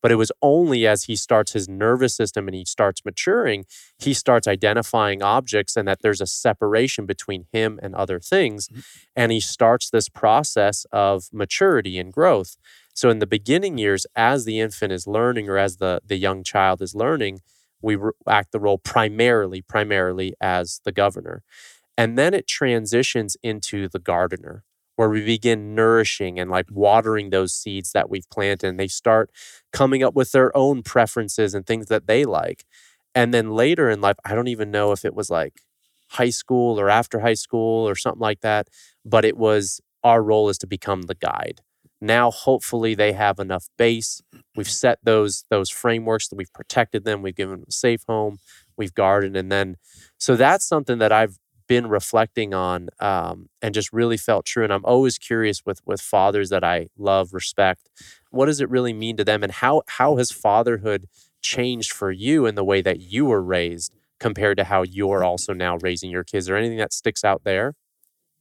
But 0.02 0.10
it 0.10 0.16
was 0.16 0.32
only 0.42 0.86
as 0.86 1.04
he 1.04 1.16
starts 1.16 1.52
his 1.52 1.68
nervous 1.68 2.16
system 2.16 2.48
and 2.48 2.54
he 2.54 2.64
starts 2.64 3.04
maturing, 3.04 3.64
he 3.98 4.12
starts 4.14 4.48
identifying 4.48 5.22
objects 5.22 5.76
and 5.76 5.86
that 5.86 6.02
there's 6.02 6.20
a 6.20 6.26
separation 6.26 7.06
between 7.06 7.46
him 7.52 7.78
and 7.82 7.94
other 7.94 8.18
things. 8.18 8.68
Mm-hmm. 8.68 8.80
And 9.16 9.32
he 9.32 9.40
starts 9.40 9.90
this 9.90 10.08
process 10.08 10.86
of 10.92 11.28
maturity 11.32 11.98
and 11.98 12.12
growth. 12.12 12.56
So 12.92 13.10
in 13.10 13.18
the 13.18 13.26
beginning 13.26 13.78
years, 13.78 14.06
as 14.14 14.44
the 14.44 14.60
infant 14.60 14.92
is 14.92 15.06
learning 15.06 15.48
or 15.48 15.58
as 15.58 15.76
the, 15.76 16.00
the 16.06 16.16
young 16.16 16.44
child 16.44 16.80
is 16.80 16.94
learning, 16.94 17.40
we 17.82 17.98
act 18.28 18.52
the 18.52 18.60
role 18.60 18.78
primarily, 18.78 19.60
primarily 19.60 20.34
as 20.40 20.80
the 20.84 20.92
governor. 20.92 21.42
And 21.96 22.18
then 22.18 22.34
it 22.34 22.46
transitions 22.46 23.36
into 23.42 23.88
the 23.88 23.98
gardener, 23.98 24.64
where 24.96 25.08
we 25.08 25.24
begin 25.24 25.74
nourishing 25.74 26.38
and 26.38 26.50
like 26.50 26.66
watering 26.70 27.30
those 27.30 27.54
seeds 27.54 27.92
that 27.92 28.08
we've 28.10 28.28
planted. 28.30 28.66
And 28.68 28.78
they 28.80 28.88
start 28.88 29.30
coming 29.72 30.02
up 30.02 30.14
with 30.14 30.32
their 30.32 30.56
own 30.56 30.82
preferences 30.82 31.54
and 31.54 31.66
things 31.66 31.86
that 31.86 32.06
they 32.06 32.24
like. 32.24 32.64
And 33.14 33.32
then 33.32 33.50
later 33.52 33.90
in 33.90 34.00
life, 34.00 34.16
I 34.24 34.34
don't 34.34 34.48
even 34.48 34.70
know 34.70 34.92
if 34.92 35.04
it 35.04 35.14
was 35.14 35.30
like 35.30 35.60
high 36.10 36.30
school 36.30 36.78
or 36.78 36.88
after 36.90 37.20
high 37.20 37.34
school 37.34 37.88
or 37.88 37.94
something 37.94 38.20
like 38.20 38.40
that, 38.40 38.68
but 39.04 39.24
it 39.24 39.36
was 39.36 39.80
our 40.02 40.22
role 40.22 40.48
is 40.48 40.58
to 40.58 40.66
become 40.66 41.02
the 41.02 41.14
guide. 41.14 41.60
Now, 42.00 42.30
hopefully, 42.30 42.94
they 42.94 43.12
have 43.12 43.38
enough 43.38 43.68
base. 43.78 44.20
We've 44.56 44.68
set 44.68 44.98
those 45.02 45.44
those 45.48 45.70
frameworks 45.70 46.28
that 46.28 46.36
we've 46.36 46.52
protected 46.52 47.04
them. 47.04 47.22
We've 47.22 47.34
given 47.34 47.60
them 47.60 47.64
a 47.68 47.72
safe 47.72 48.02
home. 48.06 48.40
We've 48.76 48.92
guarded, 48.92 49.36
and 49.36 49.50
then 49.50 49.76
so 50.18 50.36
that's 50.36 50.66
something 50.66 50.98
that 50.98 51.12
I've 51.12 51.38
been 51.66 51.86
reflecting 51.86 52.54
on 52.54 52.88
um, 53.00 53.48
and 53.62 53.74
just 53.74 53.92
really 53.92 54.16
felt 54.16 54.44
true. 54.44 54.64
And 54.64 54.72
I'm 54.72 54.84
always 54.84 55.18
curious 55.18 55.62
with 55.64 55.80
with 55.84 56.00
fathers 56.00 56.50
that 56.50 56.64
I 56.64 56.88
love, 56.96 57.32
respect. 57.32 57.88
What 58.30 58.46
does 58.46 58.60
it 58.60 58.70
really 58.70 58.92
mean 58.92 59.16
to 59.16 59.24
them, 59.24 59.42
and 59.42 59.52
how 59.52 59.82
how 59.88 60.16
has 60.16 60.30
fatherhood 60.30 61.08
changed 61.42 61.92
for 61.92 62.10
you 62.10 62.46
in 62.46 62.54
the 62.54 62.64
way 62.64 62.80
that 62.80 63.00
you 63.00 63.26
were 63.26 63.42
raised 63.42 63.92
compared 64.20 64.56
to 64.58 64.64
how 64.64 64.82
you're 64.82 65.24
also 65.24 65.52
now 65.52 65.76
raising 65.78 66.10
your 66.10 66.24
kids? 66.24 66.48
Or 66.48 66.56
anything 66.56 66.78
that 66.78 66.92
sticks 66.92 67.24
out 67.24 67.42
there? 67.44 67.74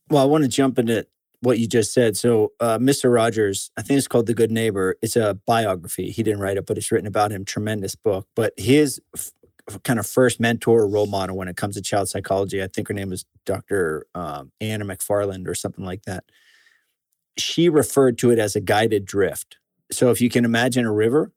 Well, 0.09 0.21
I 0.21 0.26
want 0.26 0.43
to 0.43 0.49
jump 0.49 0.78
into 0.80 1.07
what 1.43 1.59
you 1.59 1.67
just 1.67 1.93
said. 1.93 2.15
So, 2.15 2.53
uh, 2.59 2.78
Mr. 2.78 3.13
Rogers, 3.13 3.69
I 3.78 3.82
think 3.82 3.97
it's 3.97 4.07
called 4.07 4.28
The 4.28 4.34
Good 4.34 4.51
Neighbor. 4.51 4.95
It's 5.01 5.15
a 5.15 5.38
biography. 5.45 6.09
He 6.09 6.24
didn't 6.24 6.39
write 6.39 6.57
it, 6.57 6.65
but 6.65 6.78
it's 6.78 6.91
written 6.91 7.07
about 7.07 7.32
him. 7.32 7.43
Tremendous 7.43 7.95
book. 7.95 8.28
But 8.36 8.53
his 8.57 9.01
kind 9.84 9.99
of 9.99 10.07
first 10.07 10.39
mentor 10.39 10.82
or 10.82 10.88
role 10.88 11.07
model 11.07 11.38
when 11.38 11.47
it 11.47 11.57
comes 11.57 11.76
to 11.76 11.82
child 11.82 12.09
psychology, 12.09 12.61
I 12.61 12.68
think 12.68 12.88
her 12.88 12.93
name 12.93 13.09
was 13.09 13.26
Dr. 13.45 14.05
Um, 14.14 14.51
Anna 14.59 14.86
McFarland 14.86 15.47
or 15.47 15.55
something 15.55 15.86
like 15.86 16.03
that. 16.03 16.26
She 17.38 17.70
referred 17.70 18.18
to 18.20 18.32
it 18.32 18.39
as 18.39 18.55
a 18.55 18.61
guided 18.61 19.05
drift. 19.05 19.57
So, 19.91 20.11
if 20.11 20.22
you 20.22 20.30
can 20.30 20.45
imagine 20.45 20.86
a 20.86 20.93
river, 20.93 21.32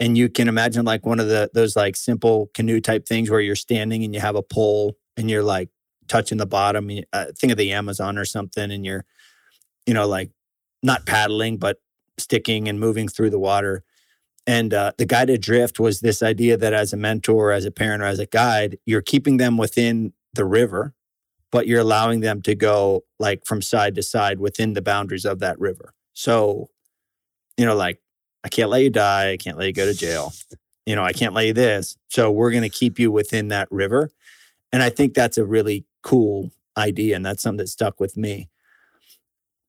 and 0.00 0.18
you 0.18 0.28
can 0.28 0.48
imagine 0.48 0.84
like 0.84 1.06
one 1.06 1.20
of 1.20 1.28
the 1.28 1.50
those 1.54 1.76
like 1.76 1.96
simple 1.96 2.50
canoe 2.54 2.80
type 2.80 3.06
things 3.06 3.30
where 3.30 3.40
you're 3.40 3.54
standing 3.54 4.04
and 4.04 4.14
you 4.14 4.20
have 4.20 4.34
a 4.34 4.42
pole 4.42 4.96
and 5.16 5.30
you're 5.30 5.42
like 5.42 5.68
touching 6.08 6.38
the 6.38 6.46
bottom. 6.46 6.90
Uh, 7.12 7.26
think 7.36 7.52
of 7.52 7.58
the 7.58 7.72
Amazon 7.72 8.18
or 8.18 8.24
something, 8.24 8.70
and 8.70 8.84
you're 8.84 9.04
you 9.86 9.94
know, 9.94 10.06
like 10.06 10.30
not 10.82 11.06
paddling, 11.06 11.58
but 11.58 11.78
sticking 12.18 12.68
and 12.68 12.80
moving 12.80 13.08
through 13.08 13.30
the 13.30 13.38
water. 13.38 13.82
And 14.46 14.74
uh, 14.74 14.92
the 14.98 15.06
guided 15.06 15.40
drift 15.40 15.80
was 15.80 16.00
this 16.00 16.22
idea 16.22 16.56
that 16.56 16.74
as 16.74 16.92
a 16.92 16.96
mentor, 16.96 17.50
as 17.50 17.64
a 17.64 17.70
parent, 17.70 18.02
or 18.02 18.06
as 18.06 18.18
a 18.18 18.26
guide, 18.26 18.78
you're 18.84 19.02
keeping 19.02 19.38
them 19.38 19.56
within 19.56 20.12
the 20.34 20.44
river, 20.44 20.94
but 21.50 21.66
you're 21.66 21.80
allowing 21.80 22.20
them 22.20 22.42
to 22.42 22.54
go 22.54 23.04
like 23.18 23.46
from 23.46 23.62
side 23.62 23.94
to 23.94 24.02
side 24.02 24.40
within 24.40 24.74
the 24.74 24.82
boundaries 24.82 25.24
of 25.24 25.38
that 25.38 25.58
river. 25.58 25.94
So, 26.12 26.68
you 27.56 27.64
know, 27.64 27.74
like, 27.74 28.00
I 28.42 28.48
can't 28.48 28.68
let 28.68 28.82
you 28.82 28.90
die. 28.90 29.30
I 29.32 29.36
can't 29.38 29.56
let 29.56 29.66
you 29.66 29.72
go 29.72 29.86
to 29.86 29.94
jail. 29.94 30.34
You 30.84 30.94
know, 30.94 31.02
I 31.02 31.14
can't 31.14 31.32
let 31.32 31.46
you 31.46 31.54
this. 31.54 31.96
So 32.08 32.30
we're 32.30 32.50
going 32.50 32.62
to 32.62 32.68
keep 32.68 32.98
you 32.98 33.10
within 33.10 33.48
that 33.48 33.68
river. 33.70 34.10
And 34.70 34.82
I 34.82 34.90
think 34.90 35.14
that's 35.14 35.38
a 35.38 35.46
really 35.46 35.86
cool 36.02 36.50
idea. 36.76 37.16
And 37.16 37.24
that's 37.24 37.42
something 37.42 37.58
that 37.58 37.68
stuck 37.68 37.98
with 38.00 38.18
me 38.18 38.50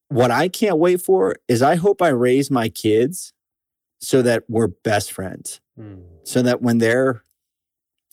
what 0.09 0.31
I 0.31 0.47
can't 0.47 0.77
wait 0.77 1.01
for 1.01 1.35
is 1.47 1.61
I 1.61 1.75
hope 1.75 2.01
I 2.01 2.09
raise 2.09 2.51
my 2.51 2.69
kids 2.69 3.33
so 4.05 4.21
that 4.21 4.43
we're 4.47 4.67
best 4.67 5.11
friends. 5.11 5.61
Mm. 5.79 6.03
So 6.23 6.43
that 6.43 6.61
when 6.61 6.77
they're 6.77 7.23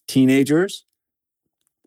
teenagers, 0.09 0.87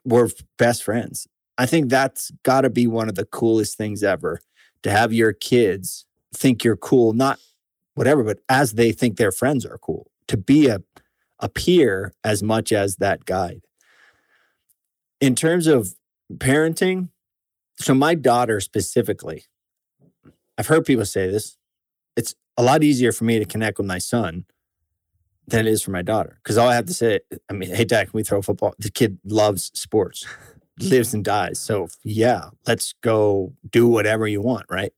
we're 0.04 0.30
best 0.60 0.84
friends. 0.84 1.28
I 1.58 1.66
think 1.66 1.90
that's 1.90 2.32
got 2.44 2.62
to 2.62 2.70
be 2.70 2.86
one 2.86 3.10
of 3.10 3.16
the 3.16 3.26
coolest 3.26 3.78
things 3.78 4.04
ever 4.04 4.42
to 4.84 4.92
have 4.92 5.12
your 5.12 5.34
kids 5.34 6.06
think 6.36 6.64
you're 6.64 6.78
cool, 6.78 7.14
not 7.14 7.40
whatever, 7.96 8.24
but 8.24 8.40
as 8.48 8.74
they 8.74 8.92
think 8.92 9.18
their 9.18 9.32
friends 9.32 9.66
are 9.66 9.80
cool, 9.80 10.12
to 10.28 10.38
be 10.38 10.68
a, 10.68 10.84
a 11.40 11.50
peer 11.50 12.14
as 12.24 12.44
much 12.44 12.72
as 12.72 12.98
that 12.98 13.26
guide. 13.26 13.62
In 15.20 15.34
terms 15.34 15.66
of 15.66 15.96
parenting, 16.36 17.10
so 17.80 17.96
my 17.96 18.14
daughter 18.14 18.60
specifically, 18.60 19.46
I've 20.60 20.68
heard 20.68 20.86
people 20.86 21.06
say 21.06 21.32
this. 21.32 21.58
A 22.58 22.64
lot 22.64 22.84
easier 22.84 23.12
for 23.12 23.26
me 23.26 23.40
to 23.40 23.46
connect 23.46 23.78
with 23.78 23.88
my 23.88 23.98
son 23.98 24.46
than 25.48 25.68
it 25.68 25.72
is 25.72 25.82
for 25.82 25.92
my 25.92 26.02
daughter. 26.02 26.40
Because 26.44 26.58
all 26.58 26.70
I 26.70 26.76
have 26.76 26.86
to 26.86 26.94
say, 26.94 27.20
I 27.50 27.54
mean, 27.54 27.74
hey, 27.74 27.86
dad, 27.86 28.06
can 28.06 28.18
we 28.18 28.24
throw 28.24 28.42
football? 28.42 28.74
The 28.80 28.90
kid 28.90 29.20
loves 29.26 29.72
sports, 29.74 30.26
lives 30.80 31.14
and 31.14 31.24
dies. 31.24 31.60
So, 31.60 31.88
yeah, 32.04 32.50
let's 32.66 32.94
go 33.02 33.54
do 33.70 33.88
whatever 33.88 34.28
you 34.28 34.42
want, 34.42 34.66
right? 34.70 34.94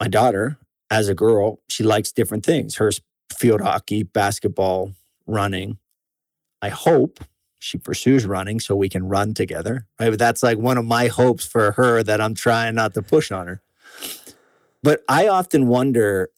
My 0.00 0.08
daughter, 0.08 0.58
as 0.90 1.08
a 1.08 1.14
girl, 1.14 1.60
she 1.68 1.82
likes 1.82 2.12
different 2.12 2.44
things. 2.44 2.76
Her 2.76 2.90
field 3.32 3.60
hockey, 3.60 4.02
basketball, 4.02 4.92
running. 5.26 5.78
I 6.62 6.68
hope 6.68 7.20
she 7.58 7.78
pursues 7.78 8.26
running 8.26 8.60
so 8.60 8.76
we 8.76 8.88
can 8.88 9.08
run 9.08 9.34
together. 9.34 9.86
Right. 9.98 10.10
But 10.10 10.18
that's 10.18 10.42
like 10.42 10.58
one 10.58 10.76
of 10.76 10.84
my 10.84 11.08
hopes 11.08 11.46
for 11.46 11.72
her 11.72 12.02
that 12.02 12.20
I'm 12.20 12.34
trying 12.34 12.74
not 12.74 12.94
to 12.94 13.02
push 13.02 13.32
on 13.32 13.46
her. 13.46 13.62
But 14.84 15.02
I 15.08 15.28
often 15.28 15.66
wonder, 15.66 16.28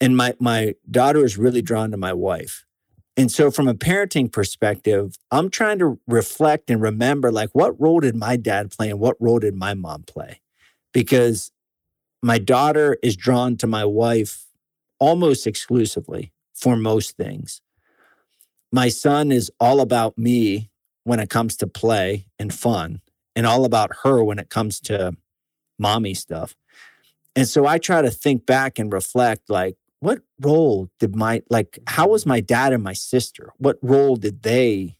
and 0.00 0.16
my 0.16 0.34
my 0.40 0.76
daughter 0.90 1.22
is 1.26 1.36
really 1.36 1.60
drawn 1.60 1.90
to 1.90 1.98
my 1.98 2.14
wife. 2.14 2.64
And 3.18 3.30
so 3.30 3.50
from 3.50 3.68
a 3.68 3.74
parenting 3.74 4.32
perspective, 4.32 5.16
I'm 5.30 5.50
trying 5.50 5.78
to 5.80 6.00
reflect 6.08 6.70
and 6.70 6.80
remember 6.80 7.30
like 7.30 7.50
what 7.52 7.78
role 7.78 8.00
did 8.00 8.16
my 8.16 8.36
dad 8.38 8.70
play 8.70 8.88
and 8.88 8.98
what 8.98 9.20
role 9.20 9.38
did 9.40 9.54
my 9.54 9.74
mom 9.74 10.04
play? 10.04 10.40
Because 10.94 11.52
my 12.22 12.38
daughter 12.38 12.96
is 13.02 13.14
drawn 13.14 13.58
to 13.58 13.66
my 13.66 13.84
wife 13.84 14.46
almost 14.98 15.46
exclusively 15.46 16.32
for 16.54 16.76
most 16.76 17.18
things. 17.18 17.60
My 18.72 18.88
son 18.88 19.30
is 19.30 19.52
all 19.60 19.82
about 19.82 20.16
me 20.16 20.70
when 21.04 21.20
it 21.20 21.28
comes 21.28 21.58
to 21.58 21.66
play 21.66 22.28
and 22.38 22.54
fun, 22.54 23.02
and 23.36 23.46
all 23.46 23.66
about 23.66 23.90
her 24.04 24.24
when 24.24 24.38
it 24.38 24.48
comes 24.48 24.80
to 24.80 25.14
mommy 25.78 26.14
stuff. 26.14 26.54
And 27.34 27.48
so 27.48 27.66
I 27.66 27.78
try 27.78 28.02
to 28.02 28.10
think 28.10 28.46
back 28.46 28.78
and 28.78 28.92
reflect 28.92 29.48
like, 29.48 29.76
what 30.00 30.20
role 30.40 30.90
did 30.98 31.14
my, 31.14 31.42
like, 31.48 31.78
how 31.86 32.08
was 32.08 32.26
my 32.26 32.40
dad 32.40 32.72
and 32.72 32.82
my 32.82 32.92
sister? 32.92 33.52
What 33.58 33.78
role 33.82 34.16
did 34.16 34.42
they, 34.42 34.96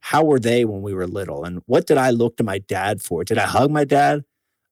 how 0.00 0.24
were 0.24 0.40
they 0.40 0.64
when 0.64 0.82
we 0.82 0.92
were 0.92 1.06
little? 1.06 1.44
And 1.44 1.62
what 1.66 1.86
did 1.86 1.98
I 1.98 2.10
look 2.10 2.36
to 2.38 2.44
my 2.44 2.58
dad 2.58 3.00
for? 3.00 3.24
Did 3.24 3.38
I 3.38 3.46
hug 3.46 3.70
my 3.70 3.84
dad? 3.84 4.24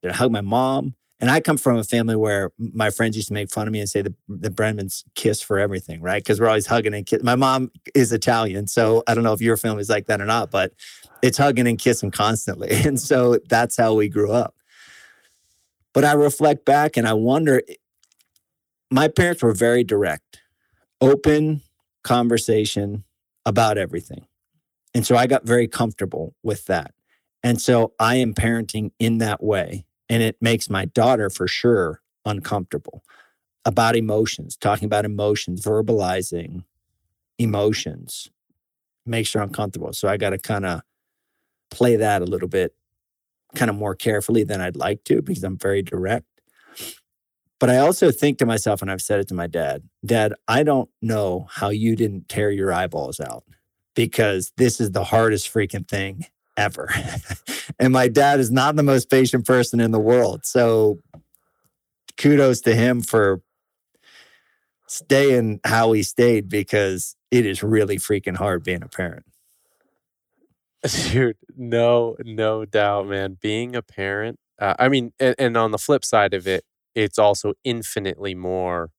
Did 0.03 0.13
I 0.13 0.15
hug 0.15 0.33
my 0.33 0.41
mom? 0.41 0.95
And 1.19 1.31
I 1.31 1.41
come 1.41 1.57
from 1.57 1.79
a 1.79 1.85
family 1.85 2.17
where 2.17 2.51
my 2.59 2.91
friends 2.91 3.17
used 3.17 3.29
to 3.29 3.35
make 3.35 3.51
fun 3.51 3.67
of 3.67 3.73
me 3.73 3.81
and 3.81 3.89
say 3.89 4.03
the, 4.03 4.15
the 4.29 4.51
Brennemans 4.51 5.03
kiss 5.15 5.41
for 5.41 5.59
everything, 5.59 6.03
right? 6.03 6.23
Because 6.23 6.41
we're 6.41 6.49
always 6.49 6.67
hugging 6.67 6.93
and 6.93 7.07
kissing. 7.07 7.25
My 7.25 7.37
mom 7.37 7.71
is 7.95 8.13
Italian. 8.13 8.67
So 8.67 9.03
I 9.07 9.15
don't 9.15 9.25
know 9.25 9.33
if 9.33 9.41
your 9.41 9.57
family 9.57 9.81
is 9.81 9.89
like 9.89 10.07
that 10.07 10.21
or 10.21 10.27
not, 10.27 10.51
but 10.51 10.75
it's 11.23 11.39
hugging 11.39 11.67
and 11.67 11.79
kissing 11.79 12.11
constantly. 12.11 12.69
And 12.87 13.01
so 13.01 13.39
that's 13.49 13.77
how 13.77 13.95
we 13.95 14.09
grew 14.09 14.31
up. 14.31 14.56
But 15.97 16.05
I 16.05 16.13
reflect 16.13 16.67
back 16.67 16.99
and 16.99 17.09
I 17.09 17.15
wonder 17.15 17.63
eh, 17.67 17.77
my 18.91 19.09
parents 19.09 19.43
were 19.43 19.55
very 19.55 19.83
direct, 19.83 20.41
open 21.01 21.63
conversation 22.05 23.05
about 23.47 23.79
everything. 23.79 24.27
And 24.95 25.07
so 25.07 25.17
I 25.17 25.27
got 25.27 25.47
very 25.47 25.67
comfortable 25.67 26.35
with 26.43 26.67
that. 26.67 26.93
And 27.43 27.59
so 27.59 27.95
I 27.99 28.17
am 28.17 28.35
parenting 28.35 28.91
in 28.99 29.17
that 29.19 29.43
way. 29.43 29.87
And 30.11 30.23
it 30.23 30.37
makes 30.39 30.69
my 30.69 30.85
daughter 30.85 31.31
for 31.31 31.49
sure 31.49 32.03
uncomfortable 32.27 33.03
about 33.65 33.97
emotions, 33.97 34.55
talking 34.55 34.85
about 34.85 35.07
emotions, 35.07 35.65
verbalizing 35.65 36.65
emotions 37.39 38.31
makes 39.07 39.33
her 39.33 39.41
uncomfortable. 39.41 39.95
So 39.95 40.09
I 40.09 40.19
got 40.19 40.31
to 40.31 40.39
kind 40.39 40.67
of 40.67 40.83
play 41.71 41.97
that 41.97 42.21
a 42.21 42.27
little 42.27 42.49
bit, 42.49 42.75
kind 43.55 43.71
of 43.71 43.77
more 43.77 43.95
carefully 43.95 44.45
than 44.45 44.61
I'd 44.61 44.77
like 44.77 45.05
to 45.05 45.23
because 45.23 45.45
I'm 45.45 45.59
very 45.59 45.83
direct. 45.83 46.27
But 47.59 47.71
I 47.71 47.79
also 47.79 48.11
think 48.11 48.39
to 48.39 48.47
myself, 48.47 48.83
and 48.83 48.91
I've 48.91 49.01
said 49.01 49.21
it 49.21 49.29
to 49.29 49.35
my 49.35 49.47
dad 49.47 49.83
Dad, 50.05 50.35
I 50.47 50.63
don't 50.63 50.91
know 51.01 51.47
how 51.51 51.71
you 51.71 51.97
didn't 51.97 52.29
tear 52.29 52.51
your 52.51 52.73
eyeballs 52.73 53.19
out 53.19 53.45
because 53.95 54.53
this 54.57 54.81
is 54.81 54.91
the 54.91 55.05
hardest 55.05 55.53
freaking 55.53 55.89
thing 55.89 56.27
ever. 56.57 56.91
and 57.79 57.93
my 57.93 58.09
dad 58.09 58.41
is 58.41 58.51
not 58.51 58.77
the 58.77 58.83
most 58.83 59.11
patient 59.11 59.47
person 59.47 59.81
in 59.81 59.91
the 59.91 60.01
world. 60.01 60.45
So 60.45 61.01
kudos 62.17 62.61
to 62.63 62.75
him 62.75 63.03
for 63.03 63.41
staying 64.87 65.61
how 65.65 65.93
he 65.93 66.03
stayed 66.03 66.49
because 66.49 67.17
it 67.31 67.45
is 67.45 67.63
really 67.63 67.97
freaking 67.97 68.37
hard 68.37 68.63
being 68.63 68.83
a 68.83 68.89
parent. 68.89 69.25
Dude, 71.13 71.37
no, 71.57 72.17
no 72.25 72.65
doubt, 72.65 73.07
man. 73.09 73.39
Being 73.41 73.75
a 73.75 73.83
parent, 73.83 74.39
uh, 74.61 74.75
I 74.79 74.89
mean, 74.89 75.13
and, 75.19 75.35
and 75.39 75.57
on 75.57 75.71
the 75.71 75.79
flip 75.79 76.05
side 76.05 76.35
of 76.35 76.47
it, 76.47 76.65
it's 76.95 77.19
also 77.19 77.55
infinitely 77.65 78.35
more 78.35 78.91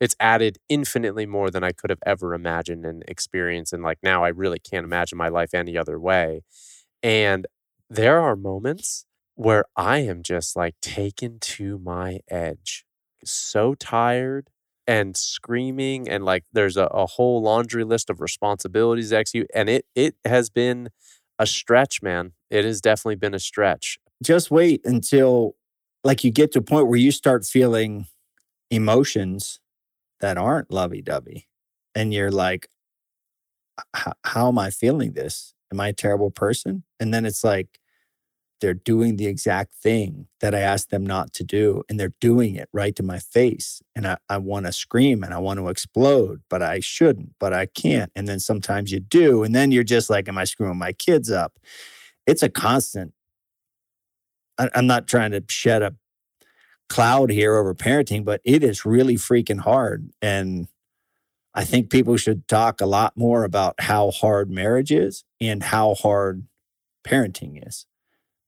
it's 0.00 0.16
added 0.20 0.58
infinitely 0.68 1.26
more 1.26 1.50
than 1.50 1.64
I 1.64 1.72
could 1.72 1.90
have 1.90 2.00
ever 2.06 2.34
imagined 2.34 2.84
and 2.86 3.04
experienced. 3.08 3.72
And 3.72 3.82
like 3.82 3.98
now 4.02 4.24
I 4.24 4.28
really 4.28 4.58
can't 4.58 4.84
imagine 4.84 5.18
my 5.18 5.28
life 5.28 5.54
any 5.54 5.78
other 5.78 5.98
way. 6.00 6.42
And 7.02 7.46
there 7.90 8.20
are 8.20 8.36
moments 8.36 9.06
where 9.36 9.64
I 9.76 9.98
am 10.00 10.22
just 10.22 10.56
like 10.56 10.76
taken 10.82 11.38
to 11.40 11.78
my 11.78 12.20
edge, 12.30 12.84
so 13.24 13.74
tired 13.74 14.50
and 14.86 15.16
screaming 15.16 16.08
and 16.08 16.24
like 16.24 16.44
there's 16.52 16.76
a, 16.76 16.84
a 16.86 17.06
whole 17.06 17.42
laundry 17.42 17.84
list 17.84 18.10
of 18.10 18.20
responsibilities 18.20 19.12
execute. 19.12 19.48
And 19.54 19.68
it 19.68 19.86
it 19.94 20.16
has 20.24 20.50
been 20.50 20.90
a 21.38 21.46
stretch, 21.46 22.02
man. 22.02 22.32
It 22.50 22.64
has 22.64 22.80
definitely 22.80 23.16
been 23.16 23.34
a 23.34 23.38
stretch. 23.38 23.98
Just 24.22 24.50
wait 24.50 24.80
until 24.84 25.56
like 26.04 26.24
you 26.24 26.30
get 26.30 26.52
to 26.52 26.58
a 26.60 26.62
point 26.62 26.88
where 26.88 26.98
you 26.98 27.10
start 27.10 27.44
feeling 27.44 28.06
emotions 28.70 29.60
that 30.20 30.38
aren't 30.38 30.70
lovey 30.72 31.02
dovey. 31.02 31.48
And 31.94 32.12
you're 32.14 32.30
like, 32.30 32.68
how 34.24 34.48
am 34.48 34.58
I 34.58 34.70
feeling 34.70 35.12
this? 35.12 35.54
Am 35.72 35.80
I 35.80 35.88
a 35.88 35.92
terrible 35.92 36.30
person? 36.30 36.84
And 37.00 37.12
then 37.12 37.24
it's 37.24 37.44
like, 37.44 37.78
they're 38.64 38.72
doing 38.72 39.18
the 39.18 39.26
exact 39.26 39.74
thing 39.74 40.26
that 40.40 40.54
I 40.54 40.60
asked 40.60 40.88
them 40.88 41.04
not 41.04 41.34
to 41.34 41.44
do. 41.44 41.82
And 41.86 42.00
they're 42.00 42.14
doing 42.18 42.54
it 42.54 42.70
right 42.72 42.96
to 42.96 43.02
my 43.02 43.18
face. 43.18 43.82
And 43.94 44.06
I, 44.06 44.16
I 44.30 44.38
want 44.38 44.64
to 44.64 44.72
scream 44.72 45.22
and 45.22 45.34
I 45.34 45.38
want 45.38 45.58
to 45.60 45.68
explode, 45.68 46.40
but 46.48 46.62
I 46.62 46.80
shouldn't, 46.80 47.34
but 47.38 47.52
I 47.52 47.66
can't. 47.66 48.10
And 48.16 48.26
then 48.26 48.40
sometimes 48.40 48.90
you 48.90 49.00
do. 49.00 49.42
And 49.42 49.54
then 49.54 49.70
you're 49.70 49.84
just 49.84 50.08
like, 50.08 50.28
am 50.28 50.38
I 50.38 50.44
screwing 50.44 50.78
my 50.78 50.94
kids 50.94 51.30
up? 51.30 51.58
It's 52.26 52.42
a 52.42 52.48
constant. 52.48 53.12
I, 54.56 54.70
I'm 54.74 54.86
not 54.86 55.06
trying 55.06 55.32
to 55.32 55.44
shed 55.50 55.82
a 55.82 55.94
cloud 56.88 57.28
here 57.28 57.56
over 57.56 57.74
parenting, 57.74 58.24
but 58.24 58.40
it 58.44 58.64
is 58.64 58.86
really 58.86 59.16
freaking 59.16 59.60
hard. 59.60 60.08
And 60.22 60.68
I 61.54 61.64
think 61.64 61.90
people 61.90 62.16
should 62.16 62.48
talk 62.48 62.80
a 62.80 62.86
lot 62.86 63.12
more 63.14 63.44
about 63.44 63.74
how 63.80 64.10
hard 64.10 64.50
marriage 64.50 64.90
is 64.90 65.22
and 65.38 65.62
how 65.62 65.96
hard 65.96 66.46
parenting 67.06 67.68
is 67.68 67.84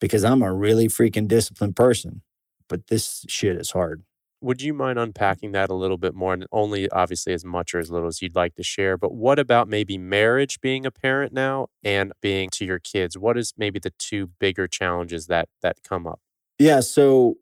because 0.00 0.24
I'm 0.24 0.42
a 0.42 0.52
really 0.52 0.88
freaking 0.88 1.28
disciplined 1.28 1.76
person, 1.76 2.22
but 2.68 2.88
this 2.88 3.24
shit 3.28 3.56
is 3.56 3.70
hard. 3.70 4.02
Would 4.42 4.60
you 4.60 4.74
mind 4.74 4.98
unpacking 4.98 5.52
that 5.52 5.70
a 5.70 5.74
little 5.74 5.96
bit 5.96 6.14
more? 6.14 6.34
And 6.34 6.46
only 6.52 6.88
obviously 6.90 7.32
as 7.32 7.44
much 7.44 7.74
or 7.74 7.78
as 7.78 7.90
little 7.90 8.08
as 8.08 8.20
you'd 8.20 8.36
like 8.36 8.54
to 8.56 8.62
share. 8.62 8.98
But 8.98 9.14
what 9.14 9.38
about 9.38 9.66
maybe 9.66 9.96
marriage 9.96 10.60
being 10.60 10.84
a 10.84 10.90
parent 10.90 11.32
now 11.32 11.68
and 11.82 12.12
being 12.20 12.50
to 12.50 12.64
your 12.64 12.78
kids? 12.78 13.16
What 13.16 13.38
is 13.38 13.54
maybe 13.56 13.78
the 13.78 13.92
two 13.98 14.30
bigger 14.38 14.68
challenges 14.68 15.26
that 15.28 15.48
that 15.62 15.78
come 15.82 16.06
up? 16.06 16.20
Yeah. 16.58 16.80
So 16.80 17.36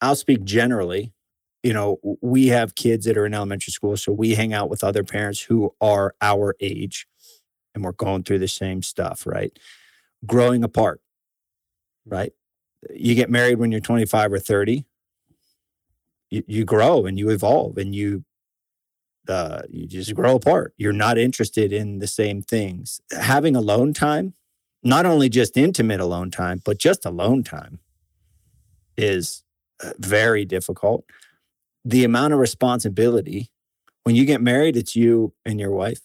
I'll 0.00 0.16
speak 0.16 0.42
generally. 0.44 1.12
You 1.62 1.72
know, 1.72 1.98
we 2.22 2.48
have 2.48 2.74
kids 2.74 3.04
that 3.04 3.18
are 3.18 3.26
in 3.26 3.34
elementary 3.34 3.72
school, 3.72 3.96
so 3.96 4.12
we 4.12 4.34
hang 4.34 4.52
out 4.54 4.70
with 4.70 4.82
other 4.82 5.04
parents 5.04 5.42
who 5.42 5.74
are 5.80 6.14
our 6.22 6.56
age 6.58 7.06
and 7.74 7.84
we're 7.84 7.92
going 7.92 8.22
through 8.22 8.38
the 8.38 8.48
same 8.48 8.82
stuff, 8.82 9.26
right? 9.26 9.56
Growing 10.26 10.64
apart, 10.64 11.00
right? 12.06 12.32
You 12.94 13.14
get 13.14 13.30
married 13.30 13.58
when 13.58 13.70
you're 13.70 13.80
25 13.80 14.32
or 14.32 14.38
30. 14.38 14.84
You, 16.30 16.42
you 16.46 16.64
grow 16.64 17.06
and 17.06 17.18
you 17.18 17.30
evolve 17.30 17.76
and 17.76 17.94
you 17.94 18.24
uh, 19.28 19.62
you 19.68 19.86
just 19.86 20.14
grow 20.14 20.34
apart. 20.34 20.74
You're 20.76 20.92
not 20.92 21.18
interested 21.18 21.72
in 21.72 21.98
the 21.98 22.06
same 22.06 22.42
things. 22.42 23.00
Having 23.12 23.54
alone 23.54 23.92
time, 23.92 24.34
not 24.82 25.06
only 25.06 25.28
just 25.28 25.56
intimate 25.56 26.00
alone 26.00 26.30
time, 26.30 26.62
but 26.64 26.78
just 26.78 27.04
alone 27.04 27.44
time 27.44 27.78
is 28.96 29.44
very 29.98 30.44
difficult. 30.44 31.04
The 31.84 32.02
amount 32.04 32.32
of 32.32 32.40
responsibility 32.40 33.50
when 34.04 34.16
you 34.16 34.24
get 34.24 34.40
married, 34.40 34.76
it's 34.76 34.96
you 34.96 35.34
and 35.44 35.60
your 35.60 35.70
wife, 35.70 36.00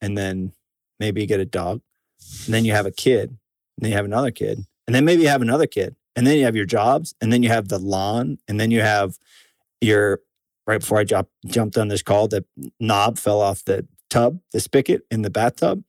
and 0.00 0.16
then 0.16 0.52
maybe 1.00 1.20
you 1.20 1.26
get 1.26 1.40
a 1.40 1.44
dog, 1.44 1.82
and 2.44 2.54
then 2.54 2.64
you 2.64 2.72
have 2.72 2.86
a 2.86 2.92
kid, 2.92 3.30
and 3.30 3.38
then 3.78 3.90
you 3.90 3.96
have 3.96 4.04
another 4.04 4.30
kid, 4.30 4.64
and 4.86 4.94
then 4.94 5.04
maybe 5.04 5.22
you 5.22 5.28
have 5.28 5.42
another 5.42 5.66
kid, 5.66 5.96
and 6.14 6.26
then 6.26 6.38
you 6.38 6.44
have 6.44 6.56
your 6.56 6.66
jobs, 6.66 7.14
and 7.20 7.32
then 7.32 7.42
you 7.42 7.48
have 7.48 7.68
the 7.68 7.78
lawn, 7.78 8.38
and 8.48 8.60
then 8.60 8.70
you 8.70 8.80
have 8.80 9.18
your 9.80 10.20
right 10.66 10.80
before 10.80 10.98
I 10.98 11.04
jump, 11.04 11.28
jumped 11.46 11.78
on 11.78 11.88
this 11.88 12.02
call, 12.02 12.26
the 12.28 12.44
knob 12.80 13.18
fell 13.18 13.40
off 13.40 13.64
the 13.64 13.86
tub, 14.10 14.40
the 14.52 14.60
spigot 14.60 15.02
in 15.10 15.22
the 15.22 15.30
bathtub. 15.30 15.84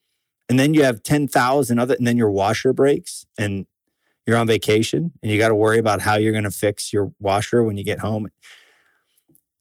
And 0.49 0.59
then 0.59 0.73
you 0.73 0.83
have 0.83 1.01
10,000 1.01 1.79
other, 1.79 1.95
and 1.95 2.05
then 2.05 2.15
your 2.15 2.29
washer 2.29 2.73
breaks. 2.73 3.25
And 3.39 3.65
you're 4.27 4.37
on 4.37 4.45
vacation 4.45 5.13
and 5.23 5.31
you 5.31 5.39
got 5.39 5.47
to 5.47 5.55
worry 5.55 5.79
about 5.79 6.01
how 6.01 6.15
you're 6.17 6.33
going 6.33 6.43
to 6.43 6.51
fix 6.51 6.91
your 6.91 7.13
washer 7.19 7.63
when 7.63 7.77
you 7.77 7.83
get 7.83 7.99
home. 7.99 8.27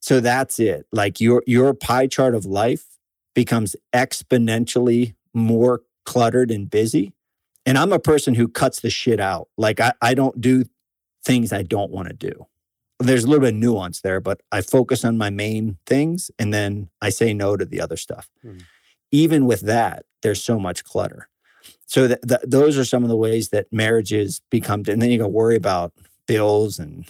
So 0.01 0.19
that's 0.19 0.59
it. 0.59 0.85
Like 0.91 1.19
your 1.19 1.41
your 1.47 1.73
pie 1.73 2.07
chart 2.07 2.35
of 2.35 2.45
life 2.45 2.85
becomes 3.33 3.75
exponentially 3.93 5.15
more 5.33 5.81
cluttered 6.05 6.51
and 6.51 6.69
busy. 6.69 7.13
And 7.67 7.77
I'm 7.77 7.93
a 7.93 7.99
person 7.99 8.33
who 8.33 8.47
cuts 8.47 8.79
the 8.79 8.89
shit 8.89 9.19
out. 9.19 9.49
Like 9.57 9.79
I, 9.79 9.93
I 10.01 10.15
don't 10.15 10.41
do 10.41 10.65
things 11.23 11.53
I 11.53 11.61
don't 11.61 11.91
want 11.91 12.07
to 12.07 12.15
do. 12.15 12.47
There's 12.99 13.25
a 13.25 13.27
little 13.27 13.41
bit 13.41 13.53
of 13.53 13.59
nuance 13.59 14.01
there, 14.01 14.19
but 14.19 14.41
I 14.51 14.61
focus 14.61 15.05
on 15.05 15.19
my 15.19 15.29
main 15.29 15.77
things 15.85 16.31
and 16.39 16.51
then 16.51 16.89
I 16.99 17.09
say 17.09 17.31
no 17.31 17.55
to 17.55 17.65
the 17.65 17.79
other 17.79 17.97
stuff. 17.97 18.27
Mm. 18.43 18.63
Even 19.11 19.45
with 19.45 19.61
that, 19.61 20.05
there's 20.23 20.43
so 20.43 20.57
much 20.57 20.83
clutter 20.83 21.29
so 21.85 22.07
th- 22.07 22.19
th- 22.27 22.41
those 22.45 22.77
are 22.77 22.85
some 22.85 23.03
of 23.03 23.09
the 23.09 23.15
ways 23.15 23.49
that 23.49 23.71
marriages 23.71 24.41
become 24.49 24.83
and 24.87 25.01
then 25.01 25.09
you 25.09 25.17
go 25.17 25.27
worry 25.27 25.55
about 25.55 25.93
bills 26.27 26.79
and 26.79 27.05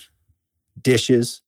dishes 0.82 1.42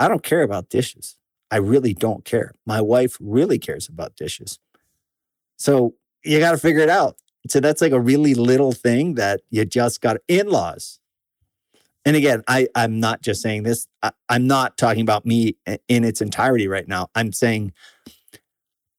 i 0.00 0.08
don't 0.08 0.22
care 0.22 0.42
about 0.42 0.68
dishes 0.68 1.16
i 1.50 1.56
really 1.56 1.94
don't 1.94 2.24
care 2.24 2.54
my 2.66 2.80
wife 2.80 3.16
really 3.20 3.58
cares 3.58 3.88
about 3.88 4.16
dishes 4.16 4.58
so 5.56 5.94
you 6.24 6.38
got 6.38 6.52
to 6.52 6.58
figure 6.58 6.80
it 6.80 6.88
out 6.88 7.16
so 7.48 7.60
that's 7.60 7.80
like 7.80 7.92
a 7.92 8.00
really 8.00 8.34
little 8.34 8.72
thing 8.72 9.14
that 9.14 9.40
you 9.50 9.64
just 9.64 10.00
got 10.00 10.16
in-laws 10.28 10.98
and 12.04 12.16
again 12.16 12.42
i 12.48 12.66
i'm 12.74 13.00
not 13.00 13.22
just 13.22 13.42
saying 13.42 13.62
this 13.62 13.86
I, 14.02 14.12
i'm 14.28 14.46
not 14.46 14.76
talking 14.76 15.02
about 15.02 15.26
me 15.26 15.56
in 15.88 16.04
its 16.04 16.20
entirety 16.20 16.68
right 16.68 16.88
now 16.88 17.08
i'm 17.14 17.32
saying 17.32 17.72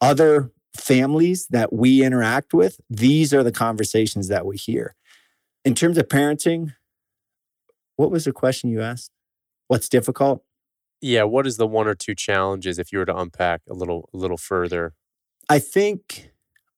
other 0.01 0.51
families 0.75 1.47
that 1.47 1.73
we 1.73 2.03
interact 2.03 2.53
with, 2.53 2.79
these 2.89 3.33
are 3.33 3.43
the 3.43 3.51
conversations 3.51 4.27
that 4.27 4.45
we 4.45 4.57
hear. 4.57 4.95
In 5.63 5.73
terms 5.73 5.97
of 5.97 6.07
parenting, 6.07 6.73
what 7.95 8.11
was 8.11 8.25
the 8.25 8.31
question 8.31 8.69
you 8.69 8.81
asked? 8.81 9.11
What's 9.67 9.89
difficult? 9.89 10.43
Yeah, 11.01 11.23
what 11.23 11.47
is 11.47 11.57
the 11.57 11.67
one 11.67 11.87
or 11.87 11.95
two 11.95 12.15
challenges 12.15 12.77
if 12.77 12.91
you 12.91 12.99
were 12.99 13.05
to 13.05 13.15
unpack 13.15 13.61
a 13.69 13.73
little 13.73 14.09
a 14.13 14.17
little 14.17 14.37
further? 14.37 14.93
I 15.49 15.59
think 15.59 16.31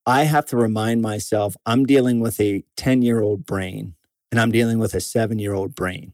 I 0.07 0.23
have 0.23 0.45
to 0.47 0.57
remind 0.57 1.01
myself 1.01 1.57
I'm 1.65 1.85
dealing 1.85 2.21
with 2.21 2.39
a 2.39 2.63
10-year-old 2.77 3.45
brain 3.45 3.95
and 4.31 4.39
I'm 4.39 4.51
dealing 4.51 4.79
with 4.79 4.93
a 4.93 4.99
7-year-old 4.99 5.75
brain. 5.75 6.13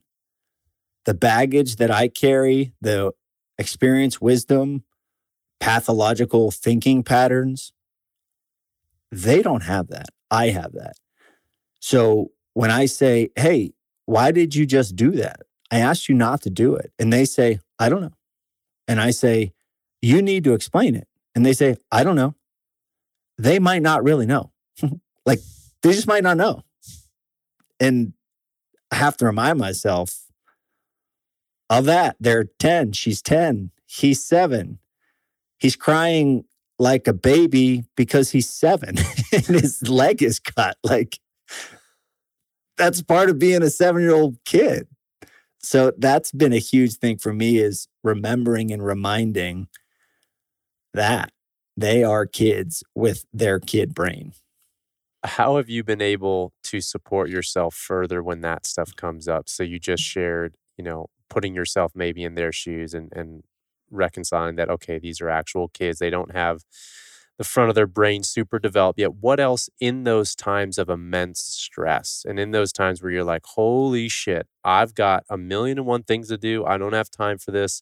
The 1.05 1.13
baggage 1.13 1.75
that 1.75 1.91
I 1.91 2.07
carry, 2.07 2.73
the 2.81 3.11
experience, 3.59 4.19
wisdom, 4.19 4.83
pathological 5.59 6.49
thinking 6.49 7.03
patterns. 7.03 7.71
They 9.11 9.43
don't 9.43 9.63
have 9.63 9.89
that. 9.89 10.07
I 10.31 10.47
have 10.47 10.73
that. 10.73 10.93
So 11.79 12.31
when 12.53 12.71
I 12.71 12.87
say, 12.87 13.29
hey, 13.35 13.73
why 14.05 14.31
did 14.31 14.55
you 14.55 14.65
just 14.65 14.95
do 14.95 15.11
that? 15.11 15.41
I 15.71 15.79
asked 15.79 16.09
you 16.09 16.15
not 16.15 16.41
to 16.41 16.49
do 16.49 16.75
it. 16.75 16.91
And 16.97 17.13
they 17.13 17.25
say, 17.25 17.59
I 17.77 17.89
don't 17.89 18.01
know. 18.01 18.17
And 18.87 18.99
I 18.99 19.11
say, 19.11 19.53
you 20.01 20.21
need 20.21 20.43
to 20.45 20.53
explain 20.53 20.95
it. 20.95 21.07
And 21.35 21.45
they 21.45 21.53
say, 21.53 21.77
I 21.91 22.03
don't 22.03 22.15
know. 22.15 22.33
They 23.37 23.59
might 23.59 23.81
not 23.81 24.03
really 24.03 24.25
know. 24.25 24.51
like 25.25 25.39
they 25.81 25.91
just 25.91 26.07
might 26.07 26.23
not 26.23 26.37
know. 26.37 26.63
And 27.79 28.13
I 28.91 28.95
have 28.95 29.17
to 29.17 29.25
remind 29.25 29.59
myself 29.59 30.23
of 31.69 31.85
that. 31.85 32.15
They're 32.19 32.45
10, 32.59 32.93
she's 32.93 33.21
10, 33.21 33.71
he's 33.85 34.23
seven. 34.23 34.79
He's 35.57 35.75
crying 35.75 36.45
like 36.79 37.07
a 37.07 37.13
baby 37.13 37.85
because 37.95 38.31
he's 38.31 38.49
seven 38.49 38.97
and 39.31 39.45
his 39.45 39.87
leg 39.87 40.21
is 40.21 40.39
cut. 40.39 40.77
Like 40.83 41.19
that's 42.77 43.01
part 43.01 43.29
of 43.29 43.39
being 43.39 43.63
a 43.63 43.69
seven 43.69 44.01
year 44.01 44.13
old 44.13 44.37
kid. 44.45 44.87
So 45.59 45.93
that's 45.97 46.31
been 46.31 46.51
a 46.51 46.59
huge 46.59 46.97
thing 46.97 47.17
for 47.17 47.33
me 47.33 47.57
is 47.57 47.87
remembering 48.03 48.71
and 48.71 48.85
reminding 48.85 49.67
that 50.93 51.31
they 51.75 52.03
are 52.03 52.25
kids 52.25 52.83
with 52.95 53.25
their 53.33 53.59
kid 53.59 53.93
brain. 53.93 54.33
How 55.23 55.57
have 55.57 55.69
you 55.69 55.83
been 55.83 56.01
able 56.01 56.53
to 56.65 56.81
support 56.81 57.29
yourself 57.29 57.75
further 57.75 58.21
when 58.21 58.41
that 58.41 58.65
stuff 58.65 58.95
comes 58.95 59.27
up? 59.27 59.49
So 59.49 59.63
you 59.63 59.79
just 59.79 60.03
shared, 60.03 60.55
you 60.77 60.83
know, 60.83 61.07
putting 61.29 61.55
yourself 61.55 61.93
maybe 61.95 62.23
in 62.23 62.35
their 62.35 62.51
shoes 62.51 62.93
and 62.93 63.11
and 63.13 63.43
reconciling 63.91 64.55
that 64.57 64.69
okay, 64.69 64.99
these 64.99 65.21
are 65.21 65.29
actual 65.29 65.69
kids. 65.69 65.99
They 65.99 66.09
don't 66.09 66.33
have 66.33 66.63
the 67.37 67.43
front 67.43 67.69
of 67.69 67.75
their 67.75 67.87
brain 67.87 68.23
super 68.23 68.59
developed 68.59 68.99
yet. 68.99 69.15
What 69.15 69.39
else 69.39 69.69
in 69.79 70.03
those 70.03 70.35
times 70.35 70.77
of 70.77 70.89
immense 70.89 71.39
stress 71.41 72.23
and 72.27 72.39
in 72.39 72.51
those 72.51 72.71
times 72.71 73.01
where 73.01 73.11
you're 73.11 73.23
like, 73.23 73.43
holy 73.45 74.07
shit, 74.09 74.47
I've 74.63 74.93
got 74.93 75.23
a 75.29 75.37
million 75.37 75.79
and 75.79 75.87
one 75.87 76.03
things 76.03 76.27
to 76.29 76.37
do. 76.37 76.63
I 76.65 76.77
don't 76.77 76.93
have 76.93 77.09
time 77.09 77.37
for 77.39 77.51
this. 77.51 77.81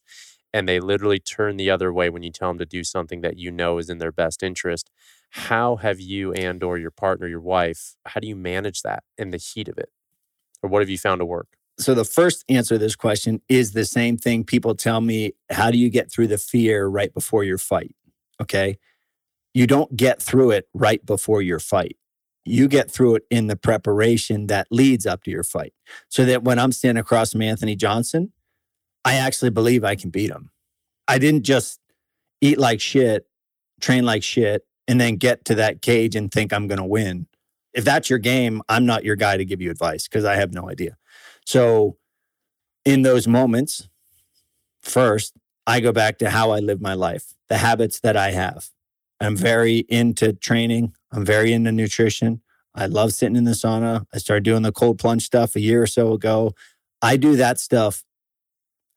And 0.54 0.68
they 0.68 0.80
literally 0.80 1.18
turn 1.18 1.56
the 1.56 1.70
other 1.70 1.92
way 1.92 2.10
when 2.10 2.22
you 2.22 2.30
tell 2.30 2.50
them 2.50 2.58
to 2.58 2.66
do 2.66 2.84
something 2.84 3.22
that 3.22 3.38
you 3.38 3.50
know 3.50 3.78
is 3.78 3.88
in 3.88 3.98
their 3.98 4.12
best 4.12 4.42
interest. 4.42 4.90
How 5.30 5.76
have 5.76 5.98
you 6.00 6.32
and 6.32 6.62
or 6.62 6.76
your 6.76 6.90
partner, 6.90 7.26
your 7.26 7.40
wife, 7.40 7.94
how 8.06 8.20
do 8.20 8.28
you 8.28 8.36
manage 8.36 8.82
that 8.82 9.02
in 9.16 9.30
the 9.30 9.38
heat 9.38 9.68
of 9.68 9.78
it? 9.78 9.90
Or 10.62 10.68
what 10.68 10.82
have 10.82 10.90
you 10.90 10.98
found 10.98 11.20
to 11.20 11.24
work? 11.24 11.48
So 11.78 11.94
the 11.94 12.04
first 12.04 12.44
answer 12.50 12.74
to 12.74 12.78
this 12.78 12.94
question 12.94 13.40
is 13.48 13.72
the 13.72 13.86
same 13.86 14.18
thing 14.18 14.44
people 14.44 14.74
tell 14.74 15.00
me, 15.00 15.32
how 15.50 15.70
do 15.70 15.78
you 15.78 15.88
get 15.88 16.12
through 16.12 16.26
the 16.26 16.38
fear 16.38 16.86
right 16.86 17.12
before 17.14 17.44
your 17.44 17.58
fight? 17.58 17.94
Okay? 18.40 18.78
you 19.54 19.66
don't 19.66 19.96
get 19.96 20.20
through 20.20 20.50
it 20.52 20.68
right 20.72 21.04
before 21.04 21.42
your 21.42 21.58
fight. 21.58 21.96
You 22.44 22.68
get 22.68 22.90
through 22.90 23.16
it 23.16 23.22
in 23.30 23.46
the 23.46 23.56
preparation 23.56 24.46
that 24.48 24.66
leads 24.70 25.06
up 25.06 25.22
to 25.24 25.30
your 25.30 25.44
fight. 25.44 25.74
So 26.08 26.24
that 26.24 26.42
when 26.42 26.58
I'm 26.58 26.72
standing 26.72 27.00
across 27.00 27.32
from 27.32 27.42
Anthony 27.42 27.76
Johnson, 27.76 28.32
I 29.04 29.14
actually 29.14 29.50
believe 29.50 29.84
I 29.84 29.96
can 29.96 30.10
beat 30.10 30.30
him. 30.30 30.50
I 31.08 31.18
didn't 31.18 31.42
just 31.42 31.80
eat 32.40 32.58
like 32.58 32.80
shit, 32.80 33.26
train 33.80 34.04
like 34.04 34.22
shit, 34.22 34.64
and 34.86 35.00
then 35.00 35.16
get 35.16 35.44
to 35.46 35.54
that 35.56 35.82
cage 35.82 36.16
and 36.16 36.30
think 36.30 36.52
I'm 36.52 36.66
going 36.66 36.78
to 36.78 36.84
win. 36.84 37.26
If 37.72 37.84
that's 37.84 38.10
your 38.10 38.18
game, 38.18 38.62
I'm 38.68 38.86
not 38.86 39.04
your 39.04 39.16
guy 39.16 39.36
to 39.36 39.44
give 39.44 39.60
you 39.60 39.70
advice 39.70 40.06
because 40.06 40.24
I 40.24 40.36
have 40.36 40.52
no 40.52 40.68
idea. 40.68 40.96
So, 41.46 41.96
in 42.84 43.02
those 43.02 43.28
moments, 43.28 43.88
first, 44.82 45.34
I 45.66 45.80
go 45.80 45.92
back 45.92 46.18
to 46.18 46.30
how 46.30 46.50
I 46.50 46.58
live 46.58 46.80
my 46.80 46.94
life, 46.94 47.34
the 47.48 47.58
habits 47.58 48.00
that 48.00 48.16
I 48.16 48.32
have. 48.32 48.70
I'm 49.20 49.36
very 49.36 49.78
into 49.88 50.32
training. 50.32 50.94
I'm 51.12 51.24
very 51.24 51.52
into 51.52 51.70
nutrition. 51.70 52.42
I 52.74 52.86
love 52.86 53.12
sitting 53.12 53.36
in 53.36 53.44
the 53.44 53.52
sauna. 53.52 54.06
I 54.12 54.18
started 54.18 54.42
doing 54.44 54.62
the 54.62 54.72
cold 54.72 54.98
plunge 54.98 55.24
stuff 55.24 55.54
a 55.54 55.60
year 55.60 55.82
or 55.82 55.86
so 55.86 56.12
ago. 56.12 56.54
I 57.00 57.16
do 57.16 57.36
that 57.36 57.60
stuff, 57.60 58.02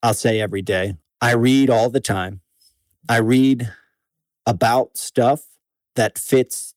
I'll 0.06 0.14
say 0.14 0.40
every 0.40 0.62
day. 0.62 0.98
I 1.20 1.32
read 1.32 1.72
all 1.72 1.90
the 1.90 2.00
time. 2.00 2.42
I 3.10 3.18
read 3.18 3.74
about 4.46 4.98
stuff 4.98 5.46
that 5.96 6.20
fits 6.20 6.76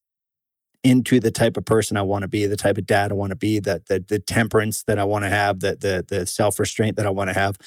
into 0.83 1.21
the 1.21 1.31
type 1.31 1.59
of 1.59 1.67
person 1.67 1.99
I 1.99 2.03
want 2.03 2.23
to 2.23 2.29
be, 2.29 2.47
the 2.47 2.57
type 2.57 2.79
of 2.79 2.87
dad 2.87 3.13
I 3.13 3.15
want 3.15 3.29
to 3.29 3.37
be, 3.37 3.59
the, 3.59 3.83
the, 3.87 4.03
the 4.09 4.19
temperance 4.19 4.83
that 4.85 4.99
I 4.99 5.05
want 5.05 5.27
to 5.27 5.29
have, 5.29 5.61
the, 5.61 5.77
the, 5.77 6.05
the 6.09 6.27
self 6.27 6.59
restraint 6.59 6.97
that 6.97 7.07
I 7.07 7.11
want 7.11 7.29
to 7.29 7.35
have. 7.35 7.59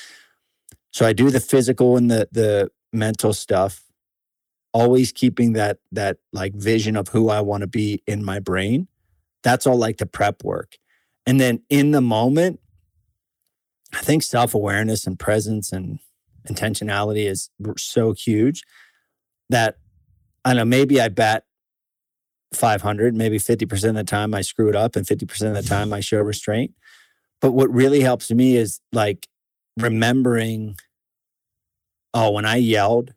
So 0.90 1.06
I 1.06 1.14
do 1.14 1.30
the 1.30 1.40
physical 1.40 1.96
and 1.96 2.10
the, 2.10 2.28
the 2.32 2.72
mental 2.92 3.32
stuff 3.32 3.84
always 4.74 5.12
keeping 5.12 5.54
that 5.54 5.78
that 5.92 6.18
like 6.34 6.56
vision 6.56 6.96
of 6.96 7.10
who 7.10 7.30
I 7.30 7.42
want 7.42 7.62
to 7.62 7.68
be 7.68 8.02
in 8.08 8.24
my 8.24 8.40
brain. 8.40 8.88
That's 9.44 9.68
all 9.68 9.78
like 9.78 9.98
the 9.98 10.08
prep 10.08 10.44
work. 10.44 10.80
And 11.28 11.40
then 11.40 11.62
in 11.70 11.92
the 11.92 12.02
moment, 12.02 12.62
I 13.94 14.00
think 14.00 14.24
self-awareness 14.24 15.06
and 15.06 15.20
presence 15.20 15.72
and 15.72 16.00
intentionality 16.48 17.26
is 17.26 17.50
so 17.78 18.14
huge 18.14 18.64
that 19.50 19.78
I 20.44 20.50
don't 20.50 20.58
know 20.58 20.66
maybe 20.66 21.00
I 21.00 21.10
bet 21.10 21.44
500, 22.54 23.16
maybe 23.16 23.38
50% 23.38 23.90
of 23.90 23.96
the 23.96 24.04
time 24.04 24.34
I 24.34 24.42
screw 24.42 24.70
it 24.70 24.76
up 24.76 24.96
and 24.96 25.06
50% 25.06 25.48
of 25.48 25.54
the 25.56 25.70
time 25.70 25.94
I 25.94 26.00
show 26.00 26.20
restraint. 26.22 26.74
But 27.40 27.52
what 27.52 27.74
really 27.74 28.02
helps 28.02 28.32
me 28.32 28.56
is 28.56 28.82
like 28.92 29.28
remembering 29.78 30.78
oh, 32.14 32.32
when 32.32 32.46
I 32.46 32.58
yelled, 32.58 33.14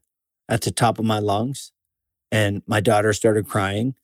at 0.49 0.63
the 0.63 0.71
top 0.71 0.99
of 0.99 1.05
my 1.05 1.19
lungs 1.19 1.73
and 2.31 2.63
my 2.67 2.81
daughter 2.81 3.13
started 3.13 3.49
crying, 3.49 3.95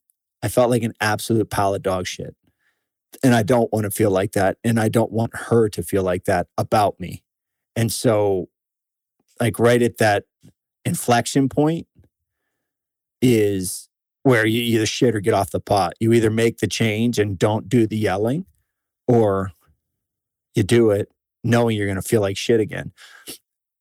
I 0.43 0.47
felt 0.47 0.69
like 0.69 0.83
an 0.83 0.93
absolute 0.99 1.49
pile 1.49 1.75
of 1.75 1.83
dog 1.83 2.07
shit. 2.07 2.35
And 3.23 3.35
I 3.35 3.43
don't 3.43 3.71
want 3.71 3.83
to 3.83 3.91
feel 3.91 4.11
like 4.11 4.31
that. 4.33 4.57
And 4.63 4.79
I 4.79 4.89
don't 4.89 5.11
want 5.11 5.35
her 5.35 5.69
to 5.69 5.83
feel 5.83 6.03
like 6.03 6.25
that 6.25 6.47
about 6.57 6.99
me. 6.99 7.23
And 7.75 7.91
so, 7.91 8.49
like, 9.39 9.59
right 9.59 9.81
at 9.81 9.97
that 9.97 10.25
inflection 10.85 11.49
point 11.49 11.87
is 13.21 13.89
where 14.23 14.45
you 14.45 14.61
either 14.61 14.85
shit 14.85 15.15
or 15.15 15.19
get 15.19 15.33
off 15.33 15.51
the 15.51 15.59
pot. 15.59 15.93
You 15.99 16.13
either 16.13 16.29
make 16.29 16.59
the 16.59 16.67
change 16.67 17.19
and 17.19 17.37
don't 17.37 17.69
do 17.69 17.87
the 17.87 17.97
yelling, 17.97 18.45
or 19.07 19.51
you 20.55 20.63
do 20.63 20.91
it 20.91 21.11
knowing 21.43 21.75
you're 21.75 21.87
going 21.87 21.95
to 21.95 22.01
feel 22.01 22.21
like 22.21 22.37
shit 22.37 22.59
again. 22.59 22.91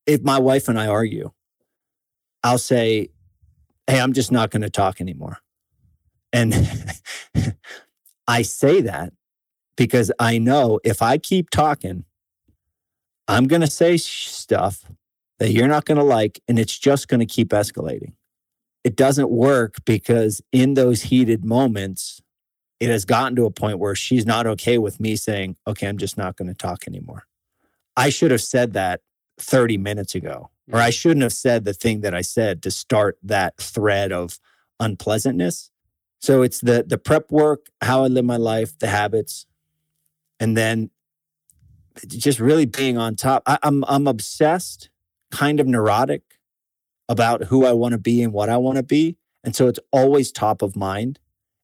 If 0.06 0.22
my 0.22 0.38
wife 0.38 0.68
and 0.68 0.78
I 0.78 0.86
argue, 0.86 1.32
I'll 2.42 2.58
say, 2.58 3.08
Hey, 3.86 4.00
I'm 4.00 4.12
just 4.12 4.32
not 4.32 4.50
going 4.50 4.62
to 4.62 4.70
talk 4.70 5.00
anymore. 5.00 5.38
And 6.32 6.54
I 8.28 8.42
say 8.42 8.82
that 8.82 9.12
because 9.76 10.12
I 10.18 10.38
know 10.38 10.80
if 10.84 11.02
I 11.02 11.18
keep 11.18 11.50
talking, 11.50 12.04
I'm 13.28 13.46
going 13.46 13.60
to 13.60 13.70
say 13.70 13.96
stuff 13.96 14.84
that 15.38 15.52
you're 15.52 15.68
not 15.68 15.84
going 15.84 15.98
to 15.98 16.04
like, 16.04 16.40
and 16.48 16.58
it's 16.58 16.78
just 16.78 17.08
going 17.08 17.20
to 17.20 17.26
keep 17.26 17.50
escalating. 17.50 18.12
It 18.82 18.96
doesn't 18.96 19.30
work 19.30 19.76
because 19.84 20.42
in 20.52 20.74
those 20.74 21.02
heated 21.02 21.44
moments, 21.44 22.22
it 22.78 22.88
has 22.88 23.04
gotten 23.04 23.36
to 23.36 23.44
a 23.44 23.50
point 23.50 23.78
where 23.78 23.94
she's 23.94 24.26
not 24.26 24.46
okay 24.46 24.78
with 24.78 25.00
me 25.00 25.16
saying, 25.16 25.56
Okay, 25.66 25.86
I'm 25.86 25.98
just 25.98 26.16
not 26.16 26.36
going 26.36 26.48
to 26.48 26.54
talk 26.54 26.84
anymore. 26.86 27.26
I 27.96 28.08
should 28.08 28.30
have 28.30 28.40
said 28.40 28.72
that 28.72 29.00
30 29.38 29.78
minutes 29.78 30.14
ago 30.14 30.50
or 30.72 30.78
I 30.78 30.84
mm-hmm. 30.84 30.90
shouldn't 30.92 31.22
have 31.22 31.32
said 31.32 31.64
the 31.64 31.74
thing 31.74 32.00
that 32.02 32.14
I 32.14 32.22
said 32.22 32.62
to 32.62 32.70
start 32.70 33.18
that 33.22 33.56
thread 33.58 34.12
of 34.12 34.38
unpleasantness. 34.78 35.70
So 36.20 36.42
it's 36.42 36.60
the 36.60 36.84
the 36.86 36.98
prep 36.98 37.30
work, 37.30 37.66
how 37.80 38.04
I 38.04 38.08
live 38.08 38.24
my 38.24 38.36
life, 38.36 38.78
the 38.78 38.88
habits, 38.88 39.46
and 40.40 40.56
then 40.56 40.90
just 42.06 42.40
really 42.40 42.66
being 42.66 42.96
on 42.98 43.14
top. 43.14 43.42
I, 43.46 43.58
I'm 43.62 43.84
I'm 43.84 44.06
obsessed, 44.06 44.90
kind 45.30 45.60
of 45.60 45.66
neurotic 45.66 46.22
about 47.08 47.44
who 47.44 47.66
I 47.66 47.72
want 47.72 47.92
to 47.92 47.98
be 47.98 48.22
and 48.22 48.32
what 48.32 48.48
I 48.48 48.56
want 48.56 48.76
to 48.76 48.82
be, 48.82 49.16
and 49.44 49.54
so 49.54 49.68
it's 49.68 49.80
always 49.92 50.32
top 50.32 50.62
of 50.62 50.74
mind. 50.74 51.20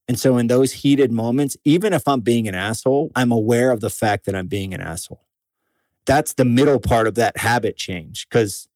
And 0.09 0.20
so 0.20 0.39
in 0.39 0.47
those 0.47 0.72
heated 0.72 1.11
moments, 1.11 1.57
even 1.64 1.93
if 1.93 2.07
I'm 2.07 2.20
being 2.20 2.47
an 2.47 2.55
asshole, 2.55 3.11
I'm 3.16 3.33
aware 3.33 3.72
of 3.72 3.81
the 3.81 3.91
fact 3.91 4.27
that 4.27 4.37
I'm 4.37 4.47
being 4.47 4.72
an 4.72 4.81
asshole. 4.81 5.27
That's 6.05 6.35
the 6.35 6.45
middle 6.45 6.79
part 6.79 7.09
of 7.09 7.16
that 7.16 7.39
habit 7.39 7.77
change 7.77 8.29
because 8.29 8.68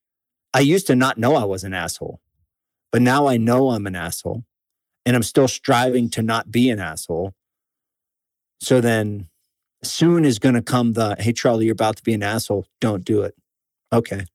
I 0.53 0.61
used 0.61 0.89
to 0.89 0.97
not 0.97 1.19
know 1.19 1.37
I 1.37 1.45
was 1.45 1.63
an 1.63 1.73
asshole, 1.73 2.21
but 2.91 3.01
now 3.01 3.29
I 3.29 3.37
know 3.37 3.71
I'm 3.71 3.87
an 3.87 3.95
asshole 3.95 4.45
and 5.07 5.15
I'm 5.15 5.23
still 5.23 5.47
striving 5.47 6.11
to 6.11 6.23
not 6.23 6.51
be 6.51 6.69
an 6.71 6.81
asshole. 6.81 7.35
So 8.61 8.81
then 8.81 9.30
soon 9.83 10.25
is 10.25 10.39
going 10.39 10.55
to 10.55 10.63
come 10.63 10.93
the, 10.93 11.17
hey, 11.19 11.33
Charlie, 11.33 11.67
you're 11.67 11.73
about 11.73 11.97
to 11.97 12.03
be 12.03 12.15
an 12.15 12.23
asshole. 12.23 12.67
Don't 12.81 13.05
do 13.05 13.23
it. 13.23 13.35
Okay. 13.93 14.27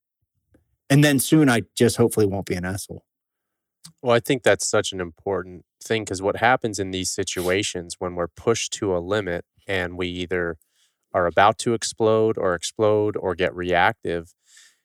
And 0.90 1.04
then 1.04 1.20
soon 1.20 1.50
I 1.50 1.64
just 1.76 1.98
hopefully 1.98 2.26
won't 2.26 2.46
be 2.46 2.56
an 2.56 2.66
asshole. 2.66 3.04
Well, 4.02 4.16
I 4.16 4.20
think 4.20 4.44
that's 4.44 4.68
such 4.68 4.92
an 4.92 5.02
important 5.02 5.66
thing 5.84 6.04
because 6.04 6.22
what 6.22 6.38
happens 6.38 6.80
in 6.80 6.92
these 6.92 7.12
situations 7.12 7.96
when 8.00 8.16
we're 8.16 8.28
pushed 8.28 8.74
to 8.74 8.96
a 8.96 9.00
limit 9.00 9.46
and 9.68 9.98
we 9.98 10.08
either 10.08 10.58
are 11.14 11.28
about 11.28 11.58
to 11.60 11.74
explode 11.74 12.38
or 12.38 12.54
explode 12.54 13.16
or 13.18 13.36
get 13.36 13.56
reactive, 13.56 14.34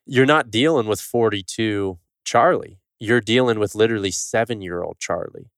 you're 0.06 0.26
not 0.26 0.50
dealing 0.50 0.86
with 0.86 1.00
42 1.00 1.98
Charlie. 2.24 2.78
You're 2.98 3.20
dealing 3.20 3.58
with 3.58 3.74
literally 3.74 4.10
seven 4.10 4.60
year 4.60 4.82
old 4.82 4.98
Charlie. 4.98 5.50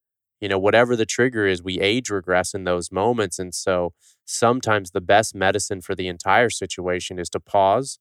You 0.43 0.49
know, 0.49 0.59
whatever 0.59 0.97
the 0.97 1.07
trigger 1.07 1.47
is, 1.47 1.63
we 1.63 1.79
age 1.79 2.11
regress 2.11 2.53
in 2.53 2.65
those 2.65 2.91
moments. 2.91 3.39
And 3.39 3.55
so 3.55 3.93
sometimes 4.25 4.91
the 4.91 5.01
best 5.01 5.37
medicine 5.37 5.81
for 5.81 5.95
the 5.95 6.09
entire 6.09 6.51
situation 6.51 7.21
is 7.21 7.31
to 7.31 7.39
pause, 7.39 8.01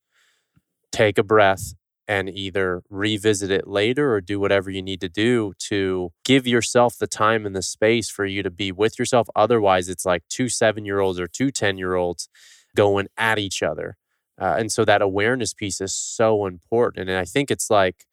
take 0.91 1.19
a 1.19 1.23
breath, 1.23 1.75
and 2.07 2.29
either 2.29 2.81
revisit 2.89 3.51
it 3.51 3.67
later 3.67 4.11
or 4.11 4.21
do 4.21 4.39
whatever 4.39 4.71
you 4.71 4.81
need 4.81 5.01
to 5.01 5.07
do 5.07 5.53
to 5.59 6.11
give 6.25 6.47
yourself 6.47 6.97
the 6.97 7.05
time 7.05 7.45
and 7.45 7.55
the 7.55 7.61
space 7.61 8.09
for 8.09 8.25
you 8.25 8.41
to 8.41 8.49
be 8.49 8.71
with 8.71 8.97
yourself. 8.97 9.27
Otherwise, 9.35 9.87
it's 9.87 10.03
like 10.03 10.23
two 10.27 10.49
seven 10.49 10.83
year 10.83 10.99
olds 10.99 11.19
or 11.19 11.27
two 11.27 11.51
10 11.51 11.77
year 11.77 11.93
olds 11.93 12.27
going 12.75 13.07
at 13.17 13.37
each 13.37 13.61
other. 13.61 13.97
Uh, 14.41 14.55
and 14.57 14.71
so 14.71 14.83
that 14.83 15.03
awareness 15.03 15.53
piece 15.53 15.79
is 15.79 15.93
so 15.93 16.47
important. 16.47 17.07
And 17.07 17.19
I 17.19 17.25
think 17.25 17.51
it's 17.51 17.69
like, 17.69 18.07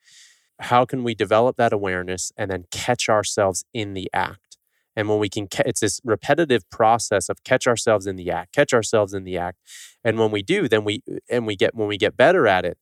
how 0.61 0.85
can 0.85 1.05
we 1.05 1.15
develop 1.15 1.57
that 1.57 1.73
awareness 1.73 2.33
and 2.37 2.51
then 2.51 2.65
catch 2.71 3.09
ourselves 3.09 3.65
in 3.73 3.95
the 3.95 4.11
act? 4.13 4.59
And 4.97 5.09
when 5.09 5.21
we 5.21 5.29
can, 5.29 5.47
it's 5.65 5.81
this 5.81 6.01
repetitive 6.05 6.69
process 6.71 7.29
of 7.29 7.45
catch 7.45 7.69
ourselves 7.69 8.07
in 8.07 8.17
the 8.17 8.31
act, 8.31 8.53
catch 8.53 8.75
ourselves 8.75 9.15
in 9.15 9.23
the 9.23 9.39
act. 9.39 9.59
And 10.03 10.19
when 10.19 10.33
we 10.33 10.43
do, 10.43 10.69
then 10.69 10.83
we, 10.85 11.03
and 11.31 11.47
we 11.47 11.55
get, 11.55 11.75
when 11.75 11.87
we 11.87 11.97
get 11.97 12.17
better 12.17 12.49
at 12.49 12.65
it, 12.65 12.79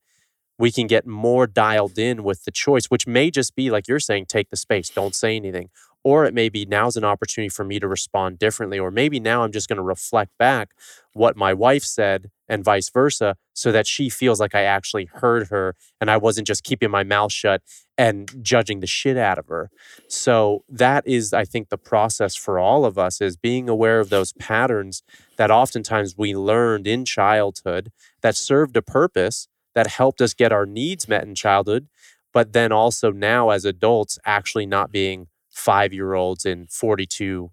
we 0.58 0.72
can 0.72 0.86
get 0.86 1.06
more 1.06 1.46
dialed 1.46 1.98
in 1.98 2.24
with 2.24 2.44
the 2.44 2.50
choice, 2.50 2.86
which 2.86 3.06
may 3.06 3.30
just 3.30 3.54
be 3.54 3.70
like 3.70 3.86
you're 3.86 4.00
saying, 4.00 4.26
take 4.26 4.48
the 4.48 4.56
space, 4.56 4.88
don't 4.88 5.14
say 5.14 5.36
anything. 5.36 5.68
Or 6.06 6.24
it 6.24 6.34
may 6.34 6.48
be 6.48 6.64
now's 6.64 6.96
an 6.96 7.02
opportunity 7.02 7.48
for 7.48 7.64
me 7.64 7.80
to 7.80 7.88
respond 7.88 8.38
differently. 8.38 8.78
Or 8.78 8.92
maybe 8.92 9.18
now 9.18 9.42
I'm 9.42 9.50
just 9.50 9.68
going 9.68 9.78
to 9.78 9.82
reflect 9.82 10.30
back 10.38 10.70
what 11.14 11.36
my 11.36 11.52
wife 11.52 11.82
said 11.82 12.30
and 12.48 12.62
vice 12.62 12.90
versa 12.90 13.34
so 13.54 13.72
that 13.72 13.88
she 13.88 14.08
feels 14.08 14.38
like 14.38 14.54
I 14.54 14.62
actually 14.62 15.06
heard 15.06 15.48
her 15.48 15.74
and 16.00 16.08
I 16.08 16.16
wasn't 16.16 16.46
just 16.46 16.62
keeping 16.62 16.92
my 16.92 17.02
mouth 17.02 17.32
shut 17.32 17.60
and 17.98 18.30
judging 18.40 18.78
the 18.78 18.86
shit 18.86 19.16
out 19.16 19.36
of 19.36 19.48
her. 19.48 19.68
So 20.06 20.62
that 20.68 21.04
is 21.08 21.32
I 21.32 21.44
think 21.44 21.70
the 21.70 21.76
process 21.76 22.36
for 22.36 22.60
all 22.60 22.84
of 22.84 22.96
us 22.96 23.20
is 23.20 23.36
being 23.36 23.68
aware 23.68 23.98
of 23.98 24.08
those 24.08 24.32
patterns 24.34 25.02
that 25.38 25.50
oftentimes 25.50 26.14
we 26.16 26.36
learned 26.36 26.86
in 26.86 27.04
childhood 27.04 27.90
that 28.20 28.36
served 28.36 28.76
a 28.76 28.82
purpose 28.82 29.48
that 29.74 29.88
helped 29.88 30.20
us 30.20 30.34
get 30.34 30.52
our 30.52 30.66
needs 30.66 31.08
met 31.08 31.24
in 31.24 31.34
childhood 31.34 31.88
but 32.32 32.52
then 32.52 32.70
also 32.70 33.10
now 33.10 33.50
as 33.50 33.64
adults 33.64 34.20
actually 34.24 34.66
not 34.66 34.92
being 34.92 35.26
5 35.56 35.92
year 35.92 36.14
olds 36.14 36.44
in 36.44 36.66
42 36.66 37.50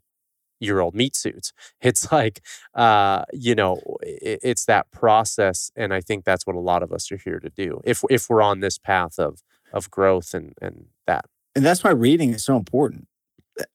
year 0.60 0.80
old 0.80 0.96
meat 0.96 1.16
suits. 1.16 1.54
It's 1.82 2.12
like, 2.12 2.42
uh, 2.74 3.24
you 3.34 3.56
know, 3.56 3.82
it, 4.02 4.40
it's 4.42 4.66
that 4.66 4.90
process. 4.92 5.72
And 5.76 5.94
I 5.94 6.00
think 6.02 6.24
that's 6.24 6.48
what 6.48 6.56
a 6.56 6.60
lot 6.60 6.82
of 6.82 6.92
us 6.94 7.12
are 7.12 7.18
here 7.18 7.40
to 7.40 7.50
do 7.50 7.82
if, 7.84 8.04
if 8.10 8.30
we're 8.30 8.42
on 8.42 8.62
this 8.62 8.78
path 8.78 9.20
of, 9.20 9.42
of 9.74 9.92
growth 9.92 10.34
and, 10.34 10.54
and 10.62 10.86
that. 11.08 11.26
And 11.56 11.66
that's 11.66 11.84
why 11.84 11.92
reading 11.92 12.34
is 12.34 12.46
so 12.46 12.56
important. 12.56 13.08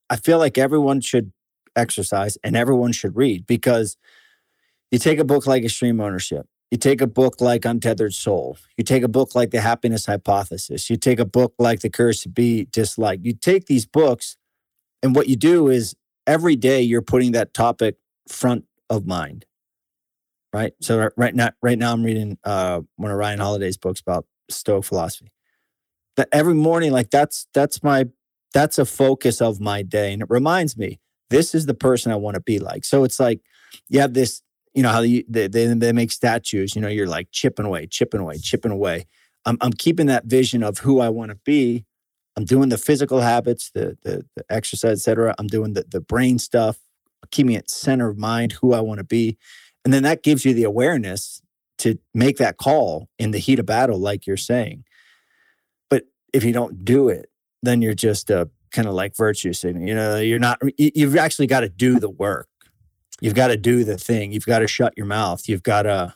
I 0.09 0.15
feel 0.15 0.39
like 0.39 0.57
everyone 0.57 1.01
should 1.01 1.31
exercise 1.75 2.37
and 2.43 2.55
everyone 2.55 2.91
should 2.91 3.15
read 3.15 3.45
because 3.45 3.95
you 4.91 4.99
take 4.99 5.19
a 5.19 5.23
book 5.23 5.45
like 5.45 5.63
Extreme 5.63 6.01
Ownership, 6.01 6.47
you 6.71 6.77
take 6.77 7.01
a 7.01 7.07
book 7.07 7.41
like 7.41 7.65
Untethered 7.65 8.13
Soul, 8.13 8.57
you 8.77 8.83
take 8.83 9.03
a 9.03 9.07
book 9.07 9.35
like 9.35 9.51
The 9.51 9.61
Happiness 9.61 10.05
Hypothesis, 10.05 10.89
you 10.89 10.97
take 10.97 11.19
a 11.19 11.25
book 11.25 11.53
like 11.59 11.79
The 11.81 11.89
Courage 11.89 12.21
to 12.21 12.29
Be 12.29 12.65
Disliked. 12.65 13.25
You 13.25 13.33
take 13.33 13.65
these 13.65 13.85
books, 13.85 14.37
and 15.01 15.15
what 15.15 15.27
you 15.27 15.35
do 15.35 15.69
is 15.69 15.95
every 16.27 16.55
day 16.55 16.81
you're 16.81 17.01
putting 17.01 17.31
that 17.31 17.53
topic 17.53 17.95
front 18.27 18.65
of 18.89 19.07
mind 19.07 19.45
right? 20.53 20.73
So 20.81 21.09
right 21.15 21.35
now 21.35 21.51
right 21.61 21.77
now 21.77 21.93
i'm 21.93 22.03
reading 22.03 22.37
uh 22.43 22.81
one 22.95 23.11
of 23.11 23.17
ryan 23.17 23.39
holiday's 23.39 23.77
books 23.77 24.01
about 24.01 24.25
stoic 24.49 24.85
philosophy. 24.85 25.31
That 26.17 26.29
every 26.31 26.53
morning 26.53 26.91
like 26.91 27.09
that's 27.09 27.47
that's 27.53 27.83
my 27.83 28.05
that's 28.53 28.79
a 28.79 28.85
focus 28.85 29.41
of 29.41 29.59
my 29.59 29.83
day 29.83 30.11
and 30.13 30.21
it 30.21 30.29
reminds 30.29 30.75
me 30.75 30.99
this 31.29 31.53
is 31.53 31.65
the 31.65 31.73
person 31.73 32.11
i 32.11 32.15
want 32.15 32.35
to 32.35 32.41
be 32.41 32.59
like. 32.59 32.83
So 32.85 33.03
it's 33.03 33.19
like 33.19 33.41
you 33.87 33.99
have 33.99 34.13
this 34.13 34.41
you 34.73 34.83
know 34.83 34.89
how 34.89 35.01
they, 35.01 35.23
they, 35.27 35.47
they 35.47 35.91
make 35.91 36.11
statues 36.11 36.75
you 36.75 36.81
know 36.81 36.87
you're 36.87 37.07
like 37.07 37.27
chipping 37.31 37.65
away 37.65 37.87
chipping 37.87 38.21
away 38.21 38.37
chipping 38.37 38.71
away 38.71 39.05
i'm, 39.45 39.57
I'm 39.61 39.73
keeping 39.73 40.07
that 40.07 40.25
vision 40.25 40.63
of 40.63 40.79
who 40.79 40.99
i 40.99 41.09
want 41.09 41.31
to 41.31 41.37
be 41.43 41.85
I'm 42.39 42.45
doing 42.45 42.69
the 42.69 42.77
physical 42.77 43.19
habits, 43.19 43.69
the 43.71 43.97
the, 44.03 44.25
the 44.37 44.45
exercise, 44.49 44.99
etc. 44.99 45.35
I'm 45.37 45.47
doing 45.47 45.73
the 45.73 45.83
the 45.85 45.99
brain 45.99 46.39
stuff, 46.39 46.77
keeping 47.31 47.53
it 47.53 47.69
center 47.69 48.07
of 48.07 48.17
mind, 48.17 48.53
who 48.53 48.73
I 48.73 48.79
want 48.79 48.99
to 48.99 49.03
be, 49.03 49.37
and 49.83 49.93
then 49.93 50.03
that 50.03 50.23
gives 50.23 50.45
you 50.45 50.53
the 50.53 50.63
awareness 50.63 51.41
to 51.79 51.99
make 52.13 52.37
that 52.37 52.55
call 52.55 53.09
in 53.19 53.31
the 53.31 53.39
heat 53.39 53.59
of 53.59 53.65
battle, 53.65 53.99
like 53.99 54.25
you're 54.25 54.37
saying. 54.37 54.85
But 55.89 56.05
if 56.31 56.45
you 56.45 56.53
don't 56.53 56.85
do 56.85 57.09
it, 57.09 57.29
then 57.61 57.81
you're 57.81 57.93
just 57.93 58.29
a 58.29 58.49
kind 58.71 58.87
of 58.87 58.93
like 58.93 59.17
virtue 59.17 59.51
signaling. 59.51 59.89
You 59.89 59.95
know, 59.95 60.15
you're 60.17 60.39
not. 60.39 60.61
You've 60.77 61.17
actually 61.17 61.47
got 61.47 61.61
to 61.61 61.69
do 61.69 61.99
the 61.99 62.09
work. 62.09 62.47
You've 63.21 63.35
got 63.35 63.47
to 63.47 63.57
do 63.57 63.83
the 63.83 63.97
thing. 63.97 64.31
You've 64.31 64.45
got 64.45 64.59
to 64.59 64.67
shut 64.67 64.93
your 64.95 65.05
mouth. 65.05 65.47
You've 65.47 65.63
got 65.63 65.83
to 65.83 66.15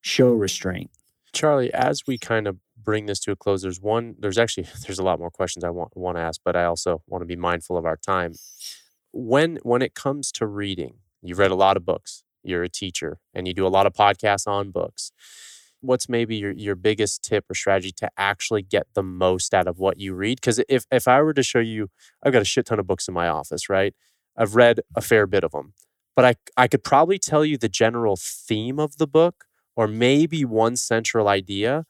show 0.00 0.32
restraint. 0.32 0.90
Charlie, 1.32 1.72
as 1.72 2.06
we 2.06 2.18
kind 2.18 2.46
of 2.46 2.58
bring 2.76 3.06
this 3.06 3.20
to 3.20 3.32
a 3.32 3.36
close, 3.36 3.62
there's 3.62 3.80
one, 3.80 4.16
there's 4.18 4.38
actually, 4.38 4.66
there's 4.86 4.98
a 4.98 5.04
lot 5.04 5.18
more 5.18 5.30
questions 5.30 5.64
I 5.64 5.70
want, 5.70 5.96
want 5.96 6.16
to 6.16 6.22
ask, 6.22 6.40
but 6.44 6.56
I 6.56 6.64
also 6.64 7.02
want 7.06 7.22
to 7.22 7.26
be 7.26 7.36
mindful 7.36 7.76
of 7.76 7.84
our 7.84 7.96
time. 7.96 8.34
When, 9.12 9.58
when 9.62 9.82
it 9.82 9.94
comes 9.94 10.32
to 10.32 10.46
reading, 10.46 10.94
you've 11.22 11.38
read 11.38 11.50
a 11.50 11.56
lot 11.56 11.76
of 11.76 11.84
books, 11.84 12.22
you're 12.42 12.62
a 12.62 12.68
teacher, 12.68 13.18
and 13.34 13.46
you 13.46 13.54
do 13.54 13.66
a 13.66 13.68
lot 13.68 13.86
of 13.86 13.92
podcasts 13.92 14.46
on 14.46 14.70
books. 14.70 15.12
What's 15.82 16.08
maybe 16.08 16.36
your, 16.36 16.52
your 16.52 16.76
biggest 16.76 17.22
tip 17.24 17.50
or 17.50 17.54
strategy 17.54 17.92
to 17.98 18.10
actually 18.16 18.62
get 18.62 18.86
the 18.94 19.02
most 19.02 19.54
out 19.54 19.66
of 19.66 19.78
what 19.78 19.98
you 19.98 20.14
read? 20.14 20.40
Because 20.40 20.60
if, 20.68 20.84
if 20.90 21.08
I 21.08 21.22
were 21.22 21.32
to 21.32 21.42
show 21.42 21.58
you, 21.58 21.88
I've 22.22 22.32
got 22.32 22.42
a 22.42 22.46
shit 22.46 22.66
ton 22.66 22.78
of 22.78 22.86
books 22.86 23.08
in 23.08 23.14
my 23.14 23.28
office, 23.28 23.68
right? 23.68 23.94
I've 24.36 24.54
read 24.54 24.80
a 24.94 25.00
fair 25.00 25.26
bit 25.26 25.42
of 25.42 25.52
them, 25.52 25.72
but 26.20 26.36
I, 26.58 26.64
I 26.64 26.68
could 26.68 26.84
probably 26.84 27.18
tell 27.18 27.46
you 27.46 27.56
the 27.56 27.70
general 27.70 28.14
theme 28.14 28.78
of 28.78 28.98
the 28.98 29.06
book 29.06 29.46
or 29.74 29.88
maybe 29.88 30.44
one 30.44 30.76
central 30.76 31.28
idea 31.28 31.86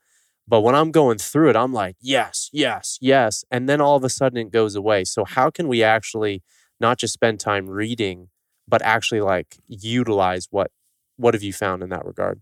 but 0.47 0.63
when 0.63 0.75
I'm 0.75 0.91
going 0.91 1.19
through 1.19 1.51
it, 1.51 1.57
I'm 1.57 1.73
like, 1.73 1.95
yes, 2.01 2.51
yes, 2.53 2.99
yes. 3.01 3.45
And 3.53 3.69
then 3.69 3.81
all 3.81 3.95
of 3.95 4.03
a 4.03 4.09
sudden 4.09 4.37
it 4.37 4.51
goes 4.51 4.75
away. 4.75 5.05
So, 5.05 5.25
how 5.25 5.49
can 5.49 5.69
we 5.69 5.85
actually 5.85 6.43
not 6.81 6.99
just 6.99 7.15
spend 7.15 7.39
time 7.39 7.71
reading, 7.71 8.31
but 8.67 8.83
actually 8.83 9.21
like 9.21 9.59
utilize 9.69 10.49
what 10.51 10.73
what 11.17 11.35
have 11.35 11.45
you 11.45 11.53
found 11.53 11.85
in 11.85 11.91
that 11.91 12.05
regard? 12.05 12.41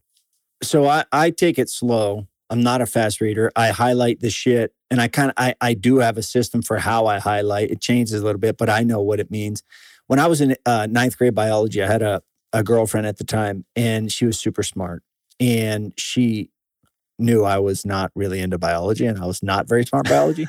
So 0.62 0.86
I, 0.86 1.04
I 1.12 1.28
take 1.28 1.58
it 1.58 1.68
slow. 1.68 2.28
I'm 2.48 2.62
not 2.62 2.80
a 2.80 2.86
fast 2.86 3.20
reader. 3.20 3.52
I 3.54 3.68
highlight 3.68 4.20
the 4.20 4.30
shit 4.30 4.72
and 4.90 5.02
I 5.02 5.08
kind 5.08 5.28
of 5.28 5.34
I, 5.36 5.54
I 5.60 5.74
do 5.74 5.98
have 5.98 6.16
a 6.16 6.22
system 6.22 6.62
for 6.62 6.78
how 6.78 7.04
I 7.04 7.18
highlight. 7.18 7.70
It 7.70 7.82
changes 7.82 8.22
a 8.22 8.24
little 8.24 8.40
bit, 8.40 8.56
but 8.56 8.70
I 8.70 8.84
know 8.84 9.02
what 9.02 9.20
it 9.20 9.30
means. 9.30 9.62
When 10.08 10.18
I 10.18 10.26
was 10.26 10.40
in 10.40 10.56
uh, 10.66 10.88
ninth 10.90 11.16
grade 11.16 11.34
biology, 11.34 11.82
I 11.82 11.86
had 11.86 12.02
a, 12.02 12.22
a 12.52 12.62
girlfriend 12.62 13.06
at 13.06 13.18
the 13.18 13.24
time 13.24 13.64
and 13.76 14.10
she 14.10 14.26
was 14.26 14.38
super 14.38 14.62
smart. 14.62 15.02
And 15.38 15.92
she 15.96 16.50
knew 17.18 17.44
I 17.44 17.58
was 17.58 17.84
not 17.84 18.10
really 18.14 18.40
into 18.40 18.58
biology 18.58 19.06
and 19.06 19.18
I 19.18 19.26
was 19.26 19.42
not 19.42 19.68
very 19.68 19.84
smart 19.84 20.08
biology. 20.08 20.48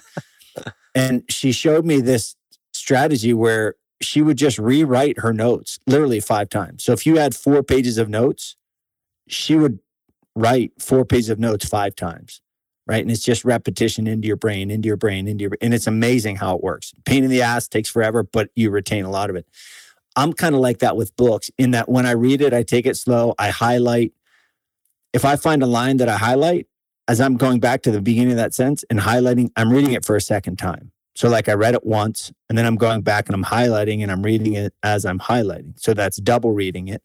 and 0.96 1.24
she 1.30 1.52
showed 1.52 1.86
me 1.86 2.02
this 2.02 2.36
strategy 2.74 3.34
where 3.34 3.76
she 4.02 4.22
would 4.22 4.38
just 4.38 4.58
rewrite 4.58 5.20
her 5.20 5.34
notes 5.34 5.80
literally 5.86 6.20
five 6.20 6.50
times. 6.50 6.84
So 6.84 6.94
if 6.94 7.06
you 7.06 7.18
had 7.18 7.36
four 7.36 7.62
pages 7.64 7.98
of 7.98 8.10
notes, 8.10 8.56
she 9.28 9.56
would 9.56 9.80
write 10.36 10.72
four 10.80 11.06
pages 11.06 11.30
of 11.30 11.40
notes 11.40 11.68
five 11.68 11.96
times. 11.96 12.42
Right. 12.90 13.04
And 13.04 13.12
it's 13.12 13.24
just 13.24 13.46
repetition 13.46 14.08
into 14.08 14.28
your 14.28 14.36
brain, 14.36 14.72
into 14.72 14.88
your 14.88 14.98
brain, 14.98 15.28
into 15.28 15.44
your 15.44 15.52
and 15.62 15.76
it's 15.76 15.86
amazing 15.86 16.38
how 16.38 16.56
it 16.56 16.64
works. 16.64 16.92
Pain 17.06 17.24
in 17.24 17.30
the 17.30 17.44
ass 17.44 17.68
takes 17.68 17.88
forever, 17.88 18.24
but 18.24 18.50
you 18.56 18.72
retain 18.72 19.06
a 19.06 19.12
lot 19.12 19.30
of 19.30 19.36
it. 19.36 19.46
I'm 20.16 20.34
kind 20.34 20.56
of 20.56 20.62
like 20.62 20.80
that 20.80 20.98
with 20.98 21.16
books 21.16 21.52
in 21.60 21.70
that 21.72 21.88
when 21.88 22.08
I 22.08 22.12
read 22.14 22.42
it, 22.42 22.52
I 22.52 22.64
take 22.64 22.88
it 22.88 22.98
slow, 22.98 23.36
I 23.38 23.52
highlight, 23.52 24.14
if 25.14 25.24
I 25.24 25.36
find 25.36 25.62
a 25.62 25.68
line 25.68 25.98
that 25.98 26.10
I 26.10 26.18
highlight, 26.18 26.66
as 27.08 27.22
I'm 27.22 27.38
going 27.38 27.60
back 27.60 27.84
to 27.84 27.92
the 27.92 28.02
beginning 28.02 28.32
of 28.32 28.38
that 28.38 28.56
sentence 28.56 28.84
and 28.90 29.00
highlighting, 29.00 29.52
I'm 29.56 29.72
reading 29.72 29.94
it 29.94 30.04
for 30.04 30.16
a 30.16 30.22
second 30.22 30.58
time. 30.58 30.92
So, 31.14 31.30
like 31.30 31.48
I 31.48 31.54
read 31.54 31.76
it 31.76 31.86
once 31.86 32.32
and 32.50 32.58
then 32.58 32.66
I'm 32.66 32.76
going 32.76 33.02
back 33.02 33.28
and 33.28 33.36
I'm 33.36 33.46
highlighting 33.46 34.02
and 34.02 34.12
I'm 34.12 34.24
reading 34.24 34.54
it 34.54 34.74
as 34.82 35.06
I'm 35.06 35.20
highlighting. 35.20 35.80
So, 35.80 35.94
that's 35.94 36.18
double 36.18 36.54
reading 36.54 36.88
it. 36.88 37.04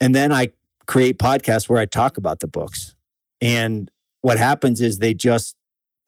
And 0.00 0.14
then 0.14 0.30
I 0.30 0.50
create 0.86 1.18
podcasts 1.18 1.68
where 1.68 1.80
I 1.80 1.86
talk 1.86 2.16
about 2.16 2.38
the 2.38 2.46
books. 2.46 2.94
And 3.40 3.90
what 4.26 4.38
happens 4.38 4.80
is 4.80 4.98
they 4.98 5.14
just, 5.14 5.54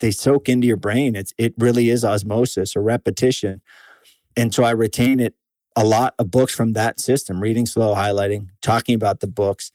they 0.01 0.11
soak 0.11 0.49
into 0.49 0.67
your 0.67 0.77
brain. 0.77 1.15
It's, 1.15 1.33
it 1.39 1.55
really 1.57 1.89
is 1.89 2.05
osmosis 2.05 2.75
or 2.75 2.83
repetition. 2.83 3.61
And 4.37 4.53
so 4.53 4.65
I 4.65 4.73
retain 4.73 5.21
it 5.21 5.37
a 5.77 5.85
lot 5.85 6.15
of 6.19 6.29
books 6.29 6.53
from 6.53 6.73
that 6.73 6.99
system, 6.99 7.41
reading 7.41 7.65
slow, 7.65 7.95
highlighting, 7.95 8.49
talking 8.61 8.97
about 8.97 9.21
the 9.21 9.29
books. 9.29 9.71